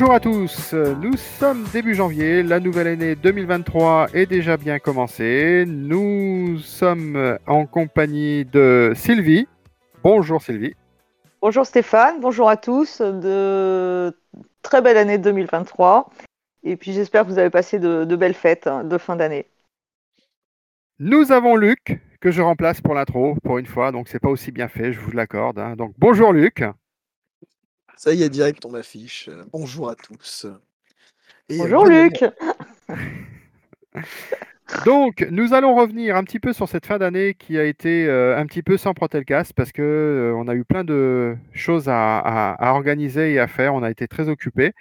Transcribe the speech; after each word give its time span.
Bonjour 0.00 0.14
à 0.14 0.20
tous, 0.20 0.72
nous 0.72 1.14
sommes 1.18 1.64
début 1.74 1.94
janvier, 1.94 2.42
la 2.42 2.58
nouvelle 2.58 2.86
année 2.86 3.16
2023 3.16 4.06
est 4.14 4.24
déjà 4.24 4.56
bien 4.56 4.78
commencée. 4.78 5.66
Nous 5.66 6.56
sommes 6.60 7.36
en 7.46 7.66
compagnie 7.66 8.46
de 8.46 8.94
Sylvie. 8.96 9.46
Bonjour 10.02 10.40
Sylvie. 10.40 10.74
Bonjour 11.42 11.66
Stéphane, 11.66 12.18
bonjour 12.18 12.48
à 12.48 12.56
tous, 12.56 13.02
de 13.02 14.16
très 14.62 14.80
belle 14.80 14.96
année 14.96 15.18
2023. 15.18 16.08
Et 16.62 16.76
puis 16.76 16.94
j'espère 16.94 17.24
que 17.24 17.28
vous 17.28 17.38
avez 17.38 17.50
passé 17.50 17.78
de, 17.78 18.16
belles 18.16 18.32
fêtes 18.32 18.68
hein, 18.68 18.84
de 18.84 18.96
fin 18.96 19.16
d'année. 19.16 19.44
Nous 20.98 21.30
avons 21.30 21.56
Luc, 21.56 22.00
que 22.22 22.30
je 22.30 22.40
remplace 22.40 22.80
pour 22.80 22.94
l'intro, 22.94 23.36
pour 23.44 23.58
une 23.58 23.66
fois, 23.66 23.92
donc 23.92 24.08
c'est 24.08 24.18
pas 24.18 24.30
aussi 24.30 24.50
bien 24.50 24.68
fait, 24.68 24.94
je 24.94 25.00
vous 25.00 25.10
l'accorde. 25.10 25.58
Hein. 25.58 25.76
Donc 25.76 25.92
bonjour 25.98 26.32
Luc. 26.32 26.64
Ça 28.02 28.14
y 28.14 28.22
est, 28.22 28.30
direct 28.30 28.64
on 28.64 28.70
m'affiche. 28.70 29.28
Bonjour 29.52 29.90
à 29.90 29.94
tous. 29.94 30.46
bonjour 31.50 31.84
Luc. 31.84 32.24
Donc, 34.86 35.26
nous 35.30 35.52
allons 35.52 35.74
revenir 35.74 36.16
un 36.16 36.24
petit 36.24 36.40
peu 36.40 36.54
sur 36.54 36.66
cette 36.66 36.86
fin 36.86 36.96
d'année 36.96 37.34
qui 37.34 37.58
a 37.58 37.64
été 37.64 38.06
euh, 38.06 38.38
un 38.38 38.46
petit 38.46 38.62
peu 38.62 38.78
sans 38.78 38.94
Protelcast 38.94 39.52
parce 39.52 39.70
que 39.70 39.82
euh, 39.82 40.34
on 40.34 40.48
a 40.48 40.54
eu 40.54 40.64
plein 40.64 40.82
de 40.82 41.36
choses 41.52 41.88
à, 41.88 42.56
organiser 42.58 43.34
et 43.34 43.38
à 43.38 43.46
faire. 43.46 43.74
On 43.74 43.82
a 43.82 43.90
été 43.90 44.08
très 44.08 44.30
occupés. 44.30 44.72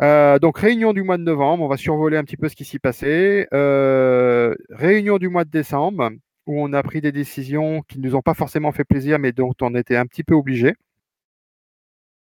Euh, 0.00 0.38
donc, 0.38 0.56
réunion 0.56 0.94
du 0.94 1.02
mois 1.02 1.18
de 1.18 1.22
novembre, 1.22 1.64
on 1.64 1.68
va 1.68 1.76
survoler 1.76 2.16
un 2.16 2.24
petit 2.24 2.38
peu 2.38 2.48
ce 2.48 2.56
qui 2.56 2.64
s'y 2.64 2.78
passait. 2.78 3.46
réunion 3.52 5.18
du 5.18 5.28
mois 5.28 5.44
de 5.44 5.50
décembre, 5.50 6.12
où 6.46 6.64
on 6.64 6.72
a 6.72 6.82
pris 6.82 7.02
des 7.02 7.12
décisions 7.12 7.82
qui 7.82 7.98
ne 7.98 8.08
nous 8.08 8.14
ont 8.14 8.22
pas 8.22 8.32
forcément 8.32 8.72
fait 8.72 8.84
plaisir, 8.84 9.18
mais 9.18 9.32
dont 9.32 9.52
on 9.60 9.74
était 9.74 9.96
un 9.96 10.06
petit 10.06 10.24
peu 10.24 10.34
obligés. 10.34 10.72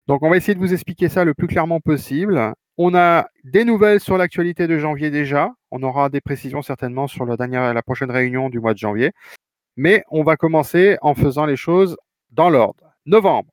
Donc, 0.06 0.22
on 0.22 0.30
va 0.30 0.36
essayer 0.36 0.54
de 0.54 0.58
vous 0.58 0.72
expliquer 0.72 1.08
ça 1.08 1.24
le 1.24 1.34
plus 1.34 1.46
clairement 1.46 1.80
possible. 1.80 2.52
On 2.76 2.94
a 2.94 3.26
des 3.44 3.64
nouvelles 3.64 4.00
sur 4.00 4.18
l'actualité 4.18 4.66
de 4.66 4.78
janvier 4.78 5.10
déjà. 5.10 5.52
On 5.70 5.82
aura 5.82 6.08
des 6.08 6.20
précisions 6.20 6.60
certainement 6.60 7.06
sur 7.06 7.24
la, 7.24 7.36
dernière, 7.36 7.72
la 7.72 7.82
prochaine 7.82 8.10
réunion 8.10 8.50
du 8.50 8.60
mois 8.60 8.74
de 8.74 8.78
janvier. 8.78 9.12
Mais 9.76 10.04
on 10.10 10.22
va 10.22 10.36
commencer 10.36 10.98
en 11.02 11.14
faisant 11.14 11.46
les 11.46 11.56
choses 11.56 11.96
dans 12.30 12.50
l'ordre. 12.50 12.84
Novembre. 13.06 13.50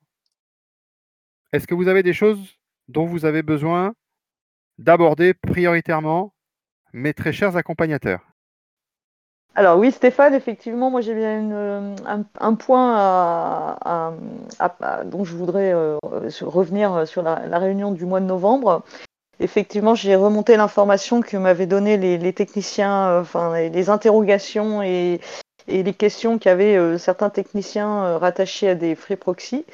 Est-ce 1.53 1.67
que 1.67 1.75
vous 1.75 1.87
avez 1.87 2.03
des 2.03 2.13
choses 2.13 2.57
dont 2.87 3.05
vous 3.05 3.25
avez 3.25 3.43
besoin 3.43 3.93
d'aborder 4.77 5.33
prioritairement 5.33 6.33
mes 6.93 7.13
très 7.13 7.33
chers 7.33 7.55
accompagnateurs? 7.57 8.30
Alors 9.53 9.77
oui, 9.77 9.91
Stéphane, 9.91 10.33
effectivement, 10.33 10.89
moi 10.89 11.01
j'ai 11.01 11.13
bien 11.13 11.51
euh, 11.51 11.95
un, 12.39 12.53
point 12.53 13.77
dont 15.05 15.25
je 15.25 15.35
voudrais 15.35 15.73
euh, 15.73 15.97
revenir 16.41 17.05
sur 17.05 17.21
la, 17.21 17.59
réunion 17.59 17.91
du 17.91 18.05
mois 18.05 18.21
de 18.21 18.25
novembre. 18.25 18.83
Effectivement, 19.41 19.93
j'ai 19.93 20.15
remonté 20.15 20.55
l'information 20.55 21.21
que 21.21 21.35
m'avaient 21.35 21.65
donné 21.65 21.97
les, 21.97 22.33
techniciens, 22.33 23.09
euh, 23.09 23.21
enfin 23.21 23.57
les, 23.57 23.89
interrogations 23.89 24.83
et, 24.83 25.19
les 25.67 25.93
questions 25.93 26.37
qu'avaient 26.39 26.97
certains 26.97 27.29
techniciens 27.29 28.17
rattachés 28.19 28.69
à 28.69 28.75
des 28.75 28.95
free 28.95 29.17
proxy. 29.17 29.65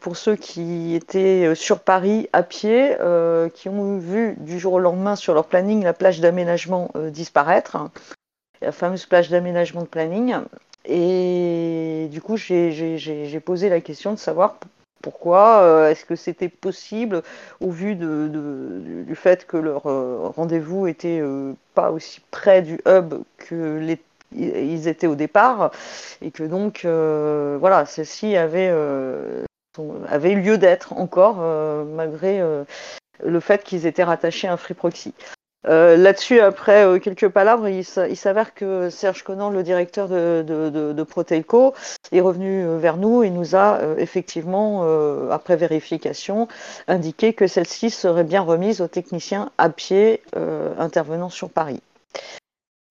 pour 0.00 0.16
ceux 0.16 0.36
qui 0.36 0.94
étaient 0.94 1.56
sur 1.56 1.80
Paris 1.80 2.28
à 2.32 2.44
pied, 2.44 2.96
qui 3.54 3.68
ont 3.68 3.98
vu 3.98 4.36
du 4.38 4.60
jour 4.60 4.74
au 4.74 4.78
lendemain 4.78 5.16
sur 5.16 5.34
leur 5.34 5.46
planning 5.46 5.82
la 5.82 5.92
plage 5.92 6.20
d'aménagement 6.20 6.90
disparaître 7.10 7.76
la 8.62 8.72
fameuse 8.72 9.06
plage 9.06 9.30
d'aménagement 9.30 9.82
de 9.82 9.86
planning. 9.86 10.36
Et 10.84 12.08
du 12.10 12.20
coup, 12.20 12.36
j'ai 12.36 13.40
posé 13.44 13.68
la 13.68 13.80
question 13.80 14.12
de 14.12 14.18
savoir 14.18 14.56
pourquoi 15.02 15.62
euh, 15.62 15.90
Est-ce 15.90 16.04
que 16.04 16.16
c'était 16.16 16.48
possible 16.48 17.22
au 17.60 17.70
vu 17.70 17.94
de, 17.94 18.30
du 19.06 19.14
fait 19.14 19.46
que 19.46 19.56
leur 19.56 19.86
euh, 19.86 20.28
rendez-vous 20.36 20.86
était 20.86 21.20
euh, 21.20 21.54
pas 21.74 21.90
aussi 21.90 22.20
près 22.30 22.62
du 22.62 22.80
hub 22.86 23.14
que 23.38 23.78
les, 23.78 23.98
ils 24.32 24.88
étaient 24.88 25.06
au 25.06 25.14
départ 25.14 25.70
et 26.22 26.30
que 26.30 26.44
donc 26.44 26.82
voilà, 26.84 27.84
celle-ci 27.86 28.36
avait, 28.36 28.72
avait 30.06 30.34
lieu 30.34 30.56
d'être 30.56 30.92
encore 30.92 31.38
malgré 31.84 32.40
le 33.24 33.40
fait 33.40 33.64
qu'ils 33.64 33.86
étaient 33.86 34.04
rattachés 34.04 34.46
à 34.46 34.52
un 34.52 34.56
free 34.56 34.74
proxy. 34.74 35.14
Euh, 35.68 35.96
là-dessus, 35.96 36.40
après 36.40 36.84
euh, 36.86 36.98
quelques 36.98 37.28
palabres, 37.28 37.68
il, 37.68 37.84
s'avère 37.84 38.54
que 38.54 38.88
Serge 38.88 39.22
Conan, 39.22 39.50
le 39.50 39.62
directeur 39.62 40.08
de, 40.08 40.42
de, 40.42 41.02
Protelco, 41.02 41.74
est 42.12 42.20
revenu 42.20 42.64
euh, 42.64 42.78
vers 42.78 42.96
nous 42.96 43.22
et 43.22 43.30
nous 43.30 43.54
a 43.54 43.80
effectivement, 43.98 44.50
après 45.30 45.56
vérification, 45.56 46.48
indiqué 46.88 47.34
que 47.34 47.46
celle-ci 47.46 47.90
serait 47.90 48.24
bien 48.24 48.40
remise 48.40 48.80
aux 48.80 48.88
techniciens 48.88 49.50
à 49.58 49.68
pied 49.68 50.22
intervenant 50.78 51.28
sur 51.28 51.50
Paris. 51.50 51.80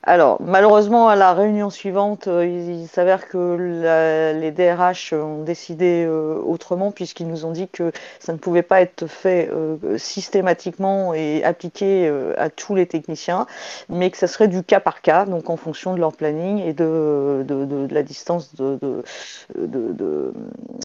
Alors, 0.04 0.42
malheureusement, 0.42 1.10
à 1.10 1.18
la 1.18 1.34
réunion 1.34 1.70
suivante, 1.70 2.28
euh, 2.28 2.46
il, 2.46 2.88
s'avère 2.88 3.28
que 3.28 4.34
les 4.40 4.52
DRH 4.52 5.12
ont 5.14 5.44
décidé 5.44 6.06
euh, 6.08 6.40
autrement, 6.42 6.92
puisqu'ils 6.92 7.28
nous 7.28 7.46
ont 7.46 7.52
dit 7.52 7.68
que 7.68 7.92
ça 8.18 8.32
ne 8.32 8.38
pouvait 8.38 8.64
pas 8.64 8.80
être 8.80 9.08
fait 9.08 9.50
euh, 9.52 9.98
systématiquement 9.98 11.14
et 11.14 11.44
appliqué 11.44 12.10
à 12.38 12.50
tous 12.50 12.76
les 12.76 12.88
techniciens, 12.88 13.46
mais 13.90 14.10
que 14.10 14.18
ça 14.18 14.28
serait 14.28 14.48
du 14.48 14.64
cas 14.64 14.80
par 14.80 15.02
cas, 15.02 15.26
donc 15.26 15.50
en 15.50 15.58
fonction 15.58 15.94
de 15.94 16.00
leur 16.00 16.14
planning 16.14 16.60
et 16.60 16.74
de, 16.74 17.46
la 17.92 18.04
distance 18.04 18.54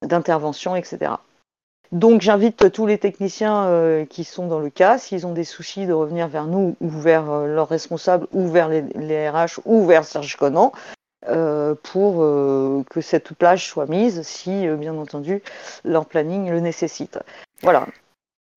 d'intervention, 0.03 0.75
etc. 0.75 1.13
Donc 1.95 2.23
j'invite 2.23 2.73
tous 2.73 2.87
les 2.87 2.99
techniciens 2.99 3.67
euh, 3.67 4.05
qui 4.05 4.25
sont 4.25 4.49
dans 4.49 4.59
le 4.59 4.69
cas, 4.69 4.99
s'ils 4.99 5.29
ont 5.29 5.33
des 5.33 5.45
soucis, 5.45 5.87
de 5.87 5.93
revenir 5.93 6.27
vers 6.27 6.47
nous 6.47 6.75
ou 6.81 6.89
vers 6.89 7.31
euh, 7.31 7.47
leurs 7.47 7.69
responsables 7.69 8.27
ou 8.33 8.49
vers 8.49 8.69
les, 8.69 9.29
RH 9.31 9.61
ou 9.65 9.87
vers 9.87 10.05
Serge 10.05 10.35
Conan 10.35 10.73
euh, 11.29 11.77
pour 11.85 12.17
que 12.91 13.01
cette 13.01 13.33
plage 13.35 13.69
soit 13.69 13.87
mise 13.87 14.23
si, 14.23 14.67
bien 14.77 14.97
entendu, 14.97 15.41
leur 15.85 16.07
planning 16.07 16.51
le 16.51 16.59
nécessite. 16.59 17.21
Voilà. 17.63 17.87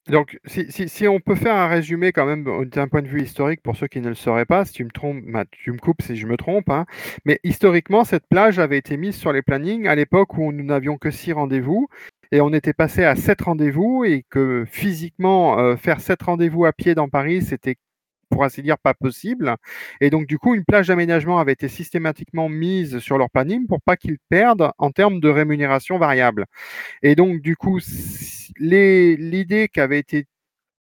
Donc, 0.09 0.39
si, 0.45 1.07
on 1.07 1.19
peut 1.19 1.35
faire 1.35 1.55
un 1.55 1.67
résumé 1.67 2.11
quand 2.11 2.25
même 2.25 2.65
d'un 2.65 2.87
point 2.87 3.01
de 3.01 3.07
vue 3.07 3.23
historique 3.23 3.61
pour 3.61 3.75
ceux 3.75 3.87
qui 3.87 3.99
ne 3.99 4.09
le 4.09 4.15
sauraient 4.15 4.45
pas, 4.45 4.65
si 4.65 4.73
tu 4.73 4.85
me 4.85 4.89
trompes, 4.89 5.23
bah, 5.25 5.45
tu 5.51 5.71
me 5.71 5.77
coupes 5.77 6.01
si 6.01 6.15
je 6.15 6.27
me 6.27 6.37
trompe, 6.37 6.69
hein. 6.69 6.85
mais 7.25 7.39
historiquement, 7.43 8.03
cette 8.05 8.25
plage 8.27 8.59
avait 8.59 8.77
été 8.77 8.97
mise 8.97 9.15
sur 9.15 9.33
les 9.33 9.41
plannings 9.41 9.87
à 9.87 9.95
l'époque 9.95 10.37
où 10.37 10.51
nous 10.51 10.63
n'avions 10.63 10.97
que 10.97 11.11
six 11.11 11.33
rendez-vous 11.33 11.87
et 12.31 12.41
on 12.41 12.53
était 12.53 12.73
passé 12.73 13.03
à 13.03 13.15
sept 13.15 13.41
rendez-vous 13.41 14.03
et 14.05 14.25
que 14.29 14.65
physiquement, 14.67 15.59
euh, 15.59 15.75
faire 15.77 16.01
sept 16.01 16.21
rendez-vous 16.23 16.65
à 16.65 16.73
pied 16.73 16.95
dans 16.95 17.09
Paris, 17.09 17.41
c'était 17.41 17.77
pour 18.29 18.43
ainsi 18.43 18.61
dire 18.61 18.77
pas 18.77 18.93
possible. 18.93 19.55
Et 20.01 20.09
donc 20.09 20.27
du 20.27 20.37
coup, 20.37 20.55
une 20.55 20.65
plage 20.65 20.87
d'aménagement 20.87 21.39
avait 21.39 21.53
été 21.53 21.67
systématiquement 21.67 22.49
mise 22.49 22.99
sur 22.99 23.17
leur 23.17 23.29
planning 23.29 23.67
pour 23.67 23.81
pas 23.81 23.97
qu'ils 23.97 24.17
perdent 24.29 24.71
en 24.77 24.91
termes 24.91 25.19
de 25.19 25.29
rémunération 25.29 25.97
variable. 25.97 26.45
Et 27.03 27.15
donc 27.15 27.41
du 27.41 27.55
coup, 27.55 27.79
l'idée 28.59 29.69
qui 29.73 29.79
avait 29.79 29.99
été 29.99 30.25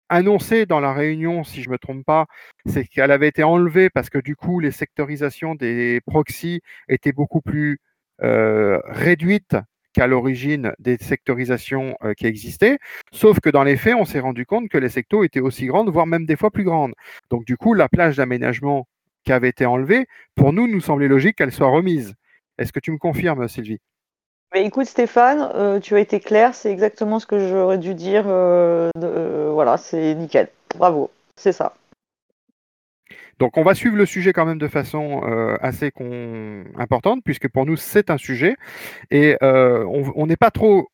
annoncée 0.09 0.66
dans 0.66 0.81
la 0.81 0.94
réunion, 0.94 1.44
si 1.44 1.63
je 1.63 1.69
ne 1.69 1.74
me 1.74 1.78
trompe 1.78 2.06
pas, 2.06 2.28
c'est 2.66 2.85
qu'elle 2.85 3.12
avait 3.12 3.29
été 3.29 3.44
enlevée 3.44 3.90
parce 3.90 4.09
que 4.09 4.19
du 4.19 4.35
coup, 4.35 4.59
les 4.59 4.72
sectorisations 4.72 5.56
des 5.56 6.02
proxys 6.06 6.62
étaient 6.90 7.13
beaucoup 7.13 7.41
plus 7.41 7.79
euh, 8.22 8.79
réduites 8.85 9.56
qu'à 9.94 10.07
l'origine 10.07 10.74
des 10.79 10.97
sectorisations 10.97 11.96
euh, 12.03 12.14
qui 12.14 12.26
existaient, 12.26 12.78
sauf 13.11 13.40
que 13.40 13.49
dans 13.49 13.64
les 13.64 13.78
faits, 13.78 13.96
on 13.96 14.05
s'est 14.05 14.20
rendu 14.20 14.46
compte 14.46 14.70
que 14.70 14.78
les 14.78 14.90
sectos 14.90 15.23
étaient 15.23 15.40
aussi 15.40 15.66
grandes, 15.66 15.90
voire 15.90 16.08
même 16.08 16.26
des 16.26 16.35
fois 16.35 16.52
plus 16.52 16.64
grandes. 16.64 16.93
Donc 17.29 17.46
du 17.46 17.58
coup, 17.58 17.73
la 17.73 17.90
plage 17.90 18.17
d'aménagement 18.17 18.88
qui 19.23 19.32
avait 19.32 19.49
été 19.49 19.66
enlevée, 19.66 20.08
pour 20.35 20.53
nous, 20.53 20.67
nous 20.67 20.82
semblait 20.82 21.08
logique 21.08 21.38
qu'elle 21.38 21.52
soit 21.52 21.70
remise. 21.70 22.14
Est-ce 22.58 22.73
que 22.73 22.79
tu 22.79 22.91
me 22.91 22.97
confirmes, 22.97 23.47
Sylvie? 23.47 23.79
Mais 24.53 24.66
écoute 24.66 24.85
Stéphane, 24.85 25.49
euh, 25.55 25.79
tu 25.79 25.96
as 25.96 25.99
été 25.99 26.20
clair, 26.20 26.53
c'est 26.53 26.72
exactement 26.72 27.20
ce 27.20 27.26
que 27.26 27.47
j'aurais 27.47 27.78
dû 27.78 27.93
dire. 27.93 28.26
Euh, 28.28 28.90
voilà, 29.53 29.78
c'est 29.78 30.14
nickel. 30.16 30.49
Bravo, 30.76 31.09
c'est 31.38 31.53
ça. 31.53 31.73
Donc 33.41 33.58
on 33.58 33.64
va 33.64 33.73
suivre 33.73 33.96
le 33.96 34.05
sujet 34.05 34.34
quand 34.34 34.46
même 34.46 34.59
de 34.59 34.67
façon 34.67 35.23
euh, 35.26 35.58
assez 35.61 35.91
importante, 36.78 37.23
puisque 37.26 37.49
pour 37.49 37.66
nous 37.66 37.76
c'est 37.76 38.11
un 38.11 38.20
sujet. 38.20 38.55
Et 39.09 39.35
euh, 39.41 39.84
on 39.88 40.28
n'est 40.28 40.38
pas 40.38 40.52
trop, 40.52 40.91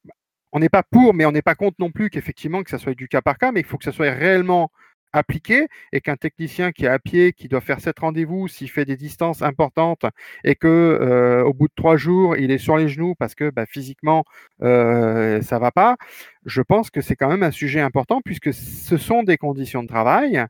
on 0.53 0.59
n'est 0.59 0.69
pas 0.69 0.81
pour, 0.81 1.13
mais 1.13 1.25
on 1.25 1.33
n'est 1.33 1.41
pas 1.41 1.55
contre 1.55 1.75
non 1.79 1.91
plus 1.91 2.09
qu'effectivement 2.09 2.63
que 2.63 2.69
ça 2.69 2.77
soit 2.77 2.93
du 2.93 3.09
cas 3.09 3.21
par 3.21 3.37
cas, 3.37 3.51
mais 3.51 3.59
il 3.59 3.65
faut 3.65 3.77
que 3.77 3.83
ça 3.83 3.91
soit 3.91 4.11
réellement 4.11 4.71
appliqué 5.13 5.67
et 5.91 6.01
qu'un 6.01 6.15
technicien 6.15 6.71
qui 6.71 6.85
est 6.85 6.89
à 6.89 6.99
pied, 6.99 7.33
qui 7.33 7.49
doit 7.49 7.61
faire 7.61 7.81
sept 7.81 7.99
rendez-vous, 7.99 8.47
s'il 8.47 8.69
fait 8.69 8.85
des 8.85 8.95
distances 8.95 9.41
importantes 9.41 10.05
et 10.43 10.55
que 10.55 10.67
euh, 10.67 11.43
au 11.43 11.53
bout 11.53 11.67
de 11.67 11.73
trois 11.75 11.97
jours 11.97 12.37
il 12.37 12.51
est 12.51 12.57
sur 12.57 12.77
les 12.77 12.87
genoux 12.87 13.15
parce 13.15 13.35
que 13.35 13.49
bah, 13.49 13.65
physiquement 13.65 14.23
euh, 14.63 15.41
ça 15.41 15.59
va 15.59 15.71
pas, 15.71 15.97
je 16.45 16.61
pense 16.61 16.89
que 16.91 17.01
c'est 17.01 17.15
quand 17.15 17.29
même 17.29 17.43
un 17.43 17.51
sujet 17.51 17.81
important 17.81 18.21
puisque 18.23 18.53
ce 18.53 18.97
sont 18.97 19.23
des 19.23 19.37
conditions 19.37 19.83
de 19.83 19.87
travail 19.87 20.45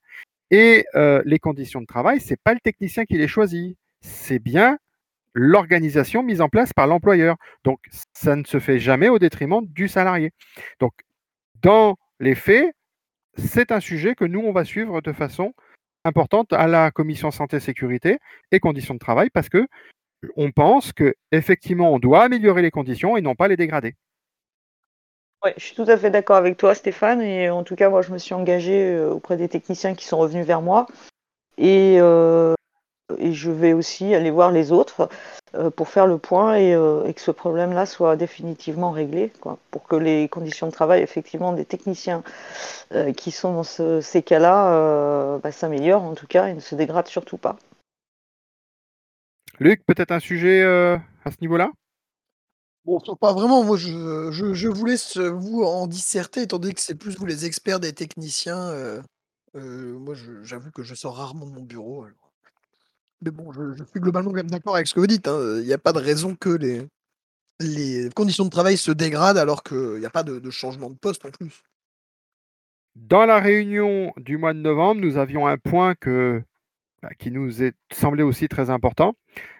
et 0.51 0.85
euh, 0.95 1.21
les 1.25 1.39
conditions 1.39 1.81
de 1.81 1.85
travail, 1.85 2.21
c'est 2.21 2.39
pas 2.41 2.53
le 2.53 2.59
technicien 2.59 3.05
qui 3.05 3.17
les 3.17 3.27
choisit, 3.27 3.77
c'est 4.01 4.39
bien 4.39 4.77
l'organisation 5.33 6.23
mise 6.23 6.41
en 6.41 6.49
place 6.49 6.73
par 6.73 6.87
l'employeur. 6.87 7.35
Donc, 7.63 7.79
ça 8.13 8.35
ne 8.35 8.43
se 8.43 8.59
fait 8.59 8.79
jamais 8.79 9.09
au 9.09 9.19
détriment 9.19 9.65
du 9.65 9.87
salarié. 9.87 10.31
Donc, 10.79 10.93
dans 11.61 11.97
les 12.19 12.35
faits, 12.35 12.73
c'est 13.37 13.71
un 13.71 13.79
sujet 13.79 14.15
que 14.15 14.25
nous, 14.25 14.39
on 14.39 14.51
va 14.51 14.65
suivre 14.65 15.01
de 15.01 15.13
façon 15.13 15.53
importante 16.05 16.53
à 16.53 16.67
la 16.67 16.91
commission 16.91 17.31
santé, 17.31 17.59
sécurité 17.59 18.17
et 18.51 18.59
conditions 18.59 18.93
de 18.93 18.99
travail 18.99 19.29
parce 19.29 19.49
que 19.49 19.67
on 20.35 20.51
pense 20.51 20.93
que 20.93 21.13
effectivement, 21.31 21.93
on 21.93 21.99
doit 21.99 22.23
améliorer 22.23 22.61
les 22.61 22.71
conditions 22.71 23.17
et 23.17 23.21
non 23.21 23.35
pas 23.35 23.47
les 23.47 23.57
dégrader. 23.57 23.95
Ouais, 25.43 25.53
je 25.57 25.63
suis 25.63 25.75
tout 25.75 25.85
à 25.87 25.97
fait 25.97 26.09
d'accord 26.09 26.37
avec 26.37 26.57
toi, 26.57 26.73
Stéphane. 26.73 27.21
Et 27.21 27.49
en 27.49 27.63
tout 27.63 27.75
cas, 27.75 27.89
moi, 27.89 28.01
je 28.01 28.11
me 28.11 28.17
suis 28.17 28.33
engagée 28.33 28.91
euh, 28.91 29.11
auprès 29.11 29.37
des 29.37 29.47
techniciens 29.47 29.93
qui 29.93 30.05
sont 30.05 30.17
revenus 30.17 30.45
vers 30.45 30.61
moi. 30.61 30.87
Et, 31.57 31.97
euh, 31.99 32.55
je 33.19 33.51
vais 33.51 33.73
aussi 33.73 34.13
aller 34.15 34.31
voir 34.31 34.51
les 34.51 34.71
autres 34.71 35.09
euh, 35.55 35.69
pour 35.69 35.89
faire 35.89 36.07
le 36.07 36.17
point 36.17 36.55
et, 36.55 36.73
que 37.13 37.21
ce 37.21 37.31
problème-là 37.31 37.85
soit 37.85 38.15
définitivement 38.15 38.91
réglé, 38.91 39.31
quoi, 39.39 39.59
pour 39.71 39.87
que 39.87 39.95
les 39.95 40.27
conditions 40.27 40.67
de 40.67 40.71
travail, 40.71 41.01
effectivement, 41.03 41.53
des 41.53 41.65
techniciens 41.65 42.23
qui 43.15 43.31
sont 43.31 43.53
dans 43.53 43.63
ces 44.01 44.23
cas-là 44.23 45.37
bah, 45.39 45.51
s'améliorent, 45.51 46.03
en 46.03 46.15
tout 46.15 46.27
cas, 46.27 46.47
et 46.47 46.53
ne 46.53 46.59
se 46.59 46.75
dégradent 46.75 47.07
surtout 47.07 47.37
pas. 47.37 47.55
Luc, 49.59 49.85
peut-être 49.85 50.11
un 50.11 50.19
sujet 50.19 50.63
à 50.63 51.31
ce 51.31 51.37
niveau-là? 51.39 51.69
Bon, 52.87 53.01
pas 53.19 53.33
vraiment. 53.33 53.65
Moi, 53.65 53.75
je, 53.75 54.67
vous 54.67 54.85
laisse 54.85 55.17
vous 55.17 55.61
en 55.63 55.87
disserter, 55.87 56.43
étant 56.43 56.57
donné 56.57 56.73
que 56.73 56.79
c'est 56.79 56.95
plus 56.95 57.17
vous 57.17 57.25
les 57.25 57.45
experts 57.45 57.81
des 57.81 57.91
techniciens. 57.91 59.03
moi, 59.53 60.15
j'avoue 60.43 60.71
que 60.71 60.83
je 60.83 60.95
sors 60.95 61.17
rarement 61.17 61.45
de 61.45 61.51
mon 61.51 61.63
bureau. 61.63 62.07
Mais 63.21 63.31
bon, 63.31 63.51
je, 63.51 63.83
suis 63.83 63.99
globalement 63.99 64.29
quand 64.29 64.37
même 64.37 64.49
d'accord 64.49 64.75
avec 64.75 64.87
ce 64.87 64.93
que 64.93 65.01
vous 65.01 65.07
dites. 65.07 65.27
hein. 65.27 65.57
Il 65.57 65.65
n'y 65.65 65.73
a 65.73 65.77
pas 65.77 65.91
de 65.91 65.99
raison 65.99 66.33
que 66.33 66.87
les, 67.59 68.09
conditions 68.15 68.45
de 68.45 68.49
travail 68.49 68.77
se 68.77 68.91
dégradent 68.91 69.37
alors 69.37 69.63
qu'il 69.63 69.99
n'y 69.99 70.05
a 70.05 70.09
pas 70.09 70.23
de, 70.23 70.49
changement 70.49 70.89
de 70.89 70.95
poste 70.95 71.25
en 71.25 71.31
plus. 71.31 71.63
Dans 72.95 73.25
la 73.25 73.41
réunion 73.41 74.13
du 74.15 74.37
mois 74.37 74.53
de 74.53 74.59
novembre, 74.59 75.01
nous 75.01 75.17
avions 75.17 75.45
un 75.45 75.57
point 75.57 75.93
bah, 77.01 77.09
qui 77.19 77.31
nous 77.31 77.63
est 77.63 77.75
semblé 77.91 78.23
aussi 78.23 78.47
très 78.47 78.69
important. 78.69 79.13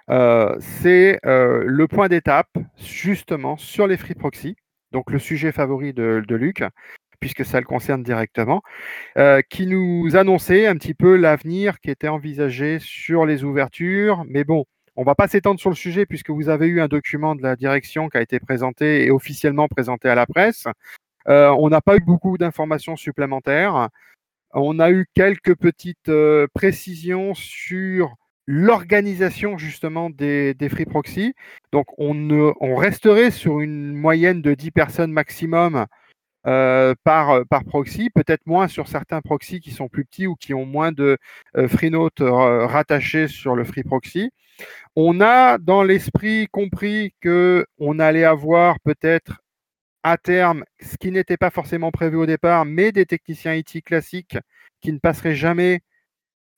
Euh, 0.10 0.56
c'est 0.60 1.20
euh, 1.26 1.64
le 1.66 1.88
point 1.88 2.08
d'étape 2.08 2.58
justement 2.78 3.58
sur 3.58 3.88
les 3.88 3.98
free 3.98 4.16
proxy, 4.16 4.56
donc 4.92 5.12
le 5.12 5.20
sujet 5.20 5.52
favori 5.52 5.94
de, 5.94 6.24
Luc, 6.30 6.64
puisque 7.20 7.46
ça 7.46 7.60
le 7.60 7.66
concerne 7.66 8.04
directement, 8.04 8.62
euh, 9.18 9.42
qui 9.50 9.68
nous 9.68 10.16
annonçait 10.16 10.68
un 10.68 10.76
petit 10.76 10.94
peu 10.94 11.18
l'avenir 11.18 11.80
qui 11.80 11.90
était 11.90 12.08
envisagé 12.08 12.80
sur 12.80 13.26
les 13.26 13.44
ouvertures. 13.44 14.24
Mais 14.28 14.44
bon, 14.44 14.66
on 14.96 15.04
va 15.04 15.16
pas 15.16 15.28
s'étendre 15.28 15.60
sur 15.60 15.70
le 15.70 15.76
sujet 15.76 16.06
puisque 16.06 16.30
vous 16.30 16.50
avez 16.50 16.68
eu 16.68 16.80
un 16.82 16.88
document 16.88 17.36
de 17.36 17.44
la 17.44 17.56
direction 17.56 18.10
qui 18.10 18.18
a 18.18 18.22
été 18.22 18.40
présenté 18.40 19.06
et 19.06 19.12
officiellement 19.12 19.68
présenté 19.68 20.10
à 20.10 20.16
la 20.16 20.26
presse. 20.26 20.68
on 21.28 21.70
n'a 21.70 21.82
pas 21.82 21.98
eu 21.98 22.02
beaucoup 22.02 22.38
d'informations 22.38 22.96
supplémentaires. 22.96 23.90
On 24.54 24.80
a 24.80 24.92
eu 24.92 25.08
quelques 25.14 25.56
petites 25.56 26.12
précisions 26.54 27.34
sur 27.36 28.16
l'organisation 28.48 29.58
justement 29.58 30.10
des, 30.10 30.56
free 30.70 30.86
proxy. 30.86 31.34
Donc 31.72 31.88
on, 31.98 32.54
on 32.60 32.76
resterait 32.76 33.32
sur 33.32 33.60
une 33.60 33.94
moyenne 33.94 34.42
de 34.42 34.54
10 34.54 34.72
personnes 34.72 35.12
maximum 35.12 35.86
euh, 36.48 36.96
par, 37.04 37.46
par 37.48 37.66
proxy, 37.66 38.10
peut-être 38.10 38.46
moins 38.46 38.70
sur 38.70 38.88
certains 38.88 39.20
proxys 39.22 39.60
qui 39.60 39.72
sont 39.72 39.90
plus 39.90 40.06
petits 40.06 40.28
ou 40.28 40.36
qui 40.36 40.54
ont 40.54 40.66
moins 40.66 40.94
de 40.94 41.18
euh, 41.58 41.68
free 41.68 41.92
notes 41.92 42.22
euh, 42.22 42.66
rattachés 42.66 43.28
sur 43.28 43.54
le 43.54 43.66
free 43.66 43.84
proxy. 43.84 44.32
On 44.96 45.20
a 45.20 45.58
dans 45.58 45.84
l'esprit 45.84 46.48
compris 46.50 47.14
que 47.22 47.66
on 47.80 48.00
allait 48.00 48.24
avoir 48.24 48.80
peut-être 48.80 49.42
à 50.04 50.18
terme, 50.18 50.64
ce 50.80 50.96
qui 50.98 51.12
n'était 51.12 51.38
pas 51.38 51.50
forcément 51.50 51.92
prévu 51.92 52.16
au 52.16 52.26
départ, 52.26 52.64
mais 52.64 52.94
des 52.94 53.06
techniciens 53.06 53.54
IT 53.54 53.84
classiques 53.84 54.38
qui 54.80 54.94
ne 54.94 55.00
passeraient 55.00 55.36
jamais 55.36 55.82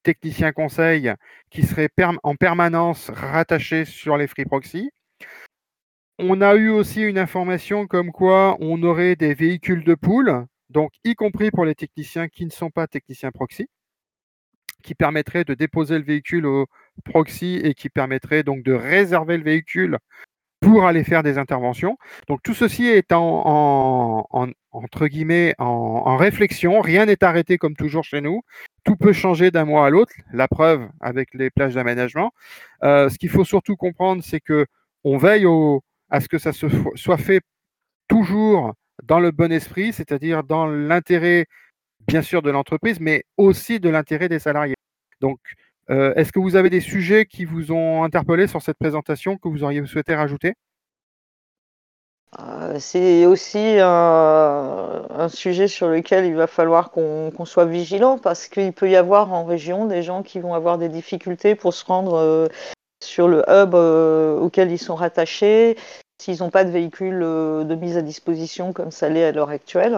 technicien 0.04 0.51
conseil 0.51 1.13
qui 1.50 1.63
serait 1.63 1.90
en 2.24 2.36
permanence 2.36 3.10
rattaché 3.10 3.86
sur 3.86 4.18
les 4.18 4.28
free 4.28 4.46
proxy. 4.46 4.92
On 6.19 6.42
a 6.42 6.56
eu 6.56 6.69
aussi 6.69 7.01
une 7.01 7.18
information 7.18 7.88
comme 7.88 8.12
quoi 8.12 8.57
on 8.60 8.84
aurait 8.84 9.16
des 9.16 9.34
véhicules 9.34 9.84
de 9.86 9.96
pool, 9.96 10.46
donc 10.69 10.92
y 11.06 11.16
compris 11.16 11.50
pour 11.50 11.66
les 11.66 11.75
techniciens 11.75 12.28
qui 12.28 12.46
ne 12.46 12.51
sont 12.51 12.72
pas 12.72 12.88
techniciens 12.88 13.31
proxy, 13.31 13.68
qui 14.84 14.96
permettraient 14.96 15.46
de 15.46 15.54
déposer 15.54 15.98
le 15.98 16.04
véhicule 16.04 16.45
au 16.45 16.68
proxy 17.06 17.62
et 17.63 17.74
qui 17.74 17.90
permettraient 17.90 18.44
donc 18.44 18.63
de 18.63 18.74
réserver 18.74 19.38
le 19.38 19.44
véhicule 19.44 19.98
pour 20.60 20.86
aller 20.86 21.04
faire 21.04 21.24
des 21.24 21.38
interventions. 21.38 21.98
Donc 22.28 22.42
tout 22.44 22.54
ceci 22.54 22.86
est 22.86 23.12
en, 23.12 24.25
en, 24.30 26.18
réflexion. 26.18 26.81
Rien 26.81 27.06
n'est 27.06 27.24
arrêté 27.24 27.57
comme 27.57 27.75
toujours 27.75 28.04
chez 28.04 28.22
nous. 28.22 28.42
Tout 28.84 28.96
peut 28.96 29.14
changer 29.14 29.52
d'un 29.52 29.66
mois 29.66 29.86
à 29.86 29.90
l'autre. 29.90 30.14
La 30.34 30.48
preuve 30.48 30.88
avec 31.00 31.34
les 31.34 31.50
plages 31.50 31.76
d'aménagement. 31.76 32.31
Euh, 32.84 33.10
ce 33.10 33.18
qu'il 33.18 33.30
faut 33.30 33.46
surtout 33.46 33.76
comprendre, 33.76 34.24
c'est 34.24 34.40
que 34.40 34.66
on 35.04 35.18
veille 35.18 35.46
à 36.10 36.20
ce 36.20 36.28
que 36.28 36.38
ça 36.38 36.52
soit 36.54 37.18
fait 37.18 37.42
toujours 38.08 38.74
dans 39.04 39.20
le 39.20 39.31
bon 39.31 39.52
esprit, 39.52 39.94
c'est-à-dire 39.94 40.44
dans 40.44 40.68
l'intérêt 40.68 41.46
bien 42.08 42.22
sûr 42.22 42.42
de 42.42 42.50
l'entreprise, 42.50 43.00
mais 43.00 43.24
aussi 43.38 43.80
de 43.80 43.90
l'intérêt 43.90 44.30
des 44.30 44.40
salariés. 44.40 44.76
Donc 45.22 45.40
euh, 45.90 46.14
est-ce 46.16 46.31
que 46.31 46.40
vous 46.40 46.56
avez 46.56 46.70
des 46.70 46.81
sujets 46.81 47.26
qui 47.26 47.46
vous 47.46 47.72
ont 47.72 48.04
interpellé 48.04 48.48
sur 48.48 48.62
cette 48.62 48.78
présentation 48.78 49.38
que 49.38 49.48
vous 49.48 49.64
auriez 49.64 49.86
souhaité 49.86 50.16
rajouter? 50.16 50.54
C'est 52.80 53.26
aussi 53.26 53.78
un, 53.80 55.28
sujet 55.30 55.68
sur 55.68 55.90
lequel 55.90 56.26
il 56.26 56.36
va 56.36 56.48
falloir 56.48 56.92
qu'on 56.92 57.46
soit 57.46 57.66
vigilant 57.66 58.18
parce 58.18 58.48
qu'il 58.48 58.74
peut 58.74 58.90
y 58.90 58.96
avoir 58.96 59.34
en 59.34 59.44
région 59.44 59.86
des 59.86 60.04
gens 60.04 60.24
qui 60.24 60.40
vont 60.40 60.54
avoir 60.54 60.78
des 60.78 60.90
difficultés 60.90 61.56
pour 61.56 61.74
se 61.74 61.86
rendre 61.86 62.16
euh, 62.16 62.48
sur 63.04 63.28
le 63.28 63.44
hub 63.48 63.74
auquel 63.74 64.72
ils 64.72 64.78
sont 64.78 64.96
rattachés 64.96 65.78
s'ils 66.22 66.40
n'ont 66.40 66.50
pas 66.50 66.66
de 66.66 66.70
véhicule 66.70 67.20
de 67.20 67.76
mise 67.76 67.98
à 67.98 68.02
disposition 68.02 68.74
comme 68.74 68.92
ça 68.92 69.10
l'est 69.10 69.26
à 69.26 69.31
l'heure 69.31 69.50
actuelle. 69.50 69.98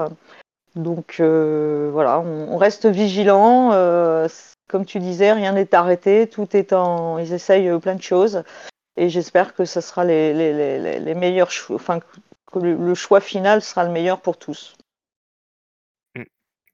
Donc 0.75 1.15
voilà, 1.19 2.19
on, 2.19 2.57
reste 2.57 2.85
vigilant 2.85 3.71
comme 4.71 4.85
tu 4.85 4.99
disais, 4.99 5.33
rien 5.33 5.51
n'est 5.51 5.75
arrêté, 5.75 6.27
tout 6.27 6.55
est 6.55 6.71
en. 6.71 7.19
Ils 7.19 7.33
essayent 7.33 7.69
euh, 7.69 7.77
plein 7.77 7.95
de 7.95 8.01
choses. 8.01 8.43
Et 9.01 9.09
j'espère 9.09 9.55
que 9.55 9.65
ce 9.65 9.81
sera 9.81 10.05
les, 10.05 10.31
les, 10.99 11.15
meilleurs 11.15 11.49
choix, 11.49 11.75
enfin, 11.75 11.99
que 12.51 12.59
le, 12.59 12.93
choix 12.93 13.19
final 13.19 13.63
sera 13.63 13.83
le 13.83 13.91
meilleur 13.91 14.21
pour 14.21 14.37
tous. 14.37 14.75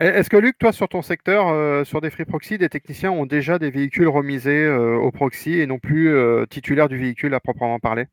Est-ce 0.02 0.30
que 0.30 0.36
Luc, 0.36 0.58
toi, 0.58 0.74
sur 0.74 0.90
ton 0.90 1.02
secteur, 1.02 1.48
euh, 1.48 1.86
sur 1.86 2.02
des 2.02 2.10
free 2.10 2.26
proxy, 2.26 2.58
des 2.58 2.68
techniciens 2.68 3.12
ont 3.12 3.26
déjà 3.26 3.60
des 3.60 3.72
véhicules 3.72 4.10
remisés 4.10 4.66
euh, 4.66 4.98
au 4.98 5.10
proxy 5.12 5.54
et 5.54 5.68
non 5.68 5.80
plus 5.80 6.14
titulaires 6.50 6.90
du 6.90 6.98
véhicule 6.98 7.34
à 7.34 7.40
proprement 7.40 7.80
parler? 7.80 8.08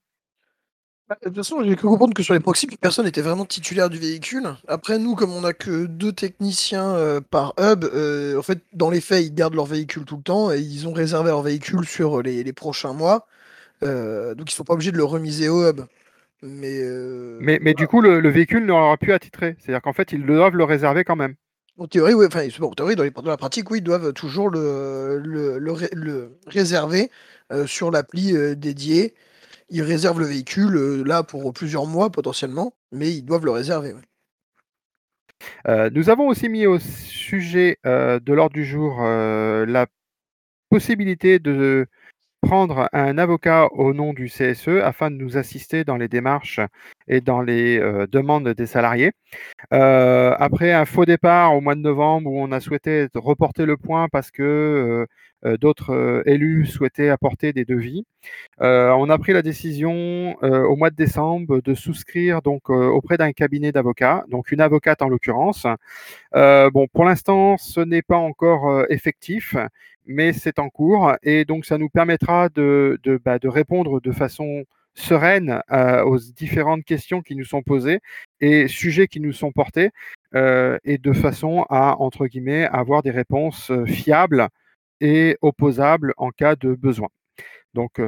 Bah, 1.07 1.19
de 1.21 1.29
toute 1.29 1.37
façon, 1.37 1.63
j'ai 1.63 1.77
cru 1.77 1.89
comprendre 1.89 2.15
que 2.15 2.23
sur 2.23 2.33
les 2.33 2.41
proxys, 2.41 2.67
personne 2.81 3.05
n'était 3.05 3.21
vraiment 3.21 3.45
titulaire 3.45 3.91
du 3.91 3.99
véhicule. 3.99 4.57
Après, 4.69 4.99
nous, 4.99 5.15
comme 5.15 5.33
on 5.33 5.43
n'a 5.43 5.53
que 5.53 5.85
deux 5.85 6.13
techniciens 6.13 6.95
euh, 6.95 7.21
par 7.21 7.53
hub, 7.59 7.85
euh, 7.85 8.39
en 8.39 8.43
fait, 8.43 8.61
dans 8.73 8.89
les 8.89 9.03
faits, 9.03 9.23
ils 9.23 9.35
gardent 9.35 9.55
leur 9.55 9.67
véhicule 9.67 10.07
tout 10.07 10.17
le 10.17 10.23
temps 10.23 10.51
et 10.51 10.61
ils 10.61 10.89
ont 10.89 10.95
réservé 10.95 11.29
leur 11.29 11.43
véhicule 11.43 11.85
sur 11.87 12.23
les, 12.23 12.53
prochains 12.55 12.95
mois. 12.95 13.27
Euh, 13.85 14.35
donc, 14.35 14.51
ils 14.51 14.55
sont 14.55 14.65
pas 14.65 14.75
obligés 14.75 14.93
de 14.93 14.97
le 14.97 15.05
remiser 15.05 15.49
au 15.49 15.69
hub. 15.69 15.83
Mais, 16.43 16.81
mais, 17.41 17.75
du 17.75 17.87
coup, 17.87 18.01
le, 18.01 18.29
véhicule 18.29 18.67
n'aura 18.67 18.97
plus 18.97 19.13
attitrer. 19.13 19.57
C'est-à-dire 19.59 19.83
qu'en 19.83 19.93
fait, 19.93 20.13
ils 20.13 20.25
doivent 20.25 20.57
le 20.57 20.65
réserver 20.65 21.05
quand 21.05 21.17
même. 21.17 21.35
En 21.79 21.87
théorie, 21.87 22.15
oui. 22.15 22.27
Enfin, 22.27 22.47
en 22.61 22.71
théorie, 22.71 22.97
dans, 22.97 23.05
la 23.25 23.37
pratique, 23.37 23.71
oui, 23.71 23.79
ils 23.79 23.85
doivent 23.85 24.13
toujours 24.13 24.51
le, 24.51 25.19
le 25.19 26.39
réserver 26.47 27.11
sur 27.67 27.91
l'appli 27.91 28.35
dédiée 28.57 29.15
ils 29.71 29.83
réservent 29.83 30.21
le 30.21 30.27
véhicule 30.27 30.77
euh, 30.77 31.03
là 31.05 31.23
pour 31.23 31.53
plusieurs 31.53 31.87
mois 31.87 32.11
potentiellement, 32.11 32.75
mais 32.93 33.11
ils 33.11 33.25
doivent 33.25 33.45
le 33.45 33.51
réserver. 33.51 33.95
Euh, 35.69 35.91
nous 35.93 36.11
avons 36.11 36.29
aussi 36.29 36.49
mis 36.49 36.67
au 36.67 36.79
sujet 36.79 37.79
euh, 37.87 38.21
de 38.21 38.33
l'ordre 38.33 38.55
du 38.55 38.65
jour 38.65 39.03
la 39.03 39.87
possibilité 40.71 41.39
de 41.39 41.87
prendre 42.45 42.89
un 42.93 43.19
avocat 43.19 43.69
au 43.73 43.95
nom 43.95 44.13
du 44.13 44.27
CSE 44.27 44.81
afin 44.83 45.11
de 45.11 45.17
nous 45.17 45.37
assister 45.37 45.85
dans 45.85 45.97
les 45.97 46.09
démarches 46.09 46.61
et 47.09 47.21
dans 47.21 47.41
les 47.43 47.79
demandes 48.11 48.49
des 48.49 48.67
salariés. 48.67 49.13
après 49.71 50.73
un 50.73 50.85
faux 50.85 51.05
départ 51.05 51.55
au 51.55 51.61
mois 51.61 51.75
de 51.75 51.81
novembre 51.81 52.31
où 52.31 52.41
on 52.41 52.53
a 52.53 52.61
souhaité 52.61 53.09
reporter 53.15 53.67
le 53.67 53.77
point 53.77 54.09
parce 54.09 54.31
que 54.31 54.43
euh, 54.43 55.07
d'autres 55.61 55.91
euh, 55.91 56.23
élus 56.27 56.67
souhaitaient 56.67 57.09
apporter 57.09 57.53
des 57.53 57.65
devis. 57.65 58.05
Euh, 58.61 58.91
on 58.93 59.11
a 59.11 59.19
pris 59.19 59.33
la 59.33 59.43
décision 59.43 60.37
au 60.43 60.77
mois 60.77 60.91
de 60.91 60.97
décembre 60.97 61.61
de 61.61 61.75
souscrire 61.75 62.43
donc 62.43 62.71
auprès 62.71 63.17
d'un 63.17 63.33
cabinet 63.33 63.73
d'avocats, 63.73 64.25
donc 64.29 64.53
une 64.53 64.61
avocate 64.61 65.03
en 65.03 65.09
l'occurrence. 65.09 65.67
bon, 66.33 66.87
pour 66.93 67.05
l'instant, 67.05 67.57
ce 67.59 67.81
n'est 67.81 68.03
pas 68.03 68.17
encore 68.17 68.85
effectif, 68.91 69.57
mais 70.07 70.33
c'est 70.33 70.59
en 70.59 70.69
cours 70.71 71.13
et 71.23 71.45
donc 71.45 71.65
ça 71.67 71.79
nous 71.79 71.89
permettra 71.89 72.49
de, 72.49 72.99
de, 73.03 73.19
bah, 73.23 73.39
de 73.39 73.49
répondre 73.49 74.01
de 74.01 74.13
façon 74.13 74.65
sereine 74.95 75.61
aux 76.07 76.19
différentes 76.19 76.85
questions 76.85 77.23
qui 77.23 77.37
nous 77.37 77.45
sont 77.45 77.63
posées 77.63 78.01
et 78.41 78.69
sujets 78.69 79.09
qui 79.09 79.21
nous 79.21 79.33
sont 79.33 79.53
portés. 79.53 79.91
et 80.35 80.99
de 80.99 81.13
façon 81.13 81.67
à, 81.69 81.97
entre 82.01 82.27
guillemets, 82.27 82.67
avoir 82.67 83.03
des 83.03 83.11
réponses 83.11 83.73
fiables 83.87 84.49
et 85.01 85.37
opposables 85.43 86.15
en 86.17 86.31
cas 86.31 86.57
de 86.57 86.75
besoin. 86.75 87.09
Donc, 87.75 88.01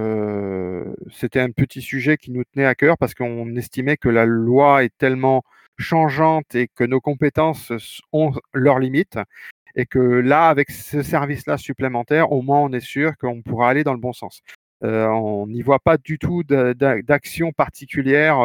c'était 1.10 1.40
un 1.40 1.50
petit 1.50 1.82
sujet 1.82 2.16
qui 2.16 2.30
nous 2.30 2.44
tenait 2.44 2.66
à 2.66 2.74
cœur 2.74 2.96
parce 2.98 3.14
qu'on 3.14 3.56
estimait 3.56 3.96
que 3.96 4.08
la 4.08 4.24
loi 4.24 4.84
est 4.84 4.96
tellement 4.96 5.42
changeante 5.76 6.54
et 6.54 6.68
que 6.74 6.84
nos 6.84 7.00
compétences 7.00 7.72
ont 8.12 8.32
leurs 8.54 8.78
limites 8.78 9.18
et 9.74 9.84
que 9.86 9.98
là, 9.98 10.48
avec 10.48 10.70
ce 10.70 11.02
service-là 11.02 11.58
supplémentaire, 11.58 12.32
au 12.32 12.42
moins 12.42 12.60
on 12.60 12.72
est 12.72 12.80
sûr 12.80 13.16
qu'on 13.18 13.42
pourra 13.42 13.68
aller 13.68 13.84
dans 13.84 13.92
le 13.92 14.00
bon 14.00 14.12
sens. 14.12 14.42
On 14.82 15.46
n'y 15.48 15.62
voit 15.62 15.78
pas 15.78 15.96
du 15.96 16.18
tout 16.18 16.42
d'action 16.44 17.52
particulière 17.52 18.38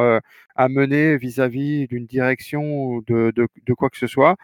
à 0.56 0.70
mener 0.70 1.18
vis-à-vis 1.18 1.88
d'une 1.88 2.06
direction 2.06 2.86
ou 2.86 3.02
de, 3.08 3.74
quoi 3.74 3.90
que 3.90 3.98
ce 3.98 4.08
soit. 4.08 4.38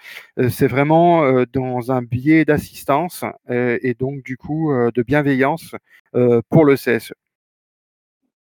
C'est 0.49 0.67
vraiment 0.67 1.43
dans 1.53 1.91
un 1.91 2.01
biais 2.01 2.45
d'assistance 2.45 3.23
et 3.49 3.95
donc 3.97 4.23
du 4.23 4.37
coup 4.37 4.71
de 4.73 5.01
bienveillance 5.03 5.75
pour 6.49 6.65
le 6.65 6.75
CSE. 6.75 7.13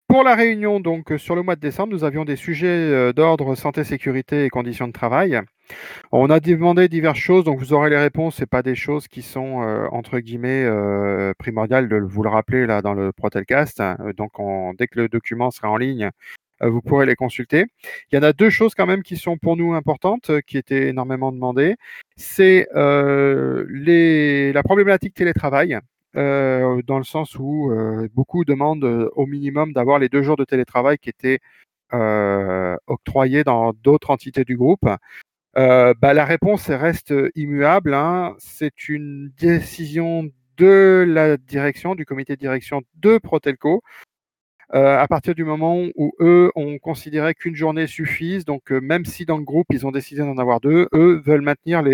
Pour 0.08 0.22
la 0.22 0.36
réunion, 0.36 0.78
donc 0.80 1.12
sur 1.18 1.34
le 1.34 1.42
mois 1.42 1.56
de 1.56 1.60
décembre, 1.60 1.92
nous 1.92 2.04
avions 2.04 2.24
des 2.24 2.36
sujets 2.36 3.12
d'ordre 3.12 3.54
santé, 3.54 3.84
sécurité 3.84 4.44
et 4.44 4.50
conditions 4.50 4.86
de 4.86 4.92
travail. 4.92 5.40
On 6.12 6.30
a 6.30 6.40
demandé 6.40 6.88
diverses 6.88 7.18
choses, 7.18 7.44
donc 7.44 7.58
vous 7.58 7.72
aurez 7.72 7.90
les 7.90 7.96
réponses. 7.98 8.36
C'est 8.36 8.46
pas 8.46 8.62
des 8.62 8.74
choses 8.74 9.08
qui 9.08 9.22
sont 9.22 9.88
entre 9.92 10.18
guillemets 10.18 10.66
primordiales 11.38 11.88
de 11.88 11.96
vous 11.96 12.22
le 12.22 12.28
rappeler 12.28 12.66
là 12.66 12.82
dans 12.82 12.94
le 12.94 13.12
Protelcast. 13.12 13.82
Donc 14.16 14.32
dès 14.78 14.86
que 14.86 15.00
le 15.00 15.08
document 15.08 15.50
sera 15.50 15.70
en 15.70 15.76
ligne, 15.76 16.10
vous 16.60 16.80
pourrez 16.80 17.06
les 17.06 17.16
consulter. 17.16 17.66
Il 18.10 18.16
y 18.16 18.18
en 18.18 18.22
a 18.22 18.32
deux 18.32 18.50
choses 18.50 18.74
quand 18.74 18.86
même 18.86 19.02
qui 19.02 19.16
sont 19.16 19.36
pour 19.38 19.56
nous 19.56 19.74
importantes, 19.74 20.30
qui 20.46 20.58
étaient 20.58 20.88
énormément 20.88 21.32
demandées. 21.32 21.76
C'est 22.16 22.68
la 22.74 24.62
problématique 24.62 25.14
télétravail. 25.14 25.78
Euh, 26.16 26.80
dans 26.86 26.96
le 26.96 27.04
sens 27.04 27.36
où 27.38 27.70
euh, 27.70 28.08
beaucoup 28.14 28.44
demandent 28.46 28.84
euh, 28.84 29.10
au 29.16 29.26
minimum 29.26 29.74
d'avoir 29.74 29.98
les 29.98 30.08
deux 30.08 30.22
jours 30.22 30.36
de 30.36 30.44
télétravail 30.44 30.96
qui 30.98 31.10
étaient 31.10 31.40
octroyés 32.86 33.44
dans 33.44 33.72
d'autres 33.72 34.10
entités 34.10 34.44
du 34.44 34.56
groupe. 34.56 34.88
Bah, 35.56 36.12
la 36.14 36.24
réponse 36.24 36.68
reste 36.68 37.14
immuable. 37.34 37.94
Hein. 37.94 38.34
C'est 38.38 38.88
une 38.88 39.32
décision 39.38 40.30
de 40.58 41.04
la 41.08 41.36
direction, 41.36 41.94
du 41.94 42.04
comité 42.06 42.34
de 42.34 42.40
direction 42.40 42.82
de 42.96 43.18
Protelco, 43.18 43.82
euh, 44.74 44.98
à 44.98 45.06
partir 45.06 45.34
du 45.34 45.44
moment 45.44 45.86
où 45.94 46.12
eux 46.18 46.50
ont 46.56 46.78
considéré 46.78 47.34
qu'une 47.34 47.54
journée 47.54 47.86
suffise, 47.86 48.44
donc 48.44 48.72
euh, 48.72 48.80
même 48.80 49.04
si 49.04 49.24
dans 49.24 49.36
le 49.36 49.44
groupe 49.44 49.66
ils 49.70 49.86
ont 49.86 49.92
décidé 49.92 50.22
d'en 50.22 50.38
avoir 50.38 50.60
deux, 50.60 50.88
eux 50.92 51.22
veulent 51.24 51.42
maintenir 51.42 51.84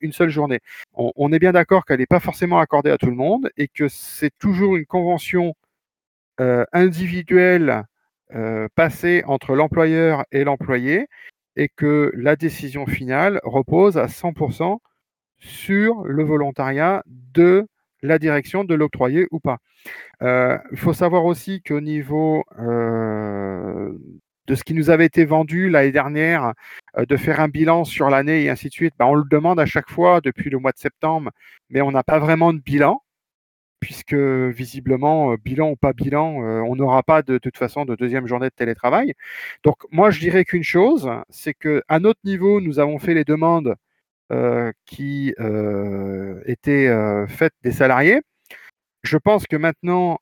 une 0.00 0.12
seule 0.12 0.30
journée. 0.30 0.60
On, 0.94 1.32
est 1.32 1.40
bien 1.40 1.52
d'accord 1.52 1.84
qu'elle 1.84 1.98
n'est 1.98 2.06
pas 2.06 2.20
forcément 2.20 2.60
accordée 2.60 2.90
à 2.90 2.98
tout 2.98 3.10
le 3.10 3.16
monde 3.16 3.50
et 3.56 3.66
que 3.66 3.88
c'est 3.88 4.30
toujours 4.38 4.76
une 4.76 4.86
convention 4.86 5.54
euh, 6.40 6.64
individuelle 6.72 7.84
passée 8.76 9.24
entre 9.26 9.56
l'employeur 9.56 10.24
et 10.30 10.44
l'employé 10.44 11.08
et 11.60 11.68
que 11.68 12.10
la 12.16 12.36
décision 12.36 12.86
finale 12.86 13.38
repose 13.44 13.98
à 13.98 14.06
100% 14.06 14.78
sur 15.38 16.04
le 16.04 16.24
volontariat 16.24 17.02
de 17.06 17.66
la 18.02 18.18
direction 18.18 18.64
de 18.64 18.74
l'octroyer 18.74 19.26
ou 19.30 19.40
pas. 19.40 19.58
Euh, 20.22 20.56
il 20.72 20.78
faut 20.78 20.94
savoir 20.94 21.26
aussi 21.26 21.60
qu'au 21.60 21.82
niveau 21.82 22.44
euh, 22.58 23.92
de 24.46 24.54
ce 24.54 24.64
qui 24.64 24.72
nous 24.72 24.88
avait 24.88 25.04
été 25.04 25.26
vendu 25.26 25.68
l'année 25.68 25.92
dernière, 25.92 26.54
euh, 26.96 27.04
de 27.04 27.16
faire 27.18 27.40
un 27.40 27.48
bilan 27.48 27.84
sur 27.84 28.08
l'année 28.08 28.44
et 28.44 28.48
ainsi 28.48 28.68
de 28.68 28.72
suite, 28.72 28.94
bah, 28.98 29.06
on 29.06 29.14
le 29.14 29.28
demande 29.30 29.60
à 29.60 29.66
chaque 29.66 29.90
fois 29.90 30.22
depuis 30.22 30.48
le 30.48 30.58
mois 30.58 30.72
de 30.72 30.78
septembre, 30.78 31.30
mais 31.68 31.82
on 31.82 31.90
n'a 31.90 32.02
pas 32.02 32.18
vraiment 32.18 32.54
de 32.54 32.60
bilan, 32.60 33.02
puisque 33.80 34.14
visiblement, 34.14 35.34
bilan 35.34 35.70
ou 35.70 35.76
pas 35.76 35.92
bilan, 35.92 36.36
on 36.66 36.76
n'aura 36.76 37.02
pas 37.02 37.22
de, 37.22 37.38
toute 37.38 37.56
façon 37.56 37.84
de 37.84 37.96
deuxième 37.96 38.26
journée 38.26 38.48
de 38.48 38.54
télétravail. 38.54 39.14
Donc 39.64 39.78
moi, 39.90 40.10
je 40.10 40.20
dirais 40.20 40.44
qu'une 40.44 40.64
chose, 40.64 41.10
c'est 41.30 41.54
que 41.54 41.82
à 41.88 41.98
notre 41.98 42.20
niveau, 42.24 42.60
nous 42.60 42.78
avons 42.78 42.98
fait 42.98 43.14
les 43.14 43.24
demandes 43.24 43.74
qui 44.86 45.34
étaient 46.46 47.26
faites 47.28 47.54
des 47.62 47.72
salariés 47.72 48.20
je 49.02 49.16
pense 49.16 49.46
que 49.46 49.56
maintenant, 49.56 50.18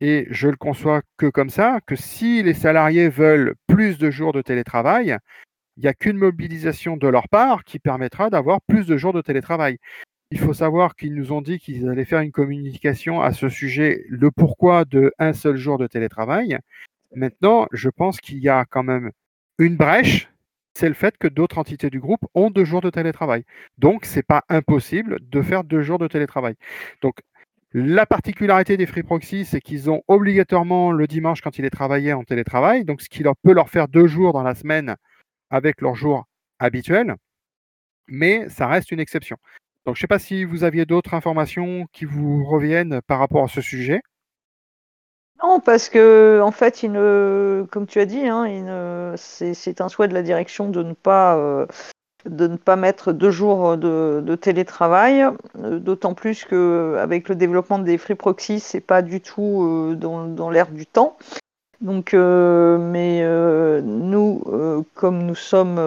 et 0.00 0.26
je 0.30 0.48
le 0.48 0.56
conçois 0.56 1.02
que 1.16 1.26
comme 1.26 1.50
ça, 1.50 1.80
que 1.86 1.96
si 1.96 2.42
les 2.42 2.54
salariés 2.54 3.08
veulent 3.08 3.54
plus 3.66 3.98
de 3.98 4.10
jours 4.10 4.32
de 4.32 4.42
télétravail, 4.42 5.16
il 5.76 5.82
n'y 5.82 5.88
a 5.88 5.94
qu'une 5.94 6.18
mobilisation 6.18 6.96
de 6.96 7.08
leur 7.08 7.28
part 7.28 7.64
qui 7.64 7.78
permettra 7.78 8.30
d'avoir 8.30 8.60
plus 8.68 8.86
de 8.86 8.96
jours 8.96 9.12
de 9.12 9.22
télétravail. 9.22 9.78
Il 10.30 10.38
faut 10.38 10.54
savoir 10.54 10.96
qu'ils 10.96 11.14
nous 11.14 11.32
ont 11.32 11.42
dit 11.42 11.58
qu'ils 11.58 11.88
allaient 11.88 12.04
faire 12.04 12.20
une 12.20 12.32
communication 12.32 13.20
à 13.20 13.32
ce 13.32 13.48
sujet, 13.48 14.04
le 14.08 14.30
pourquoi 14.30 14.84
de 14.84 15.12
un 15.18 15.32
seul 15.32 15.56
jour 15.56 15.78
de 15.78 15.86
télétravail. 15.86 16.58
Maintenant, 17.14 17.66
je 17.72 17.88
pense 17.88 18.20
qu'il 18.20 18.38
y 18.38 18.48
a 18.48 18.64
quand 18.64 18.82
même 18.82 19.10
une 19.58 19.76
brèche, 19.76 20.28
c'est 20.74 20.88
le 20.88 20.94
fait 20.94 21.16
que 21.18 21.28
d'autres 21.28 21.58
entités 21.58 21.90
du 21.90 22.00
groupe 22.00 22.24
ont 22.34 22.50
deux 22.50 22.64
jours 22.64 22.80
de 22.80 22.90
télétravail. 22.90 23.44
Donc, 23.78 24.04
ce 24.04 24.16
n'est 24.16 24.22
pas 24.24 24.42
impossible 24.48 25.18
de 25.22 25.42
faire 25.42 25.62
deux 25.62 25.82
jours 25.82 25.98
de 25.98 26.08
télétravail. 26.08 26.56
Donc, 27.00 27.20
la 27.72 28.06
particularité 28.06 28.76
des 28.76 28.86
free 28.86 29.02
proxy, 29.02 29.44
c'est 29.44 29.60
qu'ils 29.60 29.90
ont 29.90 30.02
obligatoirement 30.06 30.92
le 30.92 31.06
dimanche 31.06 31.40
quand 31.40 31.58
il 31.58 31.64
est 31.64 31.70
travaillé 31.70 32.12
en 32.12 32.22
télétravail, 32.22 32.84
donc 32.84 33.02
ce 33.02 33.08
qui 33.08 33.22
leur 33.24 33.36
peut 33.36 33.52
leur 33.52 33.68
faire 33.68 33.88
deux 33.88 34.06
jours 34.06 34.32
dans 34.32 34.44
la 34.44 34.54
semaine 34.54 34.94
avec 35.50 35.80
leur 35.80 35.96
jour 35.96 36.24
habituel, 36.60 37.16
mais 38.06 38.48
ça 38.48 38.68
reste 38.68 38.92
une 38.92 39.00
exception. 39.00 39.38
Donc 39.86 39.96
je 39.96 40.00
ne 40.00 40.02
sais 40.02 40.06
pas 40.06 40.18
si 40.18 40.44
vous 40.44 40.64
aviez 40.64 40.86
d'autres 40.86 41.14
informations 41.14 41.86
qui 41.92 42.04
vous 42.04 42.44
reviennent 42.44 43.00
par 43.06 43.18
rapport 43.18 43.44
à 43.44 43.48
ce 43.48 43.60
sujet. 43.60 44.00
Non, 45.42 45.60
parce 45.60 45.88
que 45.88 46.40
en 46.42 46.52
fait, 46.52 46.80
comme 47.70 47.86
tu 47.86 48.00
as 48.00 48.06
dit, 48.06 48.26
hein, 48.26 49.14
c'est 49.16 49.80
un 49.80 49.88
souhait 49.88 50.08
de 50.08 50.14
la 50.14 50.22
direction 50.22 50.68
de 50.70 50.82
ne 50.82 50.94
pas 50.94 51.36
euh, 51.36 51.66
de 52.26 52.46
ne 52.46 52.56
pas 52.56 52.76
mettre 52.76 53.12
deux 53.12 53.30
jours 53.30 53.76
de, 53.76 54.34
télétravail, 54.40 55.26
euh, 55.58 55.78
d'autant 55.78 56.14
plus 56.14 56.44
qu'avec 56.44 57.28
le 57.28 57.34
développement 57.34 57.78
des 57.78 57.98
free 57.98 58.14
proxy, 58.14 58.60
c'est 58.60 58.80
pas 58.80 59.02
du 59.02 59.20
tout 59.20 59.62
euh, 59.62 59.94
dans, 59.94 60.50
l'air 60.50 60.70
du 60.70 60.86
temps. 60.86 61.16
Donc, 61.80 62.14
euh, 62.14 62.78
mais 62.78 63.22
nous, 63.82 64.84
comme 64.94 65.22
nous 65.24 65.34
sommes 65.34 65.78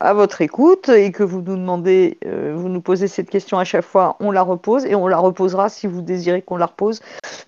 à 0.00 0.14
votre 0.14 0.40
écoute 0.40 0.88
et 0.88 1.12
que 1.12 1.22
vous 1.22 1.42
nous 1.42 1.56
demandez, 1.56 2.18
vous 2.24 2.68
nous 2.68 2.80
posez 2.80 3.08
cette 3.08 3.30
question 3.30 3.58
à 3.58 3.64
chaque 3.64 3.84
fois, 3.84 4.16
on 4.20 4.30
la 4.30 4.42
repose 4.42 4.86
et 4.86 4.94
on 4.94 5.08
la 5.08 5.18
reposera 5.18 5.68
si 5.68 5.86
vous 5.86 6.02
désirez 6.02 6.42
qu'on 6.42 6.56
la 6.56 6.66
repose. 6.66 7.00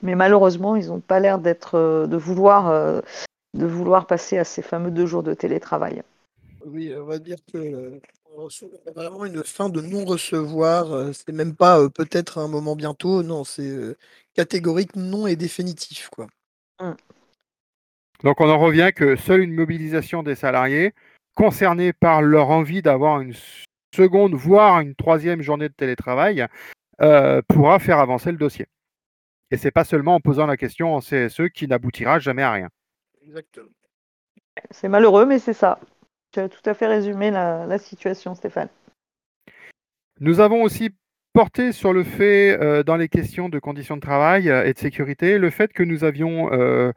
Mais 0.02 0.14
malheureusement, 0.14 0.76
ils 0.76 0.88
n'ont 0.88 1.00
pas 1.00 1.21
l'air 1.21 1.38
d'être, 1.38 2.07
de 2.07 2.16
vouloir, 2.16 3.02
de 3.54 3.66
vouloir 3.66 4.07
passer 4.07 4.38
à 4.38 4.45
ces 4.45 4.62
fameux 4.62 4.90
deux 4.90 5.07
jours 5.07 5.23
de 5.23 5.35
télétravail. 5.35 6.02
Oui, 6.66 6.92
on 6.97 7.04
va 7.04 7.19
dire 7.19 7.38
que 7.52 8.00
vraiment 8.95 9.25
une 9.25 9.42
fin 9.45 9.69
de 9.69 9.81
non-recevoir. 9.81 11.14
c'est 11.14 11.33
même 11.33 11.54
pas 11.54 11.88
peut-être 11.88 12.38
un 12.38 12.49
moment 12.49 12.76
bientôt. 12.76 13.23
Non, 13.23 13.45
c'est 13.45 13.97
catégorique 14.35 14.97
non 14.97 15.26
et 15.26 15.37
définitif, 15.37 16.09
quoi. 16.11 16.26
Donc 18.23 18.41
on 18.41 18.49
en 18.49 18.59
revient 18.59 18.91
que 18.95 19.17
seule 19.17 19.41
une 19.41 19.55
mobilisation 19.55 20.23
des 20.23 20.35
salariés 20.35 20.93
concernés 21.35 21.93
par 21.93 22.23
leur 22.23 22.50
envie 22.50 22.83
d'avoir 22.83 23.21
une 23.21 23.35
seconde, 23.95 24.35
voire 24.35 24.81
une 24.81 24.95
troisième 24.95 25.43
journée 25.43 25.69
de 25.69 25.75
télétravail, 25.75 26.47
pourra 27.49 27.79
faire 27.79 27.99
avancer 27.99 28.31
le 28.31 28.38
dossier. 28.38 28.67
Et 29.50 29.59
c'est 29.59 29.71
pas 29.71 29.85
seulement 29.85 30.14
en 30.14 30.21
posant 30.21 30.47
la 30.47 30.57
question 30.57 30.95
en 30.95 31.00
CSE 31.00 31.49
qui 31.52 31.69
n'aboutira 31.69 32.19
jamais 32.19 32.43
à 32.43 32.52
rien. 32.52 32.69
Exactement. 33.23 33.69
C'est 34.71 34.88
malheureux, 34.88 35.26
mais 35.26 35.38
c'est 35.38 35.52
ça. 35.52 35.79
Tu 36.33 36.41
as 36.41 36.49
tout 36.49 36.62
à 36.64 36.75
fait 36.75 36.87
résumé 36.87 37.31
la, 37.31 37.79
situation, 37.79 38.35
Stéphane. 38.35 38.69
Nous 40.21 40.41
avons 40.41 40.62
aussi 40.62 40.91
porté 41.35 41.73
sur 41.73 41.93
le 41.93 42.05
fait, 42.05 42.59
euh, 42.61 42.83
dans 42.83 42.97
les 42.97 43.09
questions 43.09 43.49
de 43.49 43.59
conditions 43.59 43.97
de 43.97 44.02
travail 44.02 44.49
euh, 44.49 44.64
et 44.64 44.73
de 44.73 44.79
sécurité, 44.79 45.38
le 45.38 45.50
fait 45.50 45.73
que 45.73 45.83
nous 45.83 46.05
avions, 46.05 46.52
euh, 46.52 46.93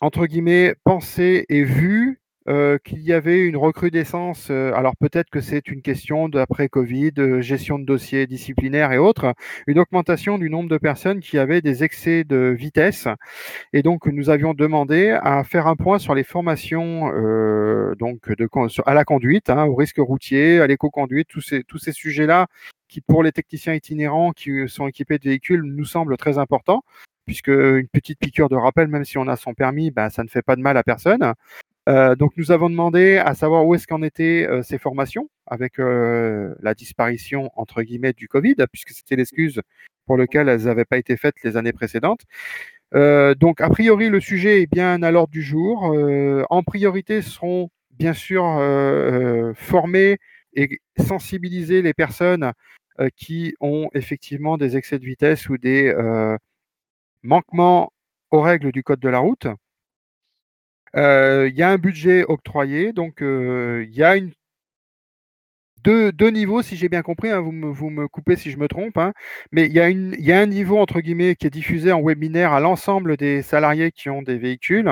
entre 0.00 0.26
guillemets, 0.26 0.74
pensé 0.84 1.44
et 1.48 1.64
vu 1.64 2.20
euh, 2.48 2.78
qu'il 2.82 3.00
y 3.00 3.12
avait 3.12 3.40
une 3.40 3.58
recrudescence. 3.58 4.48
Euh, 4.50 4.72
alors 4.72 4.96
peut-être 4.96 5.28
que 5.28 5.40
c'est 5.40 5.68
une 5.68 5.82
question 5.82 6.30
d'après 6.30 6.70
Covid, 6.70 7.12
de 7.12 7.42
gestion 7.42 7.78
de 7.78 7.84
dossiers 7.84 8.26
disciplinaires 8.26 8.90
et 8.92 8.96
autres, 8.96 9.34
une 9.66 9.78
augmentation 9.78 10.38
du 10.38 10.48
nombre 10.48 10.70
de 10.70 10.78
personnes 10.78 11.20
qui 11.20 11.36
avaient 11.36 11.60
des 11.60 11.84
excès 11.84 12.24
de 12.24 12.54
vitesse. 12.58 13.06
Et 13.74 13.82
donc 13.82 14.06
nous 14.06 14.30
avions 14.30 14.54
demandé 14.54 15.10
à 15.22 15.44
faire 15.44 15.66
un 15.66 15.76
point 15.76 15.98
sur 15.98 16.14
les 16.14 16.24
formations 16.24 17.12
euh, 17.12 17.94
donc 17.98 18.32
de, 18.32 18.48
à 18.86 18.94
la 18.94 19.04
conduite, 19.04 19.50
hein, 19.50 19.66
au 19.66 19.74
risque 19.74 19.98
routier, 19.98 20.60
à 20.60 20.66
l'éco-conduite, 20.66 21.28
tous 21.28 21.42
ces, 21.42 21.64
tous 21.64 21.78
ces 21.78 21.92
sujets-là 21.92 22.46
qui 22.88 23.02
pour 23.02 23.22
les 23.22 23.32
techniciens 23.32 23.74
itinérants 23.74 24.32
qui 24.32 24.66
sont 24.68 24.88
équipés 24.88 25.18
de 25.18 25.24
véhicules 25.24 25.60
nous 25.62 25.84
semblent 25.84 26.16
très 26.16 26.38
importants 26.38 26.82
puisque 27.28 27.48
une 27.48 27.88
petite 27.88 28.18
piqûre 28.18 28.48
de 28.48 28.56
rappel, 28.56 28.88
même 28.88 29.04
si 29.04 29.18
on 29.18 29.28
a 29.28 29.36
son 29.36 29.52
permis, 29.54 29.90
ben, 29.90 30.08
ça 30.08 30.24
ne 30.24 30.28
fait 30.28 30.42
pas 30.42 30.56
de 30.56 30.62
mal 30.62 30.78
à 30.78 30.82
personne. 30.82 31.34
Euh, 31.88 32.14
donc 32.16 32.32
nous 32.36 32.52
avons 32.52 32.68
demandé 32.68 33.18
à 33.18 33.34
savoir 33.34 33.66
où 33.66 33.74
est-ce 33.74 33.86
qu'en 33.86 34.02
étaient 34.02 34.46
euh, 34.46 34.62
ces 34.62 34.78
formations 34.78 35.30
avec 35.46 35.78
euh, 35.78 36.54
la 36.60 36.74
disparition 36.74 37.50
entre 37.54 37.82
guillemets 37.82 38.14
du 38.14 38.28
Covid, 38.28 38.56
puisque 38.70 38.90
c'était 38.90 39.16
l'excuse 39.16 39.60
pour 40.06 40.16
laquelle 40.16 40.48
elles 40.48 40.64
n'avaient 40.64 40.84
pas 40.86 40.98
été 40.98 41.16
faites 41.16 41.36
les 41.44 41.56
années 41.56 41.72
précédentes. 41.72 42.22
donc 42.92 43.60
a 43.60 43.68
priori 43.68 44.08
le 44.08 44.20
sujet 44.20 44.62
est 44.62 44.66
bien 44.66 45.02
à 45.02 45.10
l'ordre 45.10 45.32
du 45.32 45.42
jour. 45.42 45.94
en 46.50 46.62
priorité 46.62 47.20
seront 47.20 47.70
bien 47.92 48.14
sûr 48.14 48.42
former 49.54 50.18
et 50.54 50.80
sensibiliser 50.98 51.82
les 51.82 51.92
personnes 51.92 52.52
qui 53.16 53.54
ont 53.60 53.90
effectivement 53.92 54.56
des 54.56 54.78
excès 54.78 54.98
de 54.98 55.04
vitesse 55.04 55.50
ou 55.50 55.58
des 55.58 55.92
manquements 57.22 57.92
aux 58.30 58.40
règles 58.40 58.72
du 58.72 58.82
code 58.82 59.00
de 59.00 59.08
la 59.08 59.18
route. 59.18 59.46
Il 60.94 61.52
y 61.54 61.62
a 61.62 61.70
un 61.70 61.78
budget 61.78 62.24
octroyé, 62.24 62.92
donc 62.92 63.18
il 63.20 63.90
y 63.90 64.02
a 64.02 64.16
deux, 65.84 66.30
niveaux, 66.30 66.62
si 66.62 66.76
j'ai 66.76 66.88
bien 66.88 67.02
compris, 67.02 67.30
hein, 67.30 67.40
vous, 67.40 67.52
me, 67.52 68.08
coupez 68.08 68.36
si 68.36 68.50
je 68.50 68.58
me 68.58 68.68
trompe, 68.68 68.98
hein, 68.98 69.12
mais 69.52 69.66
il 69.66 69.72
y, 69.72 69.80
a 69.80 69.88
une, 69.88 70.14
il 70.18 70.24
y, 70.24 70.32
a 70.32 70.40
un 70.40 70.46
niveau, 70.46 70.78
entre 70.78 71.00
guillemets, 71.00 71.34
qui 71.34 71.46
est 71.46 71.50
diffusé 71.50 71.92
en 71.92 72.02
webinaire 72.02 72.52
à 72.52 72.60
l'ensemble 72.60 73.16
des 73.16 73.42
salariés 73.42 73.92
qui 73.92 74.10
ont 74.10 74.22
des 74.22 74.38
véhicules, 74.38 74.90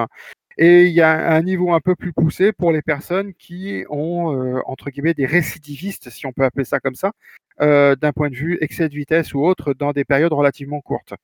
et 0.58 0.86
il 0.86 0.92
y 0.92 1.02
a 1.02 1.34
un 1.34 1.42
niveau 1.42 1.72
un 1.72 1.80
peu 1.80 1.94
plus 1.94 2.12
poussé 2.12 2.52
pour 2.52 2.72
les 2.72 2.80
personnes 2.80 3.34
qui 3.34 3.84
ont, 3.90 4.34
euh, 4.34 4.60
entre 4.66 4.90
guillemets, 4.90 5.14
des 5.14 5.26
récidivistes, 5.26 6.08
si 6.10 6.26
on 6.26 6.32
peut 6.32 6.44
appeler 6.44 6.64
ça 6.64 6.80
comme 6.80 6.94
ça, 6.94 7.12
euh, 7.60 7.94
d'un 7.96 8.12
point 8.12 8.30
de 8.30 8.36
vue 8.36 8.58
excès 8.62 8.88
de 8.88 8.94
vitesse 8.94 9.34
ou 9.34 9.44
autre, 9.44 9.74
dans 9.74 9.92
des 9.92 10.04
périodes 10.04 10.32
relativement 10.32 10.80
courtes. 10.80 11.14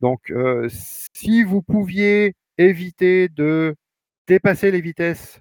Donc, 0.00 0.30
euh, 0.30 0.68
si 1.14 1.42
vous 1.44 1.62
pouviez 1.62 2.34
éviter 2.58 3.28
de 3.30 3.74
dépasser 4.28 4.70
les 4.70 4.80
vitesses 4.82 5.40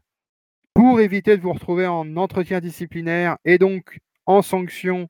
pour 0.74 1.02
éviter 1.02 1.38
de 1.38 1.42
vous 1.42 1.54
retrouver 1.54 1.88
en 1.88 2.16
entretien 2.18 2.60
disciplinaire 2.62 3.38
et 3.46 3.58
donc 3.58 4.00
en 4.26 4.42
sanction 4.42 5.08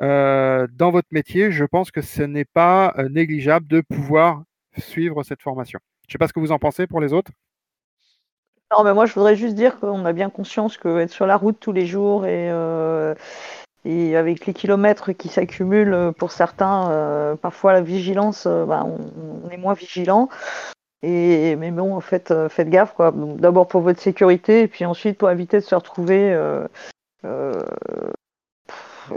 dans 0.00 0.90
votre 0.90 1.08
métier, 1.12 1.52
je 1.52 1.64
pense 1.64 1.92
que 1.92 2.02
ce 2.02 2.22
n'est 2.22 2.44
pas 2.44 2.92
négligeable 3.08 3.68
de 3.68 3.80
pouvoir 3.82 4.42
suivre 4.76 5.22
cette 5.22 5.42
formation. 5.42 5.78
Je 6.08 6.10
ne 6.10 6.12
sais 6.12 6.18
pas 6.18 6.26
ce 6.26 6.32
que 6.32 6.40
vous 6.40 6.50
en 6.50 6.58
pensez 6.58 6.88
pour 6.88 7.00
les 7.00 7.12
autres. 7.12 7.30
Non, 8.76 8.84
mais 8.84 8.94
moi 8.94 9.06
je 9.06 9.14
voudrais 9.14 9.36
juste 9.36 9.54
dire 9.54 9.78
qu'on 9.78 10.04
a 10.04 10.12
bien 10.12 10.30
conscience 10.30 10.76
que 10.78 10.98
être 11.00 11.10
sur 11.10 11.26
la 11.26 11.36
route 11.36 11.56
tous 11.60 11.72
les 11.72 11.86
jours 11.86 12.26
et, 12.26 12.50
euh, 12.50 13.14
et 13.84 14.16
avec 14.16 14.46
les 14.46 14.54
kilomètres 14.54 15.12
qui 15.12 15.28
s'accumulent 15.28 16.12
pour 16.16 16.32
certains, 16.32 17.36
parfois 17.42 17.72
la 17.72 17.82
vigilance, 17.82 18.46
bah, 18.46 18.86
on, 18.86 19.50
est 19.50 19.56
moins 19.56 19.74
vigilant. 19.74 20.28
Et, 21.02 21.56
mais 21.56 21.72
bon, 21.72 21.96
en 21.96 22.00
fait, 22.00 22.30
euh, 22.30 22.48
faites 22.48 22.70
gaffe, 22.70 22.94
quoi. 22.94 23.12
D'abord 23.14 23.66
pour 23.66 23.80
votre 23.80 24.00
sécurité, 24.00 24.62
et 24.62 24.68
puis 24.68 24.84
ensuite 24.84 25.18
pour 25.18 25.30
éviter 25.30 25.58
de 25.58 25.64
se 25.64 25.74
retrouver 25.74 26.32
euh, 26.32 26.66
euh, 27.24 27.60